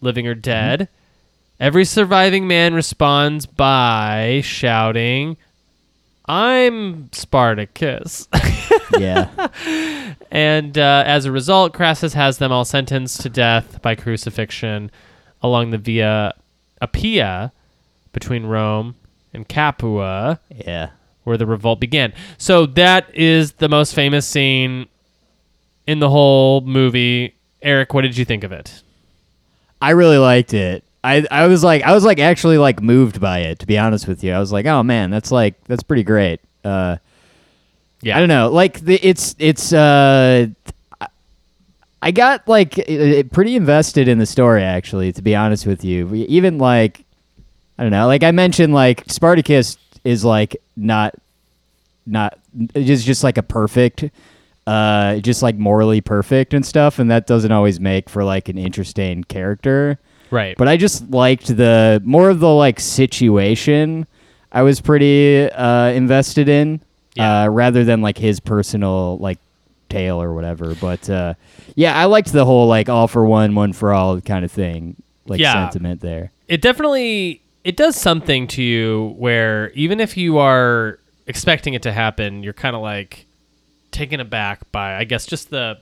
living 0.00 0.26
or 0.26 0.34
dead, 0.34 0.88
every 1.58 1.84
surviving 1.84 2.46
man 2.46 2.74
responds 2.74 3.46
by 3.46 4.40
shouting, 4.44 5.36
I'm 6.26 7.10
Spartacus. 7.12 8.28
yeah. 8.98 9.48
and 10.30 10.76
uh, 10.78 11.02
as 11.06 11.24
a 11.24 11.32
result, 11.32 11.72
Crassus 11.72 12.14
has 12.14 12.38
them 12.38 12.52
all 12.52 12.64
sentenced 12.64 13.20
to 13.22 13.28
death 13.28 13.80
by 13.82 13.94
crucifixion 13.94 14.90
along 15.42 15.70
the 15.70 15.78
Via 15.78 16.34
Appia 16.82 17.52
between 18.12 18.46
Rome 18.46 18.94
and 19.32 19.48
Capua, 19.48 20.40
Yeah. 20.66 20.90
where 21.24 21.36
the 21.36 21.46
revolt 21.46 21.80
began. 21.80 22.12
So 22.38 22.66
that 22.66 23.14
is 23.14 23.52
the 23.52 23.68
most 23.68 23.94
famous 23.94 24.26
scene 24.26 24.86
in 25.86 25.98
the 26.00 26.10
whole 26.10 26.60
movie. 26.62 27.34
Eric, 27.62 27.94
what 27.94 28.02
did 28.02 28.16
you 28.16 28.24
think 28.24 28.42
of 28.44 28.52
it? 28.52 28.82
I 29.80 29.90
really 29.90 30.18
liked 30.18 30.52
it. 30.54 30.84
I 31.02 31.26
I 31.30 31.46
was 31.46 31.64
like 31.64 31.82
I 31.82 31.92
was 31.94 32.04
like 32.04 32.18
actually 32.18 32.58
like 32.58 32.82
moved 32.82 33.20
by 33.20 33.38
it 33.40 33.58
to 33.60 33.66
be 33.66 33.78
honest 33.78 34.06
with 34.06 34.22
you. 34.22 34.32
I 34.32 34.38
was 34.38 34.52
like, 34.52 34.66
"Oh 34.66 34.82
man, 34.82 35.08
that's 35.10 35.32
like 35.32 35.54
that's 35.64 35.82
pretty 35.82 36.02
great." 36.02 36.40
Uh 36.62 36.96
Yeah. 38.02 38.16
I 38.16 38.20
don't 38.20 38.28
know. 38.28 38.48
Like 38.50 38.80
the, 38.80 38.94
it's 39.06 39.34
it's 39.38 39.72
uh 39.72 40.46
I- 42.02 42.10
got 42.12 42.48
like 42.48 42.74
pretty 43.32 43.56
invested 43.56 44.08
in 44.08 44.18
the 44.18 44.26
story 44.26 44.62
actually 44.62 45.12
to 45.12 45.22
be 45.22 45.36
honest 45.36 45.66
with 45.66 45.84
you. 45.84 46.14
Even 46.14 46.58
like 46.58 47.04
I 47.78 47.82
don't 47.82 47.92
know, 47.92 48.06
like 48.06 48.22
I 48.22 48.30
mentioned 48.30 48.72
like 48.74 49.04
Spartacus 49.08 49.76
is 50.04 50.24
like 50.24 50.56
not 50.76 51.14
not 52.06 52.38
is 52.74 53.04
just 53.04 53.22
like 53.22 53.36
a 53.38 53.42
perfect 53.42 54.04
uh 54.66 55.16
just 55.16 55.42
like 55.42 55.56
morally 55.56 56.00
perfect 56.00 56.54
and 56.54 56.64
stuff 56.64 56.98
and 56.98 57.10
that 57.10 57.26
doesn't 57.26 57.52
always 57.52 57.80
make 57.80 58.08
for 58.08 58.24
like 58.24 58.48
an 58.48 58.56
interesting 58.58 59.24
character. 59.24 59.98
Right. 60.30 60.56
But 60.56 60.68
I 60.68 60.76
just 60.76 61.10
liked 61.10 61.48
the 61.56 62.00
more 62.04 62.30
of 62.30 62.40
the 62.40 62.48
like 62.48 62.80
situation. 62.80 64.06
I 64.52 64.62
was 64.62 64.80
pretty 64.80 65.50
uh, 65.50 65.88
invested 65.88 66.48
in, 66.48 66.80
Yeah. 67.20 67.42
uh, 67.44 67.48
rather 67.48 67.84
than 67.84 68.00
like 68.02 68.18
his 68.18 68.40
personal 68.40 69.18
like 69.18 69.38
tale 69.88 70.20
or 70.22 70.32
whatever. 70.34 70.74
But 70.74 71.08
uh, 71.10 71.34
yeah, 71.74 71.96
I 71.96 72.04
liked 72.06 72.32
the 72.32 72.44
whole 72.44 72.66
like 72.68 72.88
all 72.88 73.08
for 73.08 73.24
one, 73.24 73.54
one 73.54 73.72
for 73.72 73.92
all 73.92 74.20
kind 74.20 74.44
of 74.44 74.50
thing, 74.52 74.96
like 75.26 75.40
Yeah. 75.40 75.52
sentiment 75.52 76.00
there. 76.00 76.30
it 76.48 76.60
definitely 76.62 77.40
it 77.62 77.76
does 77.76 77.94
something 77.96 78.46
to 78.48 78.62
you 78.62 79.14
where 79.18 79.70
even 79.72 80.00
if 80.00 80.16
you 80.16 80.38
are 80.38 80.98
expecting 81.26 81.74
it 81.74 81.82
to 81.82 81.92
happen, 81.92 82.42
you're 82.42 82.52
kind 82.54 82.74
of 82.74 82.82
like 82.82 83.26
taken 83.92 84.18
aback 84.20 84.70
by 84.72 84.96
I 84.96 85.04
guess 85.04 85.26
just 85.26 85.50
the 85.50 85.78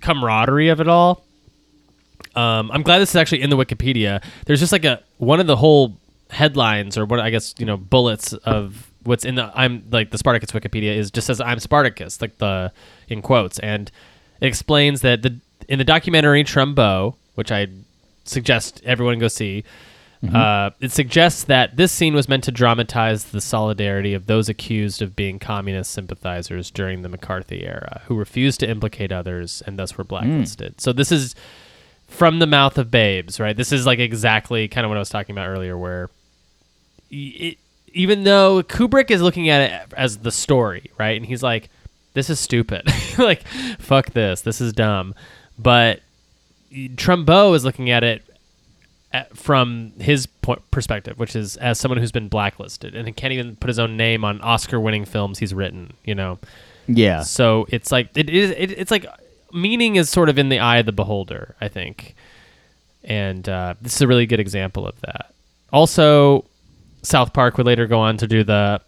camaraderie 0.00 0.68
of 0.68 0.80
it 0.80 0.88
all. 0.88 1.24
Um, 2.34 2.70
I'm 2.70 2.82
glad 2.82 2.98
this 3.00 3.10
is 3.10 3.16
actually 3.16 3.42
in 3.42 3.50
the 3.50 3.56
Wikipedia. 3.56 4.22
There's 4.46 4.60
just 4.60 4.72
like 4.72 4.84
a 4.84 5.00
one 5.18 5.40
of 5.40 5.46
the 5.46 5.56
whole 5.56 5.96
headlines 6.30 6.96
or 6.96 7.04
what 7.04 7.20
I 7.20 7.30
guess 7.30 7.54
you 7.58 7.66
know 7.66 7.76
bullets 7.76 8.32
of 8.32 8.90
what's 9.04 9.24
in 9.24 9.34
the 9.34 9.50
I'm 9.54 9.84
like 9.90 10.10
the 10.10 10.18
Spartacus 10.18 10.50
Wikipedia 10.52 10.96
is 10.96 11.10
just 11.10 11.26
says 11.26 11.40
I'm 11.40 11.58
Spartacus 11.58 12.20
like 12.20 12.38
the 12.38 12.72
in 13.08 13.22
quotes 13.22 13.58
and 13.58 13.90
it 14.40 14.46
explains 14.46 15.00
that 15.02 15.22
the 15.22 15.38
in 15.68 15.78
the 15.78 15.84
documentary 15.84 16.44
Trumbo, 16.44 17.14
which 17.34 17.52
I 17.52 17.68
suggest 18.24 18.82
everyone 18.84 19.18
go 19.18 19.28
see. 19.28 19.64
Uh, 20.32 20.70
it 20.78 20.92
suggests 20.92 21.42
that 21.44 21.76
this 21.76 21.90
scene 21.90 22.14
was 22.14 22.28
meant 22.28 22.44
to 22.44 22.52
dramatize 22.52 23.24
the 23.24 23.40
solidarity 23.40 24.14
of 24.14 24.26
those 24.26 24.48
accused 24.48 25.02
of 25.02 25.16
being 25.16 25.40
communist 25.40 25.90
sympathizers 25.90 26.70
during 26.70 27.02
the 27.02 27.08
McCarthy 27.08 27.66
era, 27.66 28.02
who 28.06 28.16
refused 28.16 28.60
to 28.60 28.70
implicate 28.70 29.10
others 29.10 29.64
and 29.66 29.76
thus 29.80 29.98
were 29.98 30.04
blacklisted. 30.04 30.80
So 30.80 30.92
this 30.92 31.10
is 31.10 31.34
from 32.06 32.38
the 32.38 32.46
mouth 32.46 32.78
of 32.78 32.88
babes, 32.88 33.40
right? 33.40 33.56
This 33.56 33.72
is 33.72 33.84
like 33.84 33.98
exactly 33.98 34.68
kind 34.68 34.84
of 34.84 34.90
what 34.90 34.96
I 34.96 35.00
was 35.00 35.08
talking 35.08 35.34
about 35.34 35.48
earlier, 35.48 35.76
where 35.76 36.08
it, 37.10 37.58
even 37.88 38.24
though 38.24 38.62
Kubrick 38.62 39.10
is 39.10 39.20
looking 39.22 39.48
at 39.48 39.60
it 39.60 39.92
as 39.96 40.18
the 40.18 40.32
story, 40.32 40.90
right, 40.98 41.16
and 41.16 41.26
he's 41.26 41.42
like, 41.42 41.68
"This 42.14 42.30
is 42.30 42.40
stupid, 42.40 42.86
like 43.18 43.42
fuck 43.78 44.10
this, 44.10 44.42
this 44.42 44.60
is 44.60 44.72
dumb," 44.72 45.14
but 45.58 46.00
Trumbo 46.72 47.54
is 47.54 47.64
looking 47.64 47.90
at 47.90 48.02
it 48.02 48.22
at, 49.12 49.36
from 49.36 49.92
his 49.98 50.26
point, 50.26 50.62
perspective, 50.70 51.18
which 51.18 51.36
is 51.36 51.56
as 51.58 51.78
someone 51.78 51.98
who's 51.98 52.12
been 52.12 52.28
blacklisted 52.28 52.94
and 52.94 53.14
can't 53.16 53.32
even 53.32 53.56
put 53.56 53.68
his 53.68 53.78
own 53.78 53.96
name 53.96 54.24
on 54.24 54.40
Oscar-winning 54.40 55.04
films 55.04 55.38
he's 55.38 55.52
written. 55.52 55.92
You 56.04 56.14
know, 56.14 56.38
Yeah, 56.86 57.22
so 57.22 57.66
it's 57.68 57.92
like 57.92 58.08
it 58.16 58.30
is. 58.30 58.50
It, 58.50 58.72
it's 58.72 58.90
like 58.90 59.06
meaning 59.52 59.96
is 59.96 60.08
sort 60.08 60.28
of 60.28 60.38
in 60.38 60.48
the 60.48 60.58
eye 60.58 60.78
of 60.78 60.86
the 60.86 60.92
beholder, 60.92 61.54
I 61.60 61.68
think, 61.68 62.14
and 63.04 63.46
uh, 63.48 63.74
this 63.82 63.96
is 63.96 64.02
a 64.02 64.06
really 64.06 64.26
good 64.26 64.40
example 64.40 64.86
of 64.86 64.98
that. 65.02 65.34
Also, 65.72 66.44
South 67.02 67.32
Park 67.32 67.56
would 67.58 67.66
later 67.66 67.86
go 67.86 67.98
on 68.00 68.16
to 68.18 68.26
do 68.26 68.44
the 68.44 68.80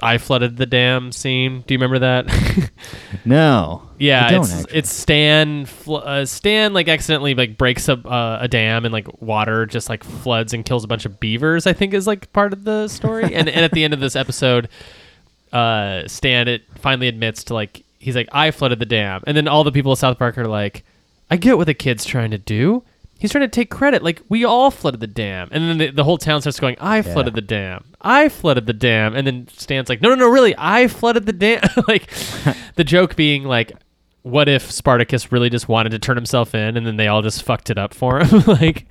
"I 0.00 0.18
flooded 0.18 0.56
the 0.56 0.66
dam" 0.66 1.12
scene. 1.12 1.62
Do 1.66 1.74
you 1.74 1.78
remember 1.78 1.98
that? 2.00 2.70
no, 3.24 3.82
Yeah, 3.98 4.26
I 4.26 4.30
don't 4.30 4.42
it's 4.44 4.52
actually. 4.52 4.78
it's 4.78 4.90
Stan. 4.90 5.66
Uh, 5.86 6.24
Stan 6.24 6.72
like 6.72 6.88
accidentally 6.88 7.34
like 7.34 7.56
breaks 7.58 7.88
a 7.88 7.94
uh, 7.94 8.38
a 8.40 8.48
dam 8.48 8.84
and 8.84 8.92
like 8.92 9.22
water 9.22 9.66
just 9.66 9.88
like 9.88 10.04
floods 10.04 10.52
and 10.52 10.64
kills 10.64 10.84
a 10.84 10.88
bunch 10.88 11.04
of 11.06 11.20
beavers. 11.20 11.66
I 11.66 11.72
think 11.72 11.94
is 11.94 12.06
like 12.06 12.32
part 12.32 12.52
of 12.52 12.64
the 12.64 12.88
story. 12.88 13.34
and 13.34 13.48
and 13.48 13.64
at 13.64 13.72
the 13.72 13.84
end 13.84 13.94
of 13.94 14.00
this 14.00 14.16
episode, 14.16 14.68
uh, 15.52 16.06
Stan 16.06 16.48
it 16.48 16.62
finally 16.78 17.08
admits 17.08 17.44
to 17.44 17.54
like 17.54 17.84
he's 17.98 18.16
like 18.16 18.28
I 18.32 18.50
flooded 18.50 18.78
the 18.78 18.86
dam, 18.86 19.22
and 19.26 19.36
then 19.36 19.48
all 19.48 19.64
the 19.64 19.72
people 19.72 19.92
of 19.92 19.98
South 19.98 20.18
Park 20.18 20.38
are 20.38 20.48
like, 20.48 20.84
I 21.30 21.36
get 21.36 21.56
what 21.58 21.66
the 21.66 21.74
kid's 21.74 22.04
trying 22.04 22.30
to 22.30 22.38
do. 22.38 22.82
He's 23.20 23.30
trying 23.30 23.42
to 23.42 23.48
take 23.48 23.70
credit. 23.70 24.02
Like 24.02 24.22
we 24.28 24.44
all 24.44 24.70
flooded 24.70 24.98
the 25.00 25.06
dam, 25.06 25.48
and 25.52 25.62
then 25.68 25.78
the, 25.78 25.90
the 25.90 26.04
whole 26.04 26.18
town 26.18 26.40
starts 26.40 26.58
going, 26.58 26.76
"I 26.80 27.02
flooded 27.02 27.34
the 27.34 27.40
dam. 27.42 27.84
I 28.00 28.28
flooded 28.30 28.66
the 28.66 28.72
dam." 28.72 29.14
And 29.14 29.26
then 29.26 29.46
Stan's 29.52 29.88
like, 29.88 30.00
"No, 30.00 30.08
no, 30.08 30.14
no, 30.14 30.28
really, 30.28 30.54
I 30.56 30.88
flooded 30.88 31.26
the 31.26 31.32
dam." 31.32 31.60
like 31.86 32.10
the 32.76 32.84
joke 32.84 33.16
being 33.16 33.44
like, 33.44 33.72
"What 34.22 34.48
if 34.48 34.70
Spartacus 34.70 35.30
really 35.30 35.50
just 35.50 35.68
wanted 35.68 35.90
to 35.90 35.98
turn 35.98 36.16
himself 36.16 36.54
in, 36.54 36.76
and 36.78 36.86
then 36.86 36.96
they 36.96 37.08
all 37.08 37.20
just 37.22 37.42
fucked 37.42 37.68
it 37.70 37.76
up 37.78 37.92
for 37.94 38.20
him?" 38.24 38.42
like, 38.46 38.86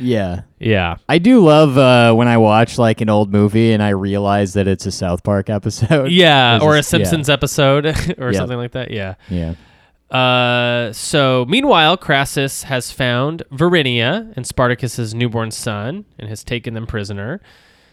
Yeah. 0.00 0.40
Yeah. 0.58 0.96
I 1.08 1.18
do 1.18 1.40
love 1.44 1.78
uh, 1.78 2.12
when 2.14 2.26
I 2.26 2.38
watch 2.38 2.76
like 2.78 3.00
an 3.00 3.08
old 3.08 3.30
movie 3.30 3.72
and 3.72 3.82
I 3.82 3.90
realize 3.90 4.54
that 4.54 4.66
it's 4.66 4.84
a 4.86 4.90
South 4.92 5.22
Park 5.22 5.48
episode. 5.50 6.10
Yeah, 6.10 6.58
or 6.60 6.76
a 6.76 6.82
Simpsons 6.82 7.28
episode 7.28 7.86
or 8.18 8.32
Yeah. 8.32 8.38
something 8.38 8.58
like 8.58 8.72
that. 8.72 8.90
Yeah. 8.90 9.14
Yeah. 9.28 9.54
Uh, 10.10 10.92
so 10.92 11.44
meanwhile, 11.48 11.96
Crassus 11.96 12.64
has 12.64 12.90
found 12.90 13.44
Varinia 13.52 14.32
and 14.36 14.46
Spartacus's 14.46 15.14
newborn 15.14 15.50
son 15.50 16.04
and 16.18 16.28
has 16.28 16.42
taken 16.42 16.74
them 16.74 16.86
prisoner. 16.86 17.40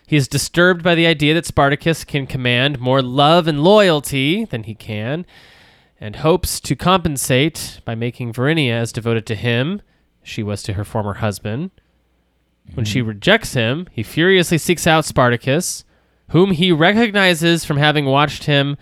He 0.07 0.15
is 0.15 0.27
disturbed 0.27 0.81
by 0.83 0.95
the 0.95 1.05
idea 1.05 1.33
that 1.33 1.45
Spartacus 1.45 2.03
can 2.03 2.25
command 2.25 2.79
more 2.79 3.01
love 3.01 3.47
and 3.47 3.63
loyalty 3.63 4.45
than 4.45 4.63
he 4.63 4.73
can, 4.73 5.25
and 5.99 6.17
hopes 6.17 6.59
to 6.61 6.75
compensate 6.75 7.81
by 7.85 7.93
making 7.93 8.33
Varinia 8.33 8.71
as 8.71 8.91
devoted 8.91 9.25
to 9.27 9.35
him 9.35 9.81
as 10.23 10.29
she 10.29 10.43
was 10.43 10.63
to 10.63 10.73
her 10.73 10.85
former 10.85 11.15
husband. 11.15 11.71
When 12.73 12.85
she 12.85 13.01
rejects 13.01 13.53
him, 13.53 13.87
he 13.91 14.03
furiously 14.03 14.57
seeks 14.57 14.87
out 14.87 15.05
Spartacus, 15.05 15.83
whom 16.29 16.51
he 16.51 16.71
recognizes 16.71 17.63
from 17.63 17.77
having 17.77 18.05
watched 18.05 18.45
him 18.45 18.77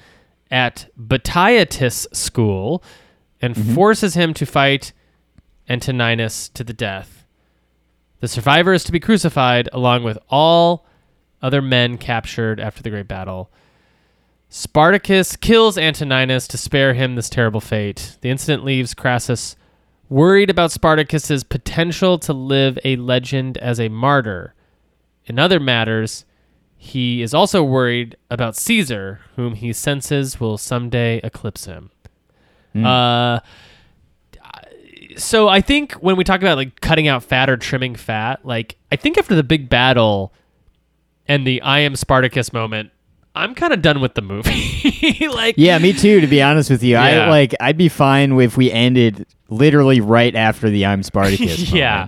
at 0.51 0.89
Batiatus 0.97 2.07
school, 2.15 2.83
and 3.41 3.55
mm-hmm. 3.55 3.73
forces 3.73 4.13
him 4.13 4.33
to 4.35 4.45
fight 4.45 4.93
Antoninus 5.69 6.49
to 6.49 6.63
the 6.63 6.73
death. 6.73 7.25
The 8.19 8.27
survivor 8.27 8.73
is 8.73 8.83
to 8.85 8.91
be 8.91 8.99
crucified 8.99 9.69
along 9.73 10.03
with 10.03 10.17
all 10.29 10.85
other 11.41 11.61
men 11.61 11.97
captured 11.97 12.59
after 12.59 12.81
the 12.81 12.89
great 12.89 13.07
battle. 13.07 13.51
Spartacus 14.49 15.35
kills 15.35 15.77
Antoninus 15.77 16.47
to 16.47 16.57
spare 16.57 16.93
him 16.93 17.15
this 17.15 17.29
terrible 17.29 17.61
fate. 17.61 18.17
The 18.21 18.29
incident 18.29 18.63
leaves 18.63 18.93
Crassus 18.93 19.55
worried 20.07 20.49
about 20.49 20.71
Spartacus's 20.71 21.43
potential 21.43 22.17
to 22.19 22.33
live 22.33 22.79
a 22.83 22.95
legend 22.95 23.57
as 23.57 23.79
a 23.79 23.89
martyr. 23.89 24.53
In 25.25 25.39
other 25.39 25.59
matters, 25.59 26.25
he 26.77 27.21
is 27.21 27.33
also 27.33 27.63
worried 27.63 28.15
about 28.29 28.55
Caesar, 28.55 29.21
whom 29.35 29.55
he 29.55 29.73
senses 29.73 30.39
will 30.39 30.57
someday 30.57 31.19
eclipse 31.23 31.65
him. 31.65 31.89
Uh, 32.83 33.39
so 35.17 35.47
I 35.47 35.61
think 35.61 35.93
when 35.93 36.17
we 36.17 36.23
talk 36.23 36.41
about 36.41 36.57
like 36.57 36.81
cutting 36.81 37.07
out 37.07 37.23
fat 37.23 37.49
or 37.49 37.57
trimming 37.57 37.95
fat, 37.95 38.45
like 38.45 38.77
I 38.91 38.95
think 38.95 39.17
after 39.17 39.35
the 39.35 39.43
big 39.43 39.69
battle 39.69 40.33
and 41.27 41.45
the 41.45 41.61
I 41.61 41.79
am 41.79 41.95
Spartacus 41.95 42.51
moment, 42.51 42.91
I'm 43.33 43.53
kind 43.55 43.73
of 43.73 43.81
done 43.81 44.01
with 44.01 44.15
the 44.15 44.21
movie. 44.21 45.27
like 45.27 45.55
Yeah, 45.57 45.77
me 45.77 45.93
too. 45.93 46.21
To 46.21 46.27
be 46.27 46.41
honest 46.41 46.69
with 46.69 46.83
you, 46.83 46.93
Yeah. 46.93 47.25
I 47.25 47.29
like. 47.29 47.53
I'd 47.59 47.77
be 47.77 47.89
fine 47.89 48.39
if 48.39 48.57
we 48.57 48.71
ended 48.71 49.25
literally 49.49 50.01
right 50.01 50.35
after 50.35 50.69
the 50.69 50.85
"I'm 50.85 51.03
Spartacus." 51.03 51.71
yeah, 51.73 52.07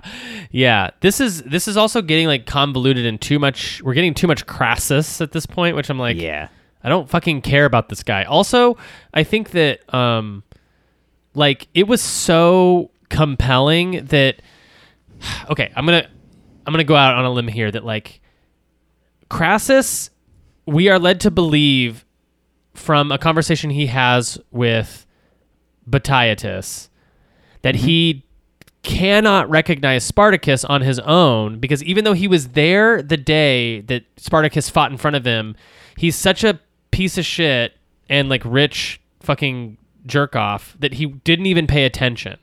yeah. 0.50 0.90
This 1.00 1.20
is 1.20 1.42
this 1.42 1.68
is 1.68 1.76
also 1.76 2.02
getting 2.02 2.26
like 2.26 2.46
convoluted 2.46 3.06
and 3.06 3.20
too 3.20 3.38
much. 3.38 3.82
We're 3.82 3.94
getting 3.94 4.14
too 4.14 4.26
much 4.26 4.46
Crassus 4.46 5.20
at 5.20 5.32
this 5.32 5.46
point, 5.46 5.76
which 5.76 5.90
I'm 5.90 5.98
like, 5.98 6.16
yeah, 6.16 6.48
I 6.82 6.88
don't 6.88 7.08
fucking 7.08 7.42
care 7.42 7.64
about 7.66 7.88
this 7.90 8.02
guy. 8.02 8.24
Also, 8.24 8.76
I 9.12 9.22
think 9.24 9.50
that 9.50 9.94
um 9.94 10.42
like 11.34 11.68
it 11.74 11.86
was 11.86 12.00
so 12.00 12.90
compelling 13.08 14.04
that 14.06 14.42
okay, 15.50 15.72
I'm 15.74 15.86
going 15.86 16.02
to 16.02 16.08
I'm 16.66 16.72
going 16.72 16.84
to 16.84 16.88
go 16.88 16.96
out 16.96 17.14
on 17.14 17.24
a 17.24 17.30
limb 17.30 17.48
here 17.48 17.70
that 17.70 17.84
like 17.84 18.20
Crassus 19.30 20.10
we 20.66 20.88
are 20.88 20.98
led 20.98 21.20
to 21.20 21.30
believe 21.30 22.04
from 22.74 23.10
a 23.10 23.18
conversation 23.18 23.70
he 23.70 23.86
has 23.86 24.38
with 24.50 25.06
Batiatus 25.88 26.88
that 27.62 27.74
mm-hmm. 27.74 27.86
he 27.86 28.24
cannot 28.82 29.50
recognize 29.50 30.04
Spartacus 30.04 30.64
on 30.64 30.82
his 30.82 30.98
own 31.00 31.58
because 31.58 31.82
even 31.82 32.04
though 32.04 32.12
he 32.12 32.28
was 32.28 32.48
there 32.48 33.02
the 33.02 33.16
day 33.16 33.80
that 33.82 34.04
Spartacus 34.16 34.70
fought 34.70 34.92
in 34.92 34.98
front 34.98 35.16
of 35.16 35.24
him, 35.24 35.56
he's 35.96 36.16
such 36.16 36.44
a 36.44 36.60
piece 36.90 37.18
of 37.18 37.24
shit 37.24 37.72
and 38.08 38.28
like 38.28 38.42
rich 38.44 39.00
fucking 39.20 39.76
jerk 40.06 40.36
off 40.36 40.76
that 40.78 40.94
he 40.94 41.06
didn't 41.06 41.46
even 41.46 41.66
pay 41.66 41.84
attention. 41.84 42.38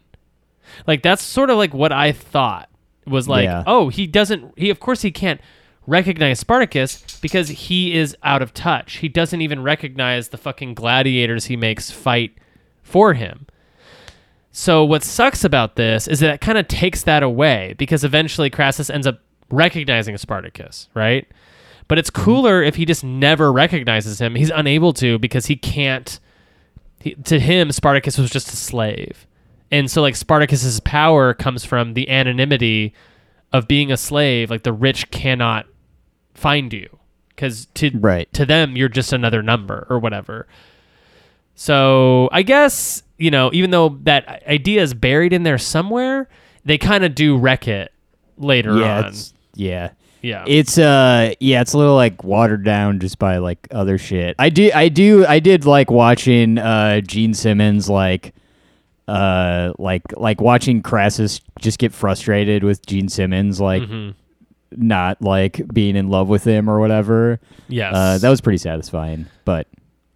Like 0.87 1.03
that's 1.03 1.23
sort 1.23 1.49
of 1.49 1.57
like 1.57 1.73
what 1.73 1.91
I 1.91 2.11
thought 2.11 2.69
was 3.05 3.27
like, 3.27 3.45
Yeah. 3.45 3.63
oh, 3.67 3.89
he 3.89 4.07
doesn't 4.07 4.57
he 4.57 4.69
of 4.69 4.79
course 4.79 5.01
he 5.01 5.11
can't 5.11 5.41
recognize 5.87 6.39
Spartacus 6.39 7.19
because 7.21 7.49
he 7.49 7.95
is 7.95 8.15
out 8.23 8.41
of 8.41 8.53
touch. 8.53 8.97
He 8.97 9.09
doesn't 9.09 9.41
even 9.41 9.61
recognize 9.61 10.29
the 10.29 10.37
fucking 10.37 10.73
gladiators 10.73 11.45
he 11.45 11.55
makes 11.55 11.91
fight 11.91 12.37
for 12.81 13.13
him. 13.13 13.45
So 14.51 14.85
what 14.85 15.03
sucks 15.03 15.43
about 15.43 15.75
this 15.75 16.07
is 16.07 16.21
that 16.21 16.35
it 16.35 16.41
kind 16.41 16.57
of 16.57 16.67
takes 16.67 17.03
that 17.03 17.23
away 17.23 17.75
because 17.77 18.03
eventually 18.03 18.49
Crassus 18.49 18.89
ends 18.89 19.05
up 19.05 19.19
recognizing 19.51 20.17
Spartacus, 20.17 20.87
right? 20.93 21.27
But 21.87 21.97
it's 21.97 22.09
mm-hmm. 22.09 22.23
cooler 22.23 22.63
if 22.63 22.75
he 22.75 22.85
just 22.85 23.03
never 23.03 23.51
recognizes 23.51 24.19
him. 24.19 24.35
He's 24.35 24.49
unable 24.49 24.93
to 24.93 25.19
because 25.19 25.47
he 25.47 25.55
can't. 25.55 26.19
He, 27.05 27.13
to 27.13 27.39
him, 27.39 27.71
Spartacus 27.71 28.17
was 28.17 28.31
just 28.31 28.51
a 28.51 28.55
slave, 28.55 29.27
and 29.71 29.89
so 29.91 30.01
like 30.01 30.15
Spartacus's 30.15 30.79
power 30.79 31.35
comes 31.35 31.63
from 31.63 31.93
the 31.93 32.09
anonymity 32.09 32.93
of 33.53 33.67
being 33.67 33.91
a 33.91 33.97
slave. 33.97 34.49
Like 34.49 34.63
the 34.63 34.73
rich 34.73 35.11
cannot 35.11 35.67
find 36.33 36.73
you 36.73 36.97
because 37.29 37.67
to 37.75 37.91
Right. 37.93 38.31
to 38.33 38.43
them 38.45 38.75
you're 38.75 38.89
just 38.89 39.13
another 39.13 39.43
number 39.43 39.85
or 39.87 39.99
whatever. 39.99 40.47
So 41.53 42.27
I 42.31 42.41
guess 42.41 43.03
you 43.17 43.29
know, 43.31 43.49
even 43.53 43.69
though 43.69 43.89
that 44.03 44.43
idea 44.47 44.81
is 44.81 44.93
buried 44.93 45.31
in 45.31 45.43
there 45.43 45.57
somewhere, 45.59 46.27
they 46.65 46.77
kind 46.77 47.05
of 47.05 47.13
do 47.15 47.37
wreck 47.37 47.67
it 47.67 47.93
later 48.37 48.75
yeah, 48.77 49.03
on. 49.03 49.13
yeah. 49.53 49.91
Yeah, 50.25 50.43
It's 50.47 50.77
uh 50.77 51.33
yeah, 51.39 51.61
it's 51.61 51.73
a 51.73 51.77
little 51.77 51.95
like 51.95 52.23
watered 52.23 52.63
down 52.65 52.99
just 52.99 53.19
by 53.19 53.37
like 53.37 53.67
other 53.71 53.97
shit. 53.97 54.35
I 54.39 54.49
do 54.49 54.71
I 54.73 54.89
do 54.89 55.25
I 55.25 55.39
did 55.39 55.65
like 55.65 55.91
watching 55.91 56.57
uh 56.57 57.01
Jean 57.01 57.33
Simmons 57.33 57.89
like 57.89 58.33
uh 59.07 59.71
like 59.77 60.01
like 60.17 60.41
watching 60.41 60.81
Crassus 60.81 61.41
just 61.59 61.77
get 61.77 61.93
frustrated 61.93 62.63
with 62.63 62.85
Jean 62.85 63.07
Simmons 63.09 63.61
like 63.61 63.83
Mm-hmm. 63.83 64.11
not 64.87 65.21
like 65.21 65.61
being 65.73 65.95
in 65.95 66.09
love 66.09 66.27
with 66.27 66.43
him 66.43 66.69
or 66.69 66.79
whatever. 66.79 67.39
yes. 67.67 67.93
Uh 67.93 68.17
that 68.17 68.29
was 68.29 68.41
pretty 68.41 68.57
satisfying. 68.57 69.27
But 69.45 69.67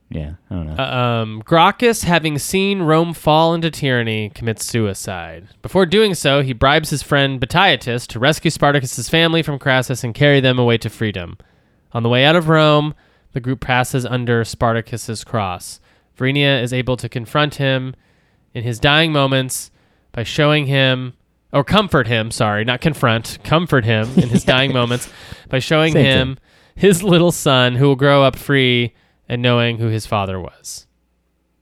yeah, 0.10 0.34
I 0.50 0.56
don't 0.56 0.66
know. 0.68 0.84
Uh, 0.84 0.98
um, 0.98 1.44
Gracchus, 1.46 2.04
having 2.04 2.40
seen 2.40 2.82
Rome 2.82 3.14
fall 3.14 3.54
into 3.54 3.70
tyranny, 3.70 4.32
commits 4.34 4.66
suicide. 4.66 5.48
Before 5.62 5.86
doing 5.86 6.16
so, 6.16 6.42
he 6.42 6.54
bribes 6.54 6.90
his 6.90 7.04
friend 7.04 7.40
Batiatus 7.40 8.08
to 8.08 8.20
rescue 8.20 8.50
Spartacus's 8.50 9.08
family 9.08 9.44
from 9.44 9.60
Crassus 9.60 10.04
and 10.04 10.16
carry 10.16 10.40
them 10.40 10.58
away 10.58 10.78
to 10.80 10.90
freedom. 10.90 11.38
On 11.92 12.02
the 12.02 12.10
way 12.10 12.26
out 12.26 12.36
of 12.36 12.50
Rome, 12.50 12.96
the 13.34 13.40
group 13.40 13.62
passes 13.62 14.06
under 14.06 14.44
Spartacus's 14.44 15.24
cross. 15.24 15.80
Varinia 16.18 16.62
is 16.62 16.74
able 16.74 16.98
to 16.98 17.08
confront 17.08 17.56
him 17.56 17.96
in 18.54 18.64
his 18.64 18.80
dying 18.80 19.12
moments 19.12 19.70
by 20.12 20.24
showing 20.24 20.66
him 20.66 21.14
or 21.54 21.64
comfort 21.64 22.08
him, 22.08 22.32
sorry, 22.32 22.66
not 22.66 22.82
confront, 22.82 23.38
comfort 23.44 23.86
him 23.86 24.10
in 24.18 24.30
his 24.30 24.44
dying 24.56 24.74
moments 24.74 25.10
by 25.50 25.60
showing 25.60 25.94
Same 25.94 26.06
him 26.06 26.40
his 26.76 27.04
little 27.04 27.32
son 27.32 27.76
who 27.76 27.86
will 27.86 27.96
grow 27.96 28.24
up 28.24 28.36
free 28.36 28.94
and 29.30 29.42
knowing 29.42 29.78
who 29.78 29.88
his 29.88 30.06
father 30.06 30.40
was. 30.40 30.88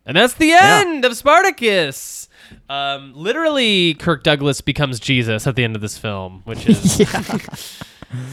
And 0.06 0.16
that's 0.16 0.34
the 0.36 0.54
end 0.54 1.04
of 1.06 1.16
Spartacus. 1.18 2.30
Um, 2.70 3.14
literally, 3.14 3.94
Kirk 3.96 4.24
Douglas 4.24 4.62
becomes 4.62 5.00
Jesus 5.02 5.46
at 5.46 5.56
the 5.58 5.66
end 5.66 5.76
of 5.76 5.82
this 5.82 5.98
film, 5.98 6.42
which 6.46 6.66
is, 6.68 7.00
is 7.02 7.84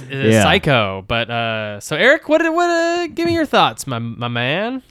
Yeah. 0.08 0.42
psycho. 0.44 1.04
But 1.08 1.30
uh, 1.30 1.80
so, 1.80 1.96
Eric, 1.96 2.28
what? 2.28 2.40
What? 2.42 2.70
Uh, 2.70 3.08
give 3.08 3.26
me 3.26 3.34
your 3.34 3.44
thoughts, 3.46 3.86
my 3.88 3.98
my 3.98 4.28
man. 4.28 4.82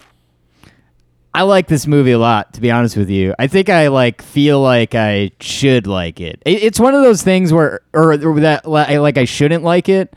I 1.35 1.43
like 1.43 1.67
this 1.67 1.87
movie 1.87 2.11
a 2.11 2.19
lot, 2.19 2.53
to 2.53 2.61
be 2.61 2.69
honest 2.69 2.95
with 2.95 3.09
you. 3.09 3.33
I 3.39 3.47
think 3.47 3.67
I 3.69 3.87
like 3.87 4.21
feel 4.21 4.61
like 4.61 4.93
I 4.93 5.31
should 5.39 5.87
like 5.87 6.19
it. 6.19 6.41
it 6.45 6.61
it's 6.63 6.79
one 6.79 6.93
of 6.93 7.01
those 7.01 7.23
things 7.23 7.51
where, 7.51 7.79
or, 7.91 8.13
or 8.13 8.39
that 8.41 8.67
like 8.69 9.17
I 9.17 9.25
shouldn't 9.25 9.63
like 9.63 9.89
it, 9.89 10.13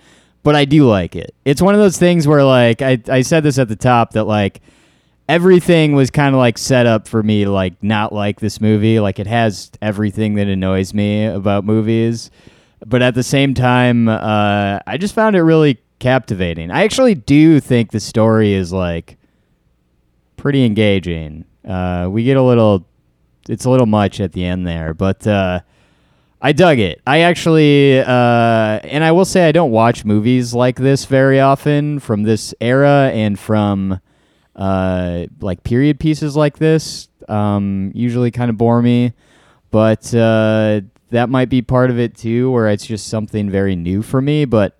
but 0.46 0.54
I 0.54 0.64
do 0.64 0.86
like 0.86 1.16
it. 1.16 1.34
It's 1.44 1.60
one 1.60 1.74
of 1.74 1.80
those 1.80 1.98
things 1.98 2.28
where 2.28 2.44
like 2.44 2.80
I 2.80 3.02
I 3.08 3.22
said 3.22 3.42
this 3.42 3.58
at 3.58 3.66
the 3.66 3.74
top 3.74 4.12
that 4.12 4.28
like 4.28 4.60
everything 5.28 5.96
was 5.96 6.08
kind 6.08 6.36
of 6.36 6.38
like 6.38 6.56
set 6.56 6.86
up 6.86 7.08
for 7.08 7.20
me 7.20 7.42
to 7.42 7.50
like 7.50 7.82
not 7.82 8.12
like 8.12 8.38
this 8.38 8.60
movie. 8.60 9.00
Like 9.00 9.18
it 9.18 9.26
has 9.26 9.72
everything 9.82 10.34
that 10.34 10.46
annoys 10.46 10.94
me 10.94 11.24
about 11.24 11.64
movies, 11.64 12.30
but 12.86 13.02
at 13.02 13.16
the 13.16 13.24
same 13.24 13.54
time, 13.54 14.08
uh, 14.08 14.78
I 14.86 14.96
just 14.98 15.16
found 15.16 15.34
it 15.34 15.42
really 15.42 15.80
captivating. 15.98 16.70
I 16.70 16.84
actually 16.84 17.16
do 17.16 17.58
think 17.58 17.90
the 17.90 17.98
story 17.98 18.52
is 18.52 18.72
like 18.72 19.16
pretty 20.36 20.64
engaging. 20.64 21.44
Uh, 21.66 22.06
we 22.08 22.22
get 22.22 22.36
a 22.36 22.42
little, 22.42 22.86
it's 23.48 23.64
a 23.64 23.70
little 23.70 23.86
much 23.86 24.20
at 24.20 24.30
the 24.30 24.44
end 24.44 24.64
there, 24.64 24.94
but 24.94 25.26
uh, 25.26 25.58
I 26.46 26.52
dug 26.52 26.78
it. 26.78 27.02
I 27.04 27.22
actually, 27.22 27.98
uh, 27.98 28.04
and 28.06 29.02
I 29.02 29.10
will 29.10 29.24
say 29.24 29.48
I 29.48 29.50
don't 29.50 29.72
watch 29.72 30.04
movies 30.04 30.54
like 30.54 30.76
this 30.76 31.04
very 31.04 31.40
often 31.40 31.98
from 31.98 32.22
this 32.22 32.54
era 32.60 33.10
and 33.12 33.36
from 33.36 33.98
uh, 34.54 35.26
like 35.40 35.64
period 35.64 35.98
pieces 35.98 36.36
like 36.36 36.58
this. 36.58 37.08
Um, 37.28 37.90
usually 37.96 38.30
kind 38.30 38.48
of 38.48 38.56
bore 38.56 38.80
me, 38.80 39.12
but 39.72 40.14
uh, 40.14 40.82
that 41.10 41.30
might 41.30 41.48
be 41.48 41.62
part 41.62 41.90
of 41.90 41.98
it 41.98 42.16
too, 42.16 42.52
where 42.52 42.68
it's 42.68 42.86
just 42.86 43.08
something 43.08 43.50
very 43.50 43.74
new 43.74 44.00
for 44.00 44.22
me. 44.22 44.44
But 44.44 44.78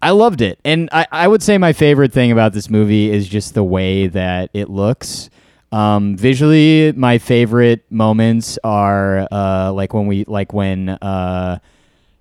I 0.00 0.12
loved 0.12 0.40
it, 0.40 0.60
and 0.64 0.88
I, 0.92 1.06
I 1.12 1.28
would 1.28 1.42
say 1.42 1.58
my 1.58 1.74
favorite 1.74 2.14
thing 2.14 2.32
about 2.32 2.54
this 2.54 2.70
movie 2.70 3.10
is 3.10 3.28
just 3.28 3.52
the 3.52 3.62
way 3.62 4.06
that 4.06 4.48
it 4.54 4.70
looks. 4.70 5.28
Um, 5.72 6.16
visually, 6.16 6.92
my 6.92 7.18
favorite 7.18 7.84
moments 7.90 8.58
are 8.64 9.28
uh, 9.30 9.72
like 9.72 9.94
when 9.94 10.06
we 10.06 10.24
like 10.26 10.52
when 10.52 10.88
uh, 10.88 11.58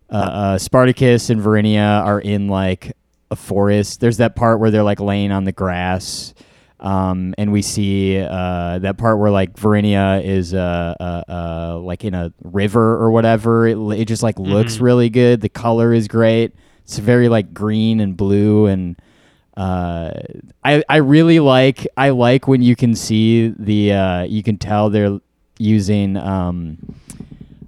uh, 0.09 0.13
uh, 0.15 0.57
Spartacus 0.57 1.29
and 1.29 1.41
Varinia 1.41 2.03
are 2.05 2.19
in 2.19 2.47
like 2.47 2.95
a 3.31 3.35
forest. 3.35 3.99
There's 4.01 4.17
that 4.17 4.35
part 4.35 4.59
where 4.59 4.69
they're 4.71 4.83
like 4.83 4.99
laying 4.99 5.31
on 5.31 5.45
the 5.45 5.51
grass. 5.51 6.33
Um, 6.79 7.35
and 7.37 7.51
we 7.51 7.61
see 7.61 8.17
uh, 8.19 8.79
that 8.79 8.97
part 8.97 9.19
where 9.19 9.31
like 9.31 9.53
Varinia 9.55 10.23
is 10.23 10.53
uh, 10.53 10.95
uh, 10.99 11.23
uh, 11.31 11.79
like 11.79 12.05
in 12.05 12.13
a 12.13 12.31
river 12.43 12.95
or 13.03 13.11
whatever. 13.11 13.67
It, 13.67 13.77
it 13.99 14.05
just 14.05 14.23
like 14.23 14.39
looks 14.39 14.77
Mhm. 14.77 14.81
really 14.81 15.09
good. 15.09 15.41
The 15.41 15.49
color 15.49 15.93
is 15.93 16.07
great. 16.07 16.53
It's 16.83 16.97
very 16.97 17.27
like 17.29 17.53
green 17.53 17.99
and 17.99 18.15
blue 18.15 18.67
and 18.67 18.95
uh, 19.59 20.11
I 20.63 20.83
I 20.87 20.97
really 20.97 21.39
like 21.39 21.85
I 21.97 22.09
like 22.11 22.47
when 22.47 22.61
you 22.61 22.75
can 22.75 22.95
see 22.95 23.49
the 23.59 23.91
uh, 23.93 24.23
you 24.23 24.41
can 24.43 24.57
tell 24.57 24.89
they're 24.89 25.19
using 25.57 26.15
um, 26.17 26.77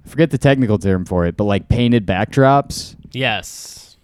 I 0.04 0.08
forget 0.08 0.30
the 0.30 0.38
technical 0.38 0.78
term 0.78 1.04
for 1.04 1.26
it, 1.26 1.36
but 1.36 1.44
like 1.44 1.68
painted 1.68 2.06
backdrops. 2.06 2.96
Yes. 3.12 3.96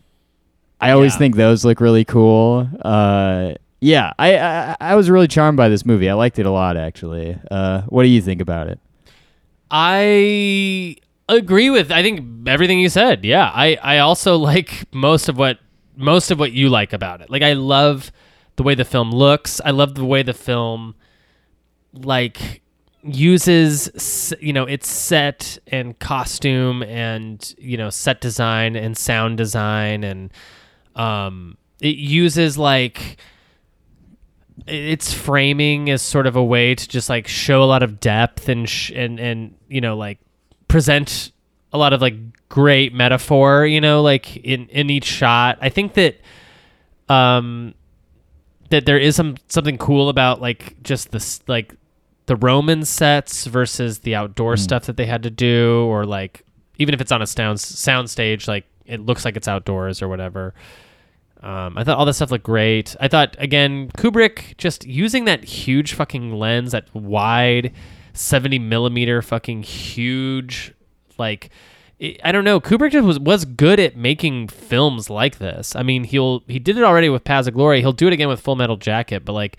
I 0.80 0.90
always 0.92 1.14
Yeah. 1.14 1.18
think 1.18 1.36
those 1.36 1.64
look 1.64 1.80
really 1.80 2.04
cool. 2.04 2.68
Uh, 2.84 3.54
yeah, 3.80 4.12
I, 4.18 4.36
I 4.38 4.76
I 4.80 4.94
was 4.94 5.08
really 5.08 5.28
charmed 5.28 5.56
by 5.56 5.68
this 5.68 5.86
movie. 5.86 6.08
I 6.10 6.14
liked 6.14 6.38
it 6.38 6.46
a 6.46 6.50
lot, 6.50 6.76
actually. 6.76 7.36
Uh, 7.50 7.82
what 7.88 8.02
do 8.02 8.08
you 8.10 8.20
think 8.20 8.40
about 8.42 8.68
it? 8.68 8.78
I 9.70 10.96
agree 11.28 11.70
with 11.70 11.90
I 11.90 12.02
think 12.02 12.48
everything 12.48 12.80
you 12.80 12.88
said. 12.88 13.24
Yeah. 13.24 13.50
I 13.54 13.78
I 13.82 13.98
also 13.98 14.36
like 14.52 14.84
most 14.92 15.28
of 15.28 15.36
what 15.38 15.58
most 15.98 16.30
of 16.30 16.38
what 16.38 16.52
you 16.52 16.68
like 16.68 16.92
about 16.92 17.20
it. 17.20 17.28
Like 17.28 17.42
I 17.42 17.52
love 17.54 18.12
the 18.56 18.62
way 18.62 18.74
the 18.74 18.84
film 18.84 19.10
looks. 19.10 19.60
I 19.64 19.70
love 19.70 19.94
the 19.94 20.04
way 20.04 20.22
the 20.22 20.34
film 20.34 20.94
like 21.92 22.62
uses 23.02 24.34
you 24.40 24.52
know 24.52 24.64
its 24.64 24.88
set 24.88 25.58
and 25.68 25.98
costume 25.98 26.82
and 26.82 27.54
you 27.56 27.76
know 27.76 27.90
set 27.90 28.20
design 28.20 28.74
and 28.76 28.96
sound 28.98 29.38
design 29.38 30.02
and 30.02 30.32
um 30.96 31.56
it 31.80 31.96
uses 31.96 32.58
like 32.58 33.18
its 34.66 35.12
framing 35.14 35.88
is 35.88 36.02
sort 36.02 36.26
of 36.26 36.34
a 36.34 36.44
way 36.44 36.74
to 36.74 36.88
just 36.88 37.08
like 37.08 37.28
show 37.28 37.62
a 37.62 37.66
lot 37.66 37.82
of 37.82 38.00
depth 38.00 38.48
and 38.48 38.68
sh- 38.68 38.92
and 38.94 39.20
and 39.20 39.54
you 39.68 39.80
know 39.80 39.96
like 39.96 40.18
present 40.66 41.32
a 41.72 41.78
lot 41.78 41.92
of 41.92 42.00
like 42.00 42.14
great 42.48 42.94
metaphor 42.94 43.66
you 43.66 43.80
know 43.80 44.02
like 44.02 44.36
in 44.38 44.68
in 44.68 44.90
each 44.90 45.04
shot. 45.04 45.58
I 45.60 45.68
think 45.68 45.94
that 45.94 46.20
um 47.08 47.74
that 48.70 48.86
there 48.86 48.98
is 48.98 49.16
some 49.16 49.36
something 49.48 49.78
cool 49.78 50.08
about 50.08 50.40
like 50.40 50.82
just 50.82 51.10
this 51.10 51.40
like 51.46 51.74
the 52.26 52.36
roman 52.36 52.84
sets 52.84 53.46
versus 53.46 54.00
the 54.00 54.14
outdoor 54.14 54.56
stuff 54.56 54.84
that 54.84 54.96
they 54.98 55.06
had 55.06 55.22
to 55.22 55.30
do 55.30 55.86
or 55.88 56.04
like 56.04 56.44
even 56.78 56.94
if 56.94 57.00
it's 57.00 57.12
on 57.12 57.22
a 57.22 57.26
sound 57.26 57.58
sound 57.60 58.10
stage 58.10 58.46
like 58.46 58.66
it 58.88 59.00
looks 59.00 59.24
like 59.24 59.36
it's 59.36 59.46
outdoors 59.46 60.02
or 60.02 60.08
whatever. 60.08 60.54
Um, 61.40 61.78
I 61.78 61.84
thought 61.84 61.98
all 61.98 62.06
that 62.06 62.14
stuff 62.14 62.32
looked 62.32 62.44
great. 62.44 62.96
I 62.98 63.06
thought 63.06 63.36
again 63.38 63.90
Kubrick 63.96 64.56
just 64.56 64.84
using 64.86 65.26
that 65.26 65.44
huge 65.44 65.92
fucking 65.94 66.32
lens, 66.32 66.72
that 66.72 66.92
wide, 66.94 67.72
seventy 68.12 68.58
millimeter 68.58 69.22
fucking 69.22 69.62
huge, 69.62 70.72
like 71.18 71.50
I 72.24 72.30
don't 72.30 72.44
know. 72.44 72.60
Kubrick 72.60 72.92
just 72.92 73.04
was 73.04 73.18
was 73.18 73.44
good 73.44 73.80
at 73.80 73.96
making 73.96 74.48
films 74.48 75.10
like 75.10 75.38
this. 75.38 75.74
I 75.74 75.82
mean, 75.82 76.04
he'll 76.04 76.44
he 76.46 76.60
did 76.60 76.78
it 76.78 76.84
already 76.84 77.08
with 77.08 77.24
Paths 77.24 77.48
of 77.48 77.54
Glory. 77.54 77.80
He'll 77.80 77.92
do 77.92 78.06
it 78.06 78.12
again 78.12 78.28
with 78.28 78.40
Full 78.40 78.54
Metal 78.54 78.76
Jacket, 78.76 79.24
but 79.24 79.32
like, 79.32 79.56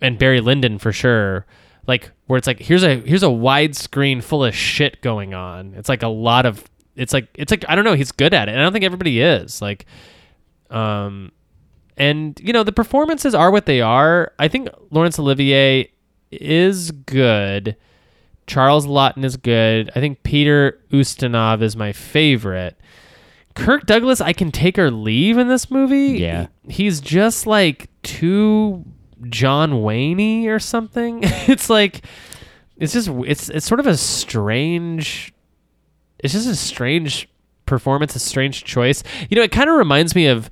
and 0.00 0.18
Barry 0.18 0.40
Lyndon 0.40 0.78
for 0.78 0.90
sure. 0.90 1.46
Like 1.86 2.10
where 2.26 2.38
it's 2.38 2.46
like 2.48 2.58
here's 2.58 2.82
a 2.82 2.96
here's 2.96 3.22
a 3.22 3.30
wide 3.30 3.76
screen 3.76 4.20
full 4.20 4.44
of 4.44 4.54
shit 4.54 5.00
going 5.00 5.32
on. 5.32 5.74
It's 5.74 5.88
like 5.88 6.02
a 6.02 6.08
lot 6.08 6.44
of 6.44 6.64
it's 6.96 7.12
like 7.12 7.28
it's 7.34 7.52
like 7.52 7.64
I 7.68 7.76
don't 7.76 7.84
know. 7.84 7.94
He's 7.94 8.10
good 8.10 8.34
at 8.34 8.48
it, 8.48 8.56
I 8.56 8.58
don't 8.58 8.72
think 8.72 8.84
everybody 8.84 9.20
is 9.20 9.62
like. 9.62 9.86
Um, 10.70 11.30
and 11.96 12.40
you 12.42 12.52
know 12.52 12.64
the 12.64 12.72
performances 12.72 13.34
are 13.34 13.52
what 13.52 13.66
they 13.66 13.80
are. 13.80 14.32
I 14.40 14.48
think 14.48 14.68
Laurence 14.90 15.18
Olivier 15.20 15.92
is 16.32 16.90
good. 16.90 17.76
Charles 18.46 18.86
Laughton 18.86 19.24
is 19.24 19.36
good. 19.36 19.90
I 19.94 20.00
think 20.00 20.22
Peter 20.22 20.80
Ustinov 20.90 21.62
is 21.62 21.76
my 21.76 21.92
favorite. 21.92 22.76
Kirk 23.54 23.86
Douglas, 23.86 24.20
I 24.20 24.32
can 24.32 24.50
take 24.50 24.78
or 24.78 24.90
leave 24.90 25.38
in 25.38 25.48
this 25.48 25.70
movie. 25.70 26.18
Yeah. 26.18 26.48
he's 26.68 27.00
just 27.00 27.46
like 27.46 27.88
too 28.02 28.84
John 29.28 29.82
Wayne 29.82 30.48
or 30.48 30.58
something. 30.58 31.20
it's 31.24 31.70
like 31.70 32.04
it's 32.76 32.92
just 32.92 33.08
it's 33.08 33.48
it's 33.48 33.66
sort 33.66 33.80
of 33.80 33.86
a 33.86 33.96
strange. 33.96 35.32
It's 36.18 36.32
just 36.32 36.48
a 36.48 36.56
strange 36.56 37.28
performance, 37.66 38.16
a 38.16 38.18
strange 38.18 38.64
choice. 38.64 39.02
You 39.30 39.36
know, 39.36 39.42
it 39.42 39.52
kind 39.52 39.68
of 39.68 39.76
reminds 39.76 40.14
me 40.14 40.26
of 40.26 40.50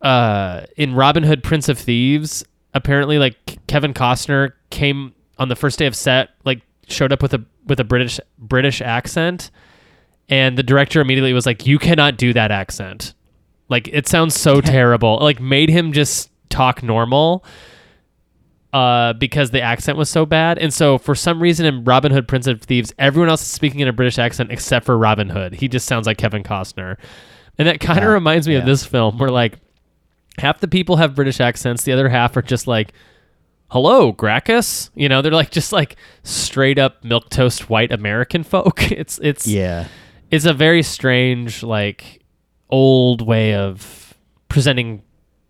uh, 0.00 0.62
in 0.76 0.94
Robin 0.94 1.22
Hood, 1.22 1.42
Prince 1.42 1.68
of 1.68 1.78
Thieves. 1.78 2.44
Apparently, 2.74 3.18
like 3.18 3.58
Kevin 3.66 3.92
Costner 3.94 4.52
came 4.70 5.14
on 5.38 5.48
the 5.48 5.56
first 5.56 5.78
day 5.78 5.86
of 5.86 5.94
set, 5.94 6.30
like 6.44 6.62
showed 6.92 7.12
up 7.12 7.22
with 7.22 7.34
a 7.34 7.44
with 7.66 7.80
a 7.80 7.84
British 7.84 8.20
British 8.38 8.80
accent, 8.80 9.50
and 10.28 10.56
the 10.56 10.62
director 10.62 11.00
immediately 11.00 11.32
was 11.32 11.46
like, 11.46 11.66
"You 11.66 11.78
cannot 11.78 12.16
do 12.16 12.32
that 12.32 12.50
accent. 12.50 13.14
Like 13.68 13.88
it 13.88 14.06
sounds 14.06 14.38
so 14.38 14.60
terrible." 14.60 15.18
Like 15.20 15.40
made 15.40 15.68
him 15.68 15.92
just 15.92 16.30
talk 16.48 16.82
normal. 16.82 17.44
Uh, 18.72 19.12
because 19.12 19.50
the 19.50 19.60
accent 19.60 19.98
was 19.98 20.08
so 20.08 20.24
bad, 20.24 20.58
and 20.58 20.72
so 20.72 20.96
for 20.96 21.14
some 21.14 21.42
reason 21.42 21.66
in 21.66 21.84
Robin 21.84 22.10
Hood, 22.10 22.26
Prince 22.26 22.46
of 22.46 22.62
Thieves, 22.62 22.94
everyone 22.98 23.28
else 23.28 23.42
is 23.42 23.48
speaking 23.48 23.80
in 23.80 23.88
a 23.88 23.92
British 23.92 24.18
accent 24.18 24.50
except 24.50 24.86
for 24.86 24.96
Robin 24.96 25.28
Hood. 25.28 25.52
He 25.52 25.68
just 25.68 25.86
sounds 25.86 26.06
like 26.06 26.16
Kevin 26.16 26.42
Costner, 26.42 26.96
and 27.58 27.68
that 27.68 27.80
kind 27.80 27.98
of 27.98 28.04
Yeah, 28.04 28.12
reminds 28.12 28.48
me 28.48 28.54
of 28.54 28.64
this 28.64 28.82
film, 28.86 29.18
where 29.18 29.28
like 29.28 29.58
half 30.38 30.60
the 30.60 30.68
people 30.68 30.96
have 30.96 31.14
British 31.14 31.38
accents, 31.38 31.82
the 31.84 31.92
other 31.92 32.08
half 32.08 32.34
are 32.34 32.40
just 32.40 32.66
like, 32.66 32.94
"Hello, 33.72 34.12
Gracchus." 34.12 34.90
You 34.94 35.08
know, 35.08 35.22
they're 35.22 35.32
like 35.32 35.50
just 35.50 35.72
like 35.72 35.96
straight 36.22 36.78
up 36.78 37.02
milk 37.02 37.30
toast 37.30 37.68
white 37.70 37.90
American 37.90 38.42
folk. 38.42 38.82
It's 38.92 39.18
it's 39.22 39.46
Yeah, 39.46 39.88
it's 40.30 40.44
a 40.44 40.52
very 40.52 40.82
strange 40.82 41.62
like 41.62 42.22
old 42.68 43.26
way 43.26 43.54
of 43.54 44.14
presenting 44.48 45.02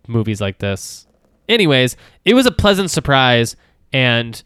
movies 0.07 0.39
like 0.39 0.59
this. 0.59 1.05
Anyways, 1.49 1.97
it 2.25 2.33
was 2.33 2.45
a 2.45 2.51
pleasant 2.51 2.89
surprise 2.89 3.55
and 3.91 4.41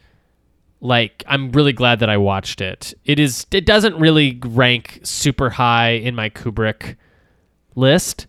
like 0.79 1.23
I'm 1.27 1.51
really 1.51 1.73
glad 1.73 1.99
that 1.99 2.09
I 2.09 2.17
watched 2.17 2.61
it. 2.61 2.93
It 3.05 3.19
is 3.19 3.45
it 3.51 3.65
doesn't 3.65 3.97
really 3.97 4.39
rank 4.43 4.99
super 5.03 5.49
high 5.51 5.91
in 5.91 6.15
my 6.15 6.29
Kubrick 6.29 6.95
list 7.75 8.27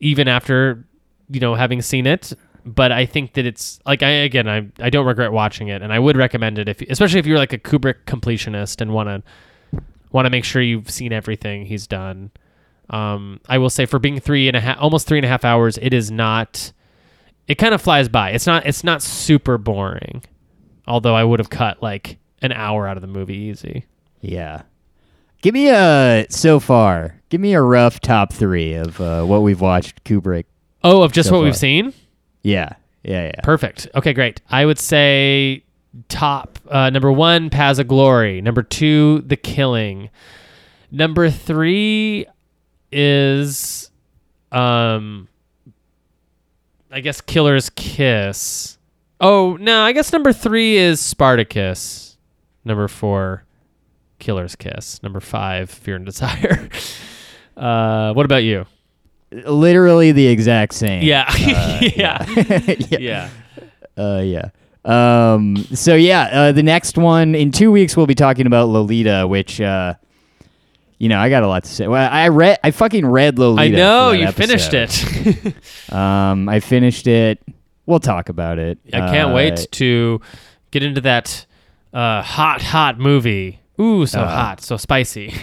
even 0.00 0.26
after 0.26 0.84
you 1.28 1.40
know 1.40 1.54
having 1.54 1.82
seen 1.82 2.06
it, 2.06 2.32
but 2.64 2.92
I 2.92 3.06
think 3.06 3.34
that 3.34 3.46
it's 3.46 3.80
like 3.86 4.02
I 4.02 4.10
again 4.10 4.48
I 4.48 4.68
I 4.78 4.90
don't 4.90 5.06
regret 5.06 5.32
watching 5.32 5.68
it 5.68 5.82
and 5.82 5.92
I 5.92 5.98
would 5.98 6.16
recommend 6.16 6.58
it 6.58 6.68
if 6.68 6.80
especially 6.82 7.18
if 7.18 7.26
you're 7.26 7.38
like 7.38 7.52
a 7.52 7.58
Kubrick 7.58 8.04
completionist 8.06 8.80
and 8.80 8.92
want 8.92 9.08
to 9.08 9.82
want 10.12 10.26
to 10.26 10.30
make 10.30 10.44
sure 10.44 10.60
you've 10.60 10.90
seen 10.90 11.12
everything 11.12 11.66
he's 11.66 11.86
done. 11.86 12.30
Um, 12.90 13.40
I 13.48 13.58
will 13.58 13.70
say 13.70 13.86
for 13.86 13.98
being 14.00 14.18
three 14.18 14.48
and 14.48 14.56
a 14.56 14.60
half, 14.60 14.78
almost 14.80 15.06
three 15.06 15.18
and 15.18 15.24
a 15.24 15.28
half 15.28 15.44
hours, 15.44 15.78
it 15.80 15.94
is 15.94 16.10
not. 16.10 16.72
It 17.46 17.54
kind 17.56 17.74
of 17.74 17.80
flies 17.80 18.08
by. 18.08 18.30
It's 18.30 18.46
not. 18.46 18.66
It's 18.66 18.82
not 18.84 19.02
super 19.02 19.58
boring. 19.58 20.24
Although 20.86 21.14
I 21.14 21.22
would 21.22 21.38
have 21.38 21.50
cut 21.50 21.82
like 21.82 22.18
an 22.42 22.52
hour 22.52 22.88
out 22.88 22.96
of 22.96 23.00
the 23.00 23.06
movie 23.06 23.36
easy. 23.36 23.86
yeah. 24.20 24.62
Give 25.42 25.54
me 25.54 25.70
a 25.70 26.26
so 26.28 26.60
far. 26.60 27.14
Give 27.30 27.40
me 27.40 27.54
a 27.54 27.62
rough 27.62 28.00
top 28.00 28.30
three 28.30 28.74
of 28.74 29.00
uh, 29.00 29.24
what 29.24 29.40
we've 29.40 29.60
watched 29.60 30.04
Kubrick. 30.04 30.44
Oh, 30.84 31.02
of 31.02 31.12
just 31.12 31.30
So 31.30 31.34
what 31.34 31.44
we've 31.44 31.56
seen. 31.56 31.94
Yeah, 32.42 32.74
yeah, 33.02 33.26
yeah. 33.26 33.40
Perfect. 33.42 33.88
Okay, 33.94 34.12
great. 34.12 34.40
I 34.50 34.64
would 34.66 34.78
say 34.78 35.64
top 36.08 36.58
uh, 36.68 36.90
number 36.90 37.10
one, 37.10 37.50
Paths 37.50 37.78
of 37.78 37.88
Glory. 37.88 38.40
Number 38.40 38.62
two, 38.62 39.22
The 39.26 39.36
Killing. 39.36 40.10
Number 40.90 41.30
three 41.30 42.26
is, 42.90 43.90
um, 44.50 45.28
I 46.90 47.00
guess 47.00 47.20
Killer's 47.20 47.70
Kiss. 47.70 48.78
Oh 49.20 49.56
no, 49.60 49.82
I 49.82 49.92
guess 49.92 50.12
number 50.12 50.32
three 50.32 50.76
is 50.76 51.00
Spartacus. 51.00 52.16
Number 52.64 52.88
four, 52.88 53.44
Killer's 54.18 54.56
Kiss. 54.56 55.02
Number 55.02 55.20
five, 55.20 55.70
Fear 55.70 55.96
and 55.96 56.06
Desire. 56.06 56.68
uh, 57.56 58.12
what 58.14 58.24
about 58.24 58.42
you? 58.44 58.66
Literally 59.32 60.12
the 60.12 60.26
exact 60.26 60.74
same. 60.74 61.02
Yeah, 61.02 61.24
Uh, 61.28 61.80
yeah, 61.96 62.26
yeah. 62.90 62.98
yeah. 62.98 63.28
Uh, 63.96 64.20
yeah. 64.24 64.50
Um, 64.84 65.56
so 65.74 65.94
yeah, 65.94 66.28
uh, 66.32 66.52
the 66.52 66.62
next 66.62 66.96
one 66.98 67.34
in 67.34 67.52
two 67.52 67.70
weeks 67.70 67.96
we'll 67.96 68.06
be 68.06 68.14
talking 68.14 68.46
about 68.46 68.68
Lolita, 68.68 69.26
which 69.28 69.60
uh, 69.60 69.94
you 70.98 71.08
know, 71.08 71.18
I 71.18 71.28
got 71.30 71.42
a 71.42 71.48
lot 71.48 71.64
to 71.64 71.70
say. 71.70 71.86
Well, 71.86 72.08
I 72.10 72.28
read, 72.28 72.58
I 72.64 72.70
fucking 72.72 73.06
read 73.06 73.38
Lolita. 73.38 73.62
I 73.62 73.68
know 73.78 74.10
you 74.12 74.30
finished 74.32 74.72
it. 74.74 75.54
Um, 75.92 76.48
I 76.48 76.60
finished 76.60 77.06
it. 77.06 77.42
We'll 77.86 78.00
talk 78.00 78.28
about 78.28 78.58
it. 78.58 78.78
I 78.92 78.98
can't 79.10 79.30
Uh, 79.30 79.34
wait 79.34 79.66
to 79.72 80.20
get 80.70 80.82
into 80.82 81.00
that 81.02 81.46
uh, 81.92 82.22
hot, 82.22 82.62
hot 82.62 82.98
movie. 82.98 83.60
Ooh, 83.80 84.06
so 84.06 84.20
Uh, 84.20 84.28
hot, 84.28 84.60
so 84.62 84.76
spicy. 84.76 85.34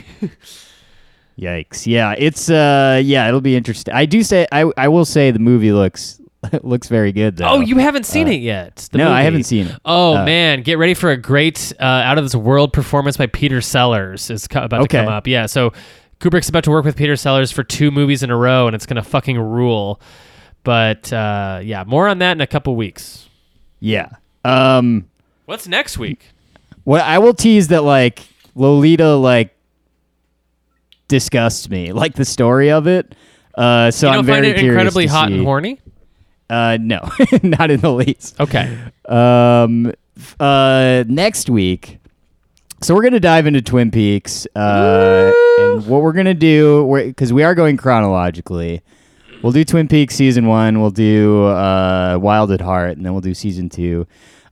Yikes! 1.40 1.86
Yeah, 1.86 2.16
it's 2.18 2.50
uh, 2.50 3.00
yeah, 3.04 3.28
it'll 3.28 3.42
be 3.42 3.56
interesting. 3.56 3.94
I 3.94 4.06
do 4.06 4.24
say, 4.24 4.48
I, 4.52 4.72
I 4.76 4.88
will 4.88 5.06
say, 5.06 5.30
the 5.32 5.40
movie 5.40 5.72
looks 5.72 6.20
looks 6.64 6.88
very 6.88 7.12
good. 7.12 7.38
Though. 7.38 7.48
oh, 7.48 7.60
you 7.60 7.78
haven't 7.78 8.06
seen 8.06 8.28
it 8.28 8.42
yet? 8.42 8.90
the 8.92 8.98
no, 9.00 9.12
I 9.12 9.22
haven't 9.22 9.44
seen 9.44 9.68
it. 9.68 9.76
Oh 9.86 10.18
Uh, 10.18 10.26
man, 10.26 10.62
get 10.64 10.78
ready 10.78 10.94
for 10.96 11.12
a 11.12 11.18
great 11.18 11.74
uh, 11.80 11.84
out 11.84 12.18
of 12.18 12.24
this 12.26 12.36
world 12.36 12.74
performance 12.74 13.18
by 13.18 13.28
Peter 13.28 13.62
Sellers 13.62 14.30
is 14.30 14.48
co- 14.48 14.64
about 14.64 14.82
Okay. 14.82 14.98
to 15.00 15.04
come 15.06 15.14
up. 15.14 15.28
Yeah, 15.28 15.46
so 15.46 15.74
Kubrick's 16.20 16.50
about 16.50 16.64
to 16.64 16.72
work 16.72 16.86
with 16.86 16.96
Peter 16.96 17.16
Sellers 17.16 17.52
for 17.52 17.64
two 17.64 17.92
movies 17.92 18.24
in 18.24 18.32
a 18.32 18.36
row, 18.38 18.66
and 18.68 18.76
it's 18.76 18.86
gonna 18.88 19.04
fucking 19.04 19.38
rule. 19.38 20.02
But 20.64 21.14
uh, 21.14 21.62
yeah, 21.64 21.84
more 21.86 22.08
on 22.08 22.18
that 22.20 22.32
in 22.32 22.42
a 22.42 22.48
couple 22.48 22.76
weeks. 22.76 23.30
Yeah. 23.80 24.10
Um. 24.44 25.08
What's 25.46 25.68
next 25.68 25.98
week? 25.98 26.26
What 26.84 27.02
I 27.02 27.20
will 27.20 27.34
tease 27.34 27.68
that 27.70 27.84
like 27.84 28.28
Lolita 28.56 29.16
like 29.16 29.56
disgusts 31.08 31.70
me, 31.70 31.92
like 31.94 32.16
the 32.16 32.26
story 32.26 32.72
of 32.72 32.88
it. 32.88 33.16
Uh, 33.56 33.90
so 33.92 34.08
you 34.08 34.14
don't 34.14 34.20
I'm 34.20 34.26
find 34.26 34.44
very 34.46 34.48
it 34.56 34.60
curious 34.60 34.72
incredibly 34.74 35.06
to 35.08 35.12
hot 35.12 35.28
see. 35.30 35.36
and 35.36 35.44
horny? 35.44 35.80
Uh, 36.50 36.78
no, 36.80 37.10
not 37.44 37.72
in 37.72 37.80
the 37.82 37.92
least. 37.92 38.40
Okay. 38.40 38.78
Um, 39.08 39.92
uh, 40.40 41.04
next 41.08 41.50
week. 41.50 42.00
So 42.82 42.94
we're 42.94 43.02
gonna 43.04 43.20
dive 43.20 43.48
into 43.48 43.62
Twin 43.62 43.90
Peaks. 43.90 44.46
Uh, 44.56 45.32
and 45.60 45.88
what 45.88 46.04
we're 46.04 46.14
gonna 46.14 46.34
do, 46.36 47.04
because 47.08 47.34
we 47.34 47.44
are 47.44 47.56
going 47.56 47.76
chronologically. 47.76 48.82
We'll 49.42 49.52
do 49.52 49.64
Twin 49.64 49.88
Peaks 49.88 50.16
season 50.16 50.46
one. 50.48 50.80
We'll 50.80 50.92
do 50.92 51.46
uh, 51.46 52.18
Wild 52.22 52.52
at 52.52 52.62
Heart, 52.62 52.98
and 52.98 53.06
then 53.06 53.14
we'll 53.14 53.22
do 53.22 53.34
season 53.34 53.70
two. 53.70 54.06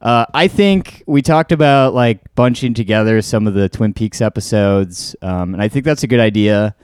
Uh, 0.05 0.25
I 0.35 0.47
think 0.47 1.01
we 1.07 1.21
talked 1.23 1.51
about 1.51 1.95
like 1.95 2.19
bunching 2.35 2.75
together 2.75 3.21
some 3.23 3.47
of 3.47 3.55
the 3.55 3.67
Twin 3.67 3.91
Peaks 3.91 4.21
episodes, 4.21 5.15
um, 5.23 5.53
and 5.55 5.63
I 5.63 5.67
think 5.67 5.83
that's 5.83 6.03
a 6.03 6.07
good 6.07 6.19
idea. 6.19 6.75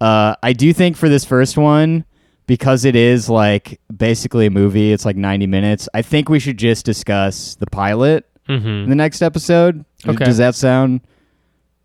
Uh, 0.00 0.36
I 0.44 0.52
do 0.52 0.72
think 0.72 0.96
for 0.96 1.08
this 1.08 1.24
first 1.24 1.56
one, 1.58 2.04
because 2.46 2.84
it 2.84 2.94
is 2.94 3.28
like 3.28 3.80
basically 3.94 4.46
a 4.46 4.50
movie, 4.50 4.92
it's 4.92 5.04
like 5.04 5.16
90 5.16 5.46
minutes. 5.48 5.88
I 5.92 6.02
think 6.02 6.28
we 6.28 6.38
should 6.38 6.56
just 6.56 6.84
discuss 6.86 7.56
the 7.56 7.66
pilot 7.66 8.26
Mm-hmm. 8.48 8.66
in 8.68 8.88
the 8.90 8.96
next 8.96 9.22
episode. 9.22 9.84
Okay. 10.06 10.24
Does 10.24 10.36
that 10.38 10.56
sound 10.56 11.00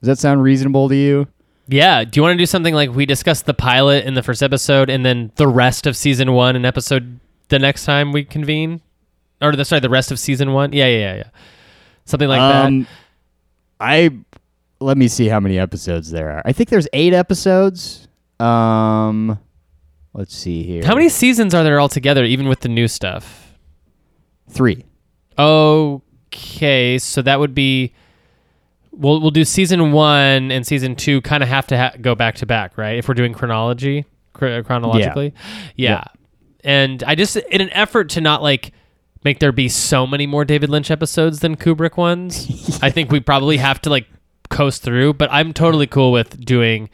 does 0.01 0.07
that 0.07 0.17
sound 0.19 0.41
reasonable 0.41 0.89
to 0.89 0.95
you? 0.95 1.27
Yeah. 1.67 2.03
Do 2.03 2.17
you 2.17 2.23
want 2.23 2.33
to 2.33 2.37
do 2.37 2.47
something 2.47 2.73
like 2.73 2.89
we 2.91 3.05
discussed 3.05 3.45
the 3.45 3.53
pilot 3.53 4.05
in 4.05 4.15
the 4.15 4.23
first 4.23 4.41
episode, 4.41 4.89
and 4.89 5.05
then 5.05 5.31
the 5.35 5.47
rest 5.47 5.85
of 5.85 5.95
season 5.95 6.33
one 6.33 6.55
in 6.55 6.65
episode 6.65 7.19
the 7.49 7.59
next 7.59 7.85
time 7.85 8.11
we 8.11 8.23
convene, 8.23 8.81
or 9.41 9.55
the 9.55 9.65
sorry, 9.65 9.79
the 9.79 9.89
rest 9.89 10.11
of 10.11 10.19
season 10.19 10.53
one? 10.53 10.73
Yeah, 10.73 10.87
yeah, 10.87 10.97
yeah, 10.97 11.15
yeah. 11.17 11.29
Something 12.05 12.29
like 12.29 12.39
that. 12.39 12.65
um, 12.65 12.87
I 13.79 14.11
let 14.79 14.97
me 14.97 15.07
see 15.07 15.27
how 15.27 15.39
many 15.39 15.57
episodes 15.57 16.11
there 16.11 16.31
are. 16.31 16.41
I 16.45 16.51
think 16.53 16.69
there's 16.69 16.87
eight 16.93 17.13
episodes. 17.13 18.07
Um, 18.39 19.39
let's 20.13 20.35
see 20.35 20.63
here. 20.63 20.83
How 20.85 20.95
many 20.95 21.09
seasons 21.09 21.53
are 21.53 21.63
there 21.63 21.79
altogether, 21.79 22.23
even 22.23 22.47
with 22.47 22.61
the 22.61 22.69
new 22.69 22.87
stuff? 22.87 23.57
Three. 24.49 24.85
Okay, 25.37 26.97
so 26.97 27.21
that 27.21 27.39
would 27.39 27.53
be. 27.55 27.93
We'll 28.91 29.21
we'll 29.21 29.31
do 29.31 29.43
season 29.45 29.91
one 29.91 30.51
and 30.51 30.65
season 30.65 30.95
two. 30.95 31.21
Kind 31.21 31.43
of 31.43 31.49
have 31.49 31.67
to 31.67 31.77
ha- 31.77 31.93
go 32.01 32.15
back 32.15 32.35
to 32.35 32.47
back, 32.47 32.77
right? 32.79 32.97
If 32.97 33.07
we're 33.07 33.13
doing 33.13 33.33
chronology, 33.33 34.05
chro- 34.33 34.65
chronologically, 34.65 35.33
yeah. 35.75 36.03
And 36.63 37.03
I 37.03 37.13
just 37.13 37.35
in 37.35 37.61
an 37.61 37.69
effort 37.73 38.09
to 38.09 38.21
not 38.21 38.41
like 38.41 38.73
make 39.27 39.39
there 39.39 39.51
be 39.51 39.67
so 39.67 40.07
many 40.07 40.25
more 40.25 40.45
David 40.45 40.69
Lynch 40.69 40.89
episodes 40.89 41.41
than 41.41 41.57
Kubrick 41.57 41.97
ones. 41.97 42.79
I 42.81 42.89
think 42.89 43.11
we 43.11 43.19
probably 43.19 43.57
have 43.57 43.81
to 43.81 43.89
like 43.89 44.07
coast 44.49 44.83
through. 44.83 45.15
But 45.15 45.29
I'm 45.33 45.51
totally 45.51 45.85
cool 45.87 46.13
with 46.13 46.39
doing 46.45 46.89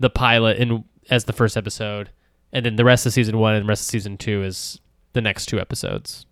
the 0.00 0.08
pilot 0.08 0.56
in 0.56 0.84
as 1.10 1.24
the 1.24 1.32
first 1.34 1.56
episode, 1.58 2.08
and 2.54 2.64
then 2.64 2.76
the 2.76 2.84
rest 2.86 3.04
of 3.04 3.12
season 3.12 3.36
one 3.38 3.54
and 3.54 3.64
the 3.64 3.68
rest 3.68 3.82
of 3.82 3.90
season 3.90 4.16
two 4.16 4.42
is 4.42 4.80
the 5.12 5.20
next 5.20 5.46
two 5.46 5.60
episodes 5.60 6.24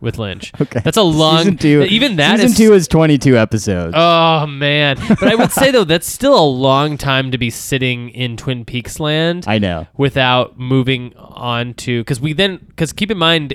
with 0.00 0.18
Lynch. 0.18 0.52
Okay. 0.60 0.80
That's 0.84 0.96
a 0.98 1.02
long. 1.02 1.38
Season 1.38 1.56
two. 1.56 1.82
Even 1.88 2.16
that 2.16 2.36
season 2.38 2.50
is- 2.52 2.56
two 2.58 2.74
is 2.74 2.86
22 2.88 3.36
episodes. 3.38 3.94
Oh 3.96 4.46
man! 4.46 4.98
But 5.08 5.24
I 5.24 5.34
would 5.34 5.50
say 5.60 5.70
though 5.70 5.84
that's 5.84 6.06
still 6.06 6.38
a 6.38 6.44
long 6.44 6.98
time 6.98 7.30
to 7.30 7.38
be 7.38 7.48
sitting 7.48 8.10
in 8.10 8.36
Twin 8.36 8.66
Peaks 8.66 9.00
land 9.00 9.44
I 9.48 9.58
know. 9.58 9.86
without 9.96 10.58
moving 10.58 11.14
on 11.16 11.72
to 11.74 12.00
because 12.02 12.20
we 12.20 12.34
then 12.34 12.58
because 12.68 12.92
keep 12.92 13.10
in 13.10 13.16
mind 13.18 13.54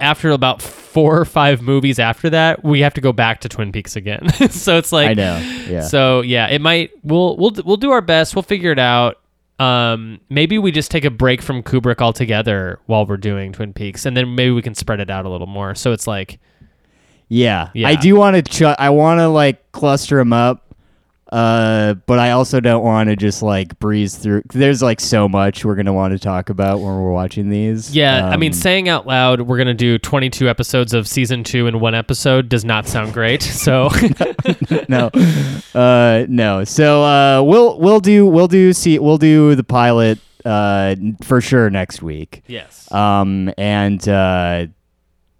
after 0.00 0.30
about 0.30 0.62
four 0.62 1.18
or 1.18 1.24
five 1.24 1.60
movies 1.60 1.98
after 1.98 2.30
that 2.30 2.62
we 2.64 2.80
have 2.80 2.94
to 2.94 3.00
go 3.00 3.12
back 3.12 3.40
to 3.40 3.48
Twin 3.48 3.72
Peaks 3.72 3.96
again. 3.96 4.28
so 4.50 4.76
it's 4.78 4.92
like 4.92 5.10
I 5.10 5.14
know. 5.14 5.38
Yeah. 5.68 5.80
So 5.82 6.20
yeah, 6.22 6.46
it 6.48 6.60
might. 6.60 6.90
We'll 7.02 7.36
we'll 7.36 7.52
we'll 7.64 7.76
do 7.76 7.90
our 7.90 8.00
best. 8.00 8.34
We'll 8.36 8.42
figure 8.42 8.72
it 8.72 8.78
out. 8.78 9.20
Um, 9.58 10.20
maybe 10.28 10.56
we 10.58 10.70
just 10.70 10.90
take 10.92 11.04
a 11.04 11.10
break 11.10 11.42
from 11.42 11.64
Kubrick 11.64 12.00
altogether 12.00 12.78
while 12.86 13.04
we're 13.06 13.16
doing 13.16 13.52
Twin 13.52 13.72
Peaks, 13.72 14.06
and 14.06 14.16
then 14.16 14.36
maybe 14.36 14.52
we 14.52 14.62
can 14.62 14.74
spread 14.76 15.00
it 15.00 15.10
out 15.10 15.24
a 15.26 15.28
little 15.28 15.48
more. 15.48 15.74
So 15.74 15.90
it's 15.92 16.06
like, 16.06 16.38
Yeah, 17.28 17.70
Yeah. 17.74 17.88
I 17.88 17.96
do 17.96 18.14
want 18.14 18.36
to. 18.36 18.42
Ch- 18.42 18.76
I 18.78 18.90
want 18.90 19.18
to 19.18 19.28
like 19.28 19.72
cluster 19.72 20.16
them 20.16 20.32
up, 20.32 20.67
uh, 21.30 21.94
but 22.06 22.18
I 22.18 22.30
also 22.30 22.58
don't 22.60 22.82
want 22.82 23.08
to 23.10 23.16
just 23.16 23.42
like 23.42 23.78
breeze 23.78 24.16
through. 24.16 24.42
There's 24.52 24.82
like 24.82 24.98
so 25.00 25.28
much 25.28 25.64
we're 25.64 25.74
gonna 25.74 25.92
want 25.92 26.12
to 26.12 26.18
talk 26.18 26.48
about 26.50 26.78
when 26.78 26.86
we're 26.86 27.12
watching 27.12 27.50
these. 27.50 27.94
yeah. 27.94 28.26
I 28.28 28.36
mean, 28.36 28.52
Um, 28.52 28.58
saying 28.58 28.88
out 28.88 29.06
loud, 29.06 29.42
we're 29.42 29.58
gonna 29.58 29.74
do 29.74 29.98
22 29.98 30.48
episodes 30.48 30.94
of 30.94 31.06
season 31.06 31.44
two 31.44 31.66
in 31.66 31.80
one 31.80 31.94
episode 31.94 32.48
does 32.48 32.64
not 32.64 32.86
sound 32.88 33.12
great. 33.12 33.42
So 33.68 33.90
no, 34.88 35.10
uh, 35.74 36.24
no. 36.28 36.64
So 36.64 37.02
uh, 37.02 37.42
we'll 37.42 37.78
we'll 37.78 38.00
do 38.00 38.26
we'll 38.26 38.48
do 38.48 38.72
see 38.72 38.98
we'll 38.98 39.18
do 39.18 39.54
the 39.54 39.64
pilot 39.64 40.18
uh 40.44 40.94
for 41.22 41.40
sure 41.40 41.68
next 41.68 42.00
week. 42.02 42.42
yes. 42.46 42.90
um, 42.92 43.52
and 43.58 44.08
uh, 44.08 44.66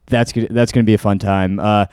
that's 0.07 0.33
good. 0.33 0.49
That's 0.51 0.73
going 0.73 0.85
to 0.85 0.87
be 0.87 0.95
a 0.95 0.99
fun 0.99 1.19
time. 1.19 1.61
Uh, 1.61 1.87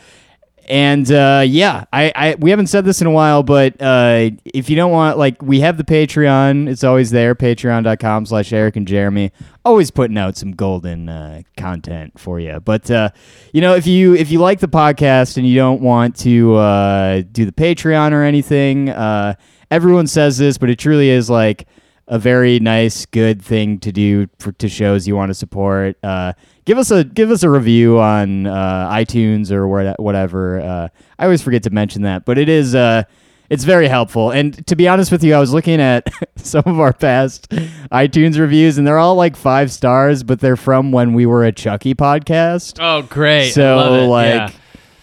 and 0.67 1.11
uh, 1.11 1.43
yeah, 1.45 1.85
I, 1.93 2.11
I 2.15 2.35
we 2.35 2.49
haven't 2.49 2.67
said 2.67 2.85
this 2.85 3.01
in 3.01 3.07
a 3.07 3.11
while, 3.11 3.43
but 3.43 3.81
uh, 3.81 4.31
if 4.45 4.69
you 4.69 4.75
don't 4.75 4.91
want, 4.91 5.17
like, 5.17 5.41
we 5.41 5.59
have 5.59 5.77
the 5.77 5.83
Patreon. 5.83 6.67
It's 6.67 6.83
always 6.83 7.11
there. 7.11 7.35
Patreon.com 7.35 8.25
slash 8.25 8.51
Eric 8.51 8.75
and 8.75 8.87
Jeremy. 8.87 9.31
Always 9.63 9.91
putting 9.91 10.17
out 10.17 10.37
some 10.37 10.51
golden 10.51 11.09
uh, 11.09 11.41
content 11.57 12.19
for 12.19 12.39
you. 12.39 12.59
But 12.59 12.89
uh, 12.89 13.09
you 13.53 13.61
know, 13.61 13.75
if 13.75 13.87
you 13.87 14.15
if 14.15 14.31
you 14.31 14.39
like 14.39 14.59
the 14.59 14.67
podcast 14.67 15.37
and 15.37 15.47
you 15.47 15.55
don't 15.55 15.81
want 15.81 16.15
to 16.17 16.55
uh, 16.55 17.23
do 17.31 17.45
the 17.45 17.51
Patreon 17.51 18.11
or 18.11 18.23
anything, 18.23 18.89
uh, 18.89 19.35
everyone 19.71 20.07
says 20.07 20.37
this, 20.37 20.57
but 20.57 20.69
it 20.69 20.79
truly 20.79 21.09
is 21.09 21.29
like 21.29 21.67
a 22.07 22.19
very 22.19 22.59
nice, 22.59 23.05
good 23.07 23.41
thing 23.41 23.79
to 23.79 23.91
do 23.91 24.27
for 24.39 24.51
to 24.53 24.69
shows 24.69 25.07
you 25.07 25.15
want 25.15 25.29
to 25.31 25.33
support. 25.33 25.97
Uh, 26.03 26.33
give 26.65 26.77
us 26.77 26.91
a 26.91 27.03
give 27.03 27.31
us 27.31 27.41
a 27.43 27.49
review 27.49 27.99
on 27.99 28.45
uh, 28.47 28.89
iTunes 28.91 29.51
or 29.51 29.67
where, 29.67 29.93
whatever. 29.97 30.59
Uh, 30.59 30.87
I 31.17 31.23
always 31.25 31.41
forget 31.41 31.63
to 31.63 31.69
mention 31.71 32.03
that, 32.03 32.25
but 32.25 32.37
it 32.37 32.47
is 32.49 32.75
uh, 32.75 33.03
it's 33.49 33.63
very 33.63 33.87
helpful. 33.87 34.31
And 34.31 34.65
to 34.67 34.75
be 34.75 34.87
honest 34.87 35.11
with 35.11 35.23
you, 35.23 35.33
I 35.33 35.39
was 35.39 35.51
looking 35.53 35.79
at 35.81 36.07
some 36.35 36.63
of 36.65 36.79
our 36.79 36.93
past 36.93 37.49
iTunes 37.91 38.39
reviews, 38.39 38.77
and 38.77 38.85
they're 38.87 38.97
all 38.99 39.15
like 39.15 39.35
five 39.35 39.71
stars, 39.71 40.23
but 40.23 40.39
they're 40.39 40.55
from 40.57 40.91
when 40.91 41.13
we 41.13 41.25
were 41.25 41.43
a 41.45 41.51
Chucky 41.51 41.95
podcast. 41.95 42.77
oh, 42.79 43.01
great. 43.03 43.51
So 43.51 43.75
love 43.77 44.03
it. 44.03 44.07
like 44.07 44.33
Yeah. 44.33 44.51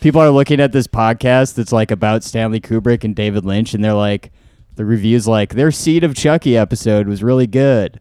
people 0.00 0.20
are 0.20 0.30
looking 0.30 0.60
at 0.60 0.72
this 0.72 0.86
podcast 0.86 1.54
that's 1.54 1.72
like 1.72 1.90
about 1.90 2.22
Stanley 2.24 2.60
Kubrick 2.60 3.02
and 3.04 3.14
David 3.14 3.44
Lynch 3.44 3.74
and 3.74 3.82
they're 3.84 3.92
like 3.92 4.32
the 4.76 4.84
reviews 4.84 5.26
like 5.28 5.54
their 5.54 5.70
Seed 5.70 6.04
of 6.04 6.14
Chucky 6.14 6.56
episode 6.56 7.06
was 7.08 7.22
really 7.22 7.46
good. 7.46 8.00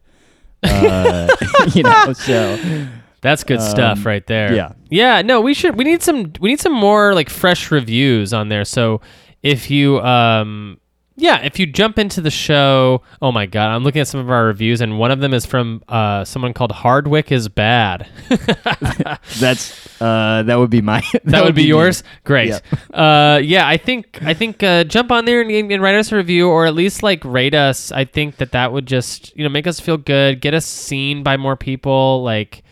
Uh, 0.63 1.28
you 1.74 1.84
know, 1.84 2.13
so 2.17 2.88
That's 3.22 3.43
good 3.43 3.61
stuff 3.61 3.99
Um, 3.99 4.03
right 4.03 4.26
there. 4.28 4.53
yeah. 4.53 4.74
Yeah, 4.89 5.22
no, 5.22 5.41
we 5.41 5.53
should 5.53 5.78
we 5.78 5.86
need 5.86 6.01
some 6.03 6.34
we 6.39 6.49
need 6.49 6.59
some 6.59 6.74
more 6.74 7.13
like 7.13 7.30
fresh 7.30 7.72
reviews 7.72 8.34
on 8.34 8.49
there. 8.49 8.65
So 8.65 8.99
if 9.43 9.72
you 9.72 9.99
um 10.01 10.80
yeah, 11.22 11.41
if 11.43 11.59
you 11.59 11.67
jump 11.67 11.99
into 11.99 12.19
the 12.19 12.32
show, 12.32 13.03
oh 13.22 13.32
my 13.32 13.45
god, 13.45 13.67
I'm 13.69 13.84
looking 13.84 14.01
at 14.01 14.07
some 14.07 14.19
of 14.19 14.32
our 14.32 14.45
reviews 14.45 14.82
and 14.82 14.97
one 14.97 15.11
of 15.11 15.19
them 15.19 15.36
is 15.36 15.45
from 15.45 15.84
uh 15.88 16.26
someone 16.26 16.53
called 16.53 16.72
Hardwick 16.72 17.32
is 17.32 17.47
bad. 17.47 18.07
that's 19.39 20.01
uh 20.01 20.41
that 20.43 20.55
would 20.57 20.72
be 20.72 20.82
my 20.82 21.03
that, 21.26 21.43
would 21.43 21.53
be, 21.53 21.61
me. 21.61 21.67
yours. 21.67 22.03
Great. 22.24 22.49
Yeah. 22.49 22.97
Uh, 22.97 23.38
yeah, 23.38 23.67
I 23.67 23.78
think 23.78 24.22
I 24.24 24.34
think 24.34 24.63
uh, 24.63 24.84
jump 24.84 25.11
on 25.11 25.26
there 25.26 25.41
and, 25.41 25.51
and 25.72 25.82
write 25.82 25.95
us 25.95 26.11
a 26.11 26.15
review, 26.15 26.49
or 26.49 26.65
at 26.65 26.74
least 26.74 27.03
like 27.03 27.24
rate 27.24 27.53
us. 27.53 27.91
I 27.91 28.05
think 28.05 28.38
that 28.38 28.51
that 28.53 28.74
would 28.74 28.88
just 28.88 29.38
you 29.38 29.43
know 29.43 29.49
make 29.49 29.67
us 29.67 29.80
feel 29.80 29.97
good, 29.97 30.41
get 30.41 30.55
us 30.55 30.65
seen 30.65 31.22
by 31.22 31.38
more 31.38 31.55
people. 31.55 32.24
Like, 32.24 32.63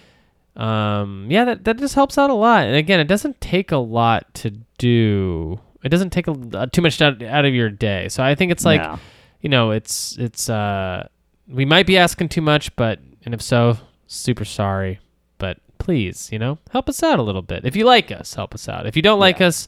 um, 0.55 1.27
yeah, 1.29 1.45
that 1.45 1.65
that 1.65 1.77
just 1.77 1.93
helps 1.93 2.17
out 2.17 2.31
a 2.31 2.33
lot. 2.33 2.63
And 2.65 2.75
again, 2.75 2.99
it 2.99 3.07
doesn't 3.07 3.39
take 3.41 3.71
a 3.71 3.77
lot 3.77 4.33
to 4.35 4.51
do. 4.79 5.59
It 5.83 5.89
doesn't 5.89 6.09
take 6.11 6.27
a, 6.27 6.31
uh, 6.53 6.65
too 6.67 6.81
much 6.81 7.01
out, 7.01 7.21
out 7.23 7.45
of 7.45 7.53
your 7.53 7.69
day. 7.69 8.09
So 8.09 8.23
I 8.23 8.35
think 8.35 8.51
it's 8.51 8.65
like 8.65 8.81
No. 8.81 8.99
you 9.41 9.49
know, 9.49 9.71
it's 9.71 10.17
it's 10.17 10.49
uh, 10.49 11.07
we 11.47 11.65
might 11.65 11.85
be 11.87 11.97
asking 11.97 12.29
too 12.29 12.41
much, 12.41 12.75
but 12.75 12.99
and 13.25 13.33
if 13.33 13.41
so, 13.41 13.77
super 14.07 14.45
sorry. 14.45 14.99
But 15.37 15.57
please, 15.77 16.29
you 16.31 16.39
know, 16.39 16.57
help 16.71 16.89
us 16.89 17.01
out 17.01 17.19
a 17.19 17.21
little 17.23 17.41
bit. 17.41 17.63
If 17.65 17.75
you 17.75 17.85
like 17.85 18.11
us, 18.11 18.33
help 18.33 18.53
us 18.53 18.67
out. 18.67 18.85
If 18.85 18.95
you 18.95 19.01
don't 19.01 19.19
like 19.19 19.39
us, 19.39 19.67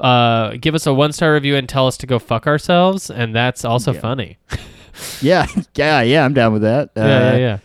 uh, 0.00 0.54
give 0.60 0.74
us 0.74 0.86
a 0.86 0.94
one 0.94 1.12
star 1.12 1.34
review 1.34 1.54
and 1.56 1.68
tell 1.68 1.86
us 1.86 1.96
to 1.98 2.06
go 2.06 2.18
fuck 2.18 2.46
ourselves, 2.46 3.10
and 3.10 3.34
that's 3.34 3.64
also 3.64 3.92
Yeah. 3.92 4.00
funny. 4.00 4.38
Yeah, 5.22 5.46
yeah, 5.74 6.02
yeah. 6.02 6.22
I'm 6.22 6.34
down 6.34 6.52
with 6.52 6.62
that. 6.62 6.90
Uh, 6.94 7.00
yeah, 7.00 7.32
yeah, 7.32 7.36
yeah. 7.38 7.58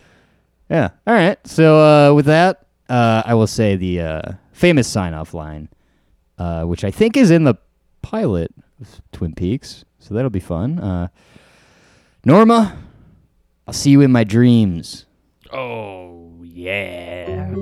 Yeah. 0.70 0.88
All 1.06 1.12
right. 1.14 1.38
So 1.46 1.78
uh, 2.10 2.14
with 2.14 2.24
that, 2.24 2.64
uh, 2.88 3.22
I 3.26 3.34
will 3.34 3.46
say 3.46 3.76
the 3.76 4.00
uh, 4.00 4.22
famous 4.52 4.88
sign-off 4.88 5.34
line, 5.34 5.68
uh, 6.38 6.64
which 6.64 6.84
I 6.84 6.90
think 6.90 7.18
is 7.18 7.30
in 7.30 7.44
the 7.44 7.54
pilot 8.08 8.54
of 8.80 9.02
Twin 9.12 9.34
Peaks. 9.34 9.84
So 9.98 10.14
that'll 10.14 10.30
be 10.30 10.40
fun. 10.40 10.78
Uh, 10.78 11.08
Norma, 12.24 12.78
I'll 13.66 13.74
see 13.74 13.90
you 13.90 14.00
in 14.00 14.10
my 14.10 14.24
dreams. 14.24 15.04
Oh 15.52 16.40
yeah. 16.42 17.52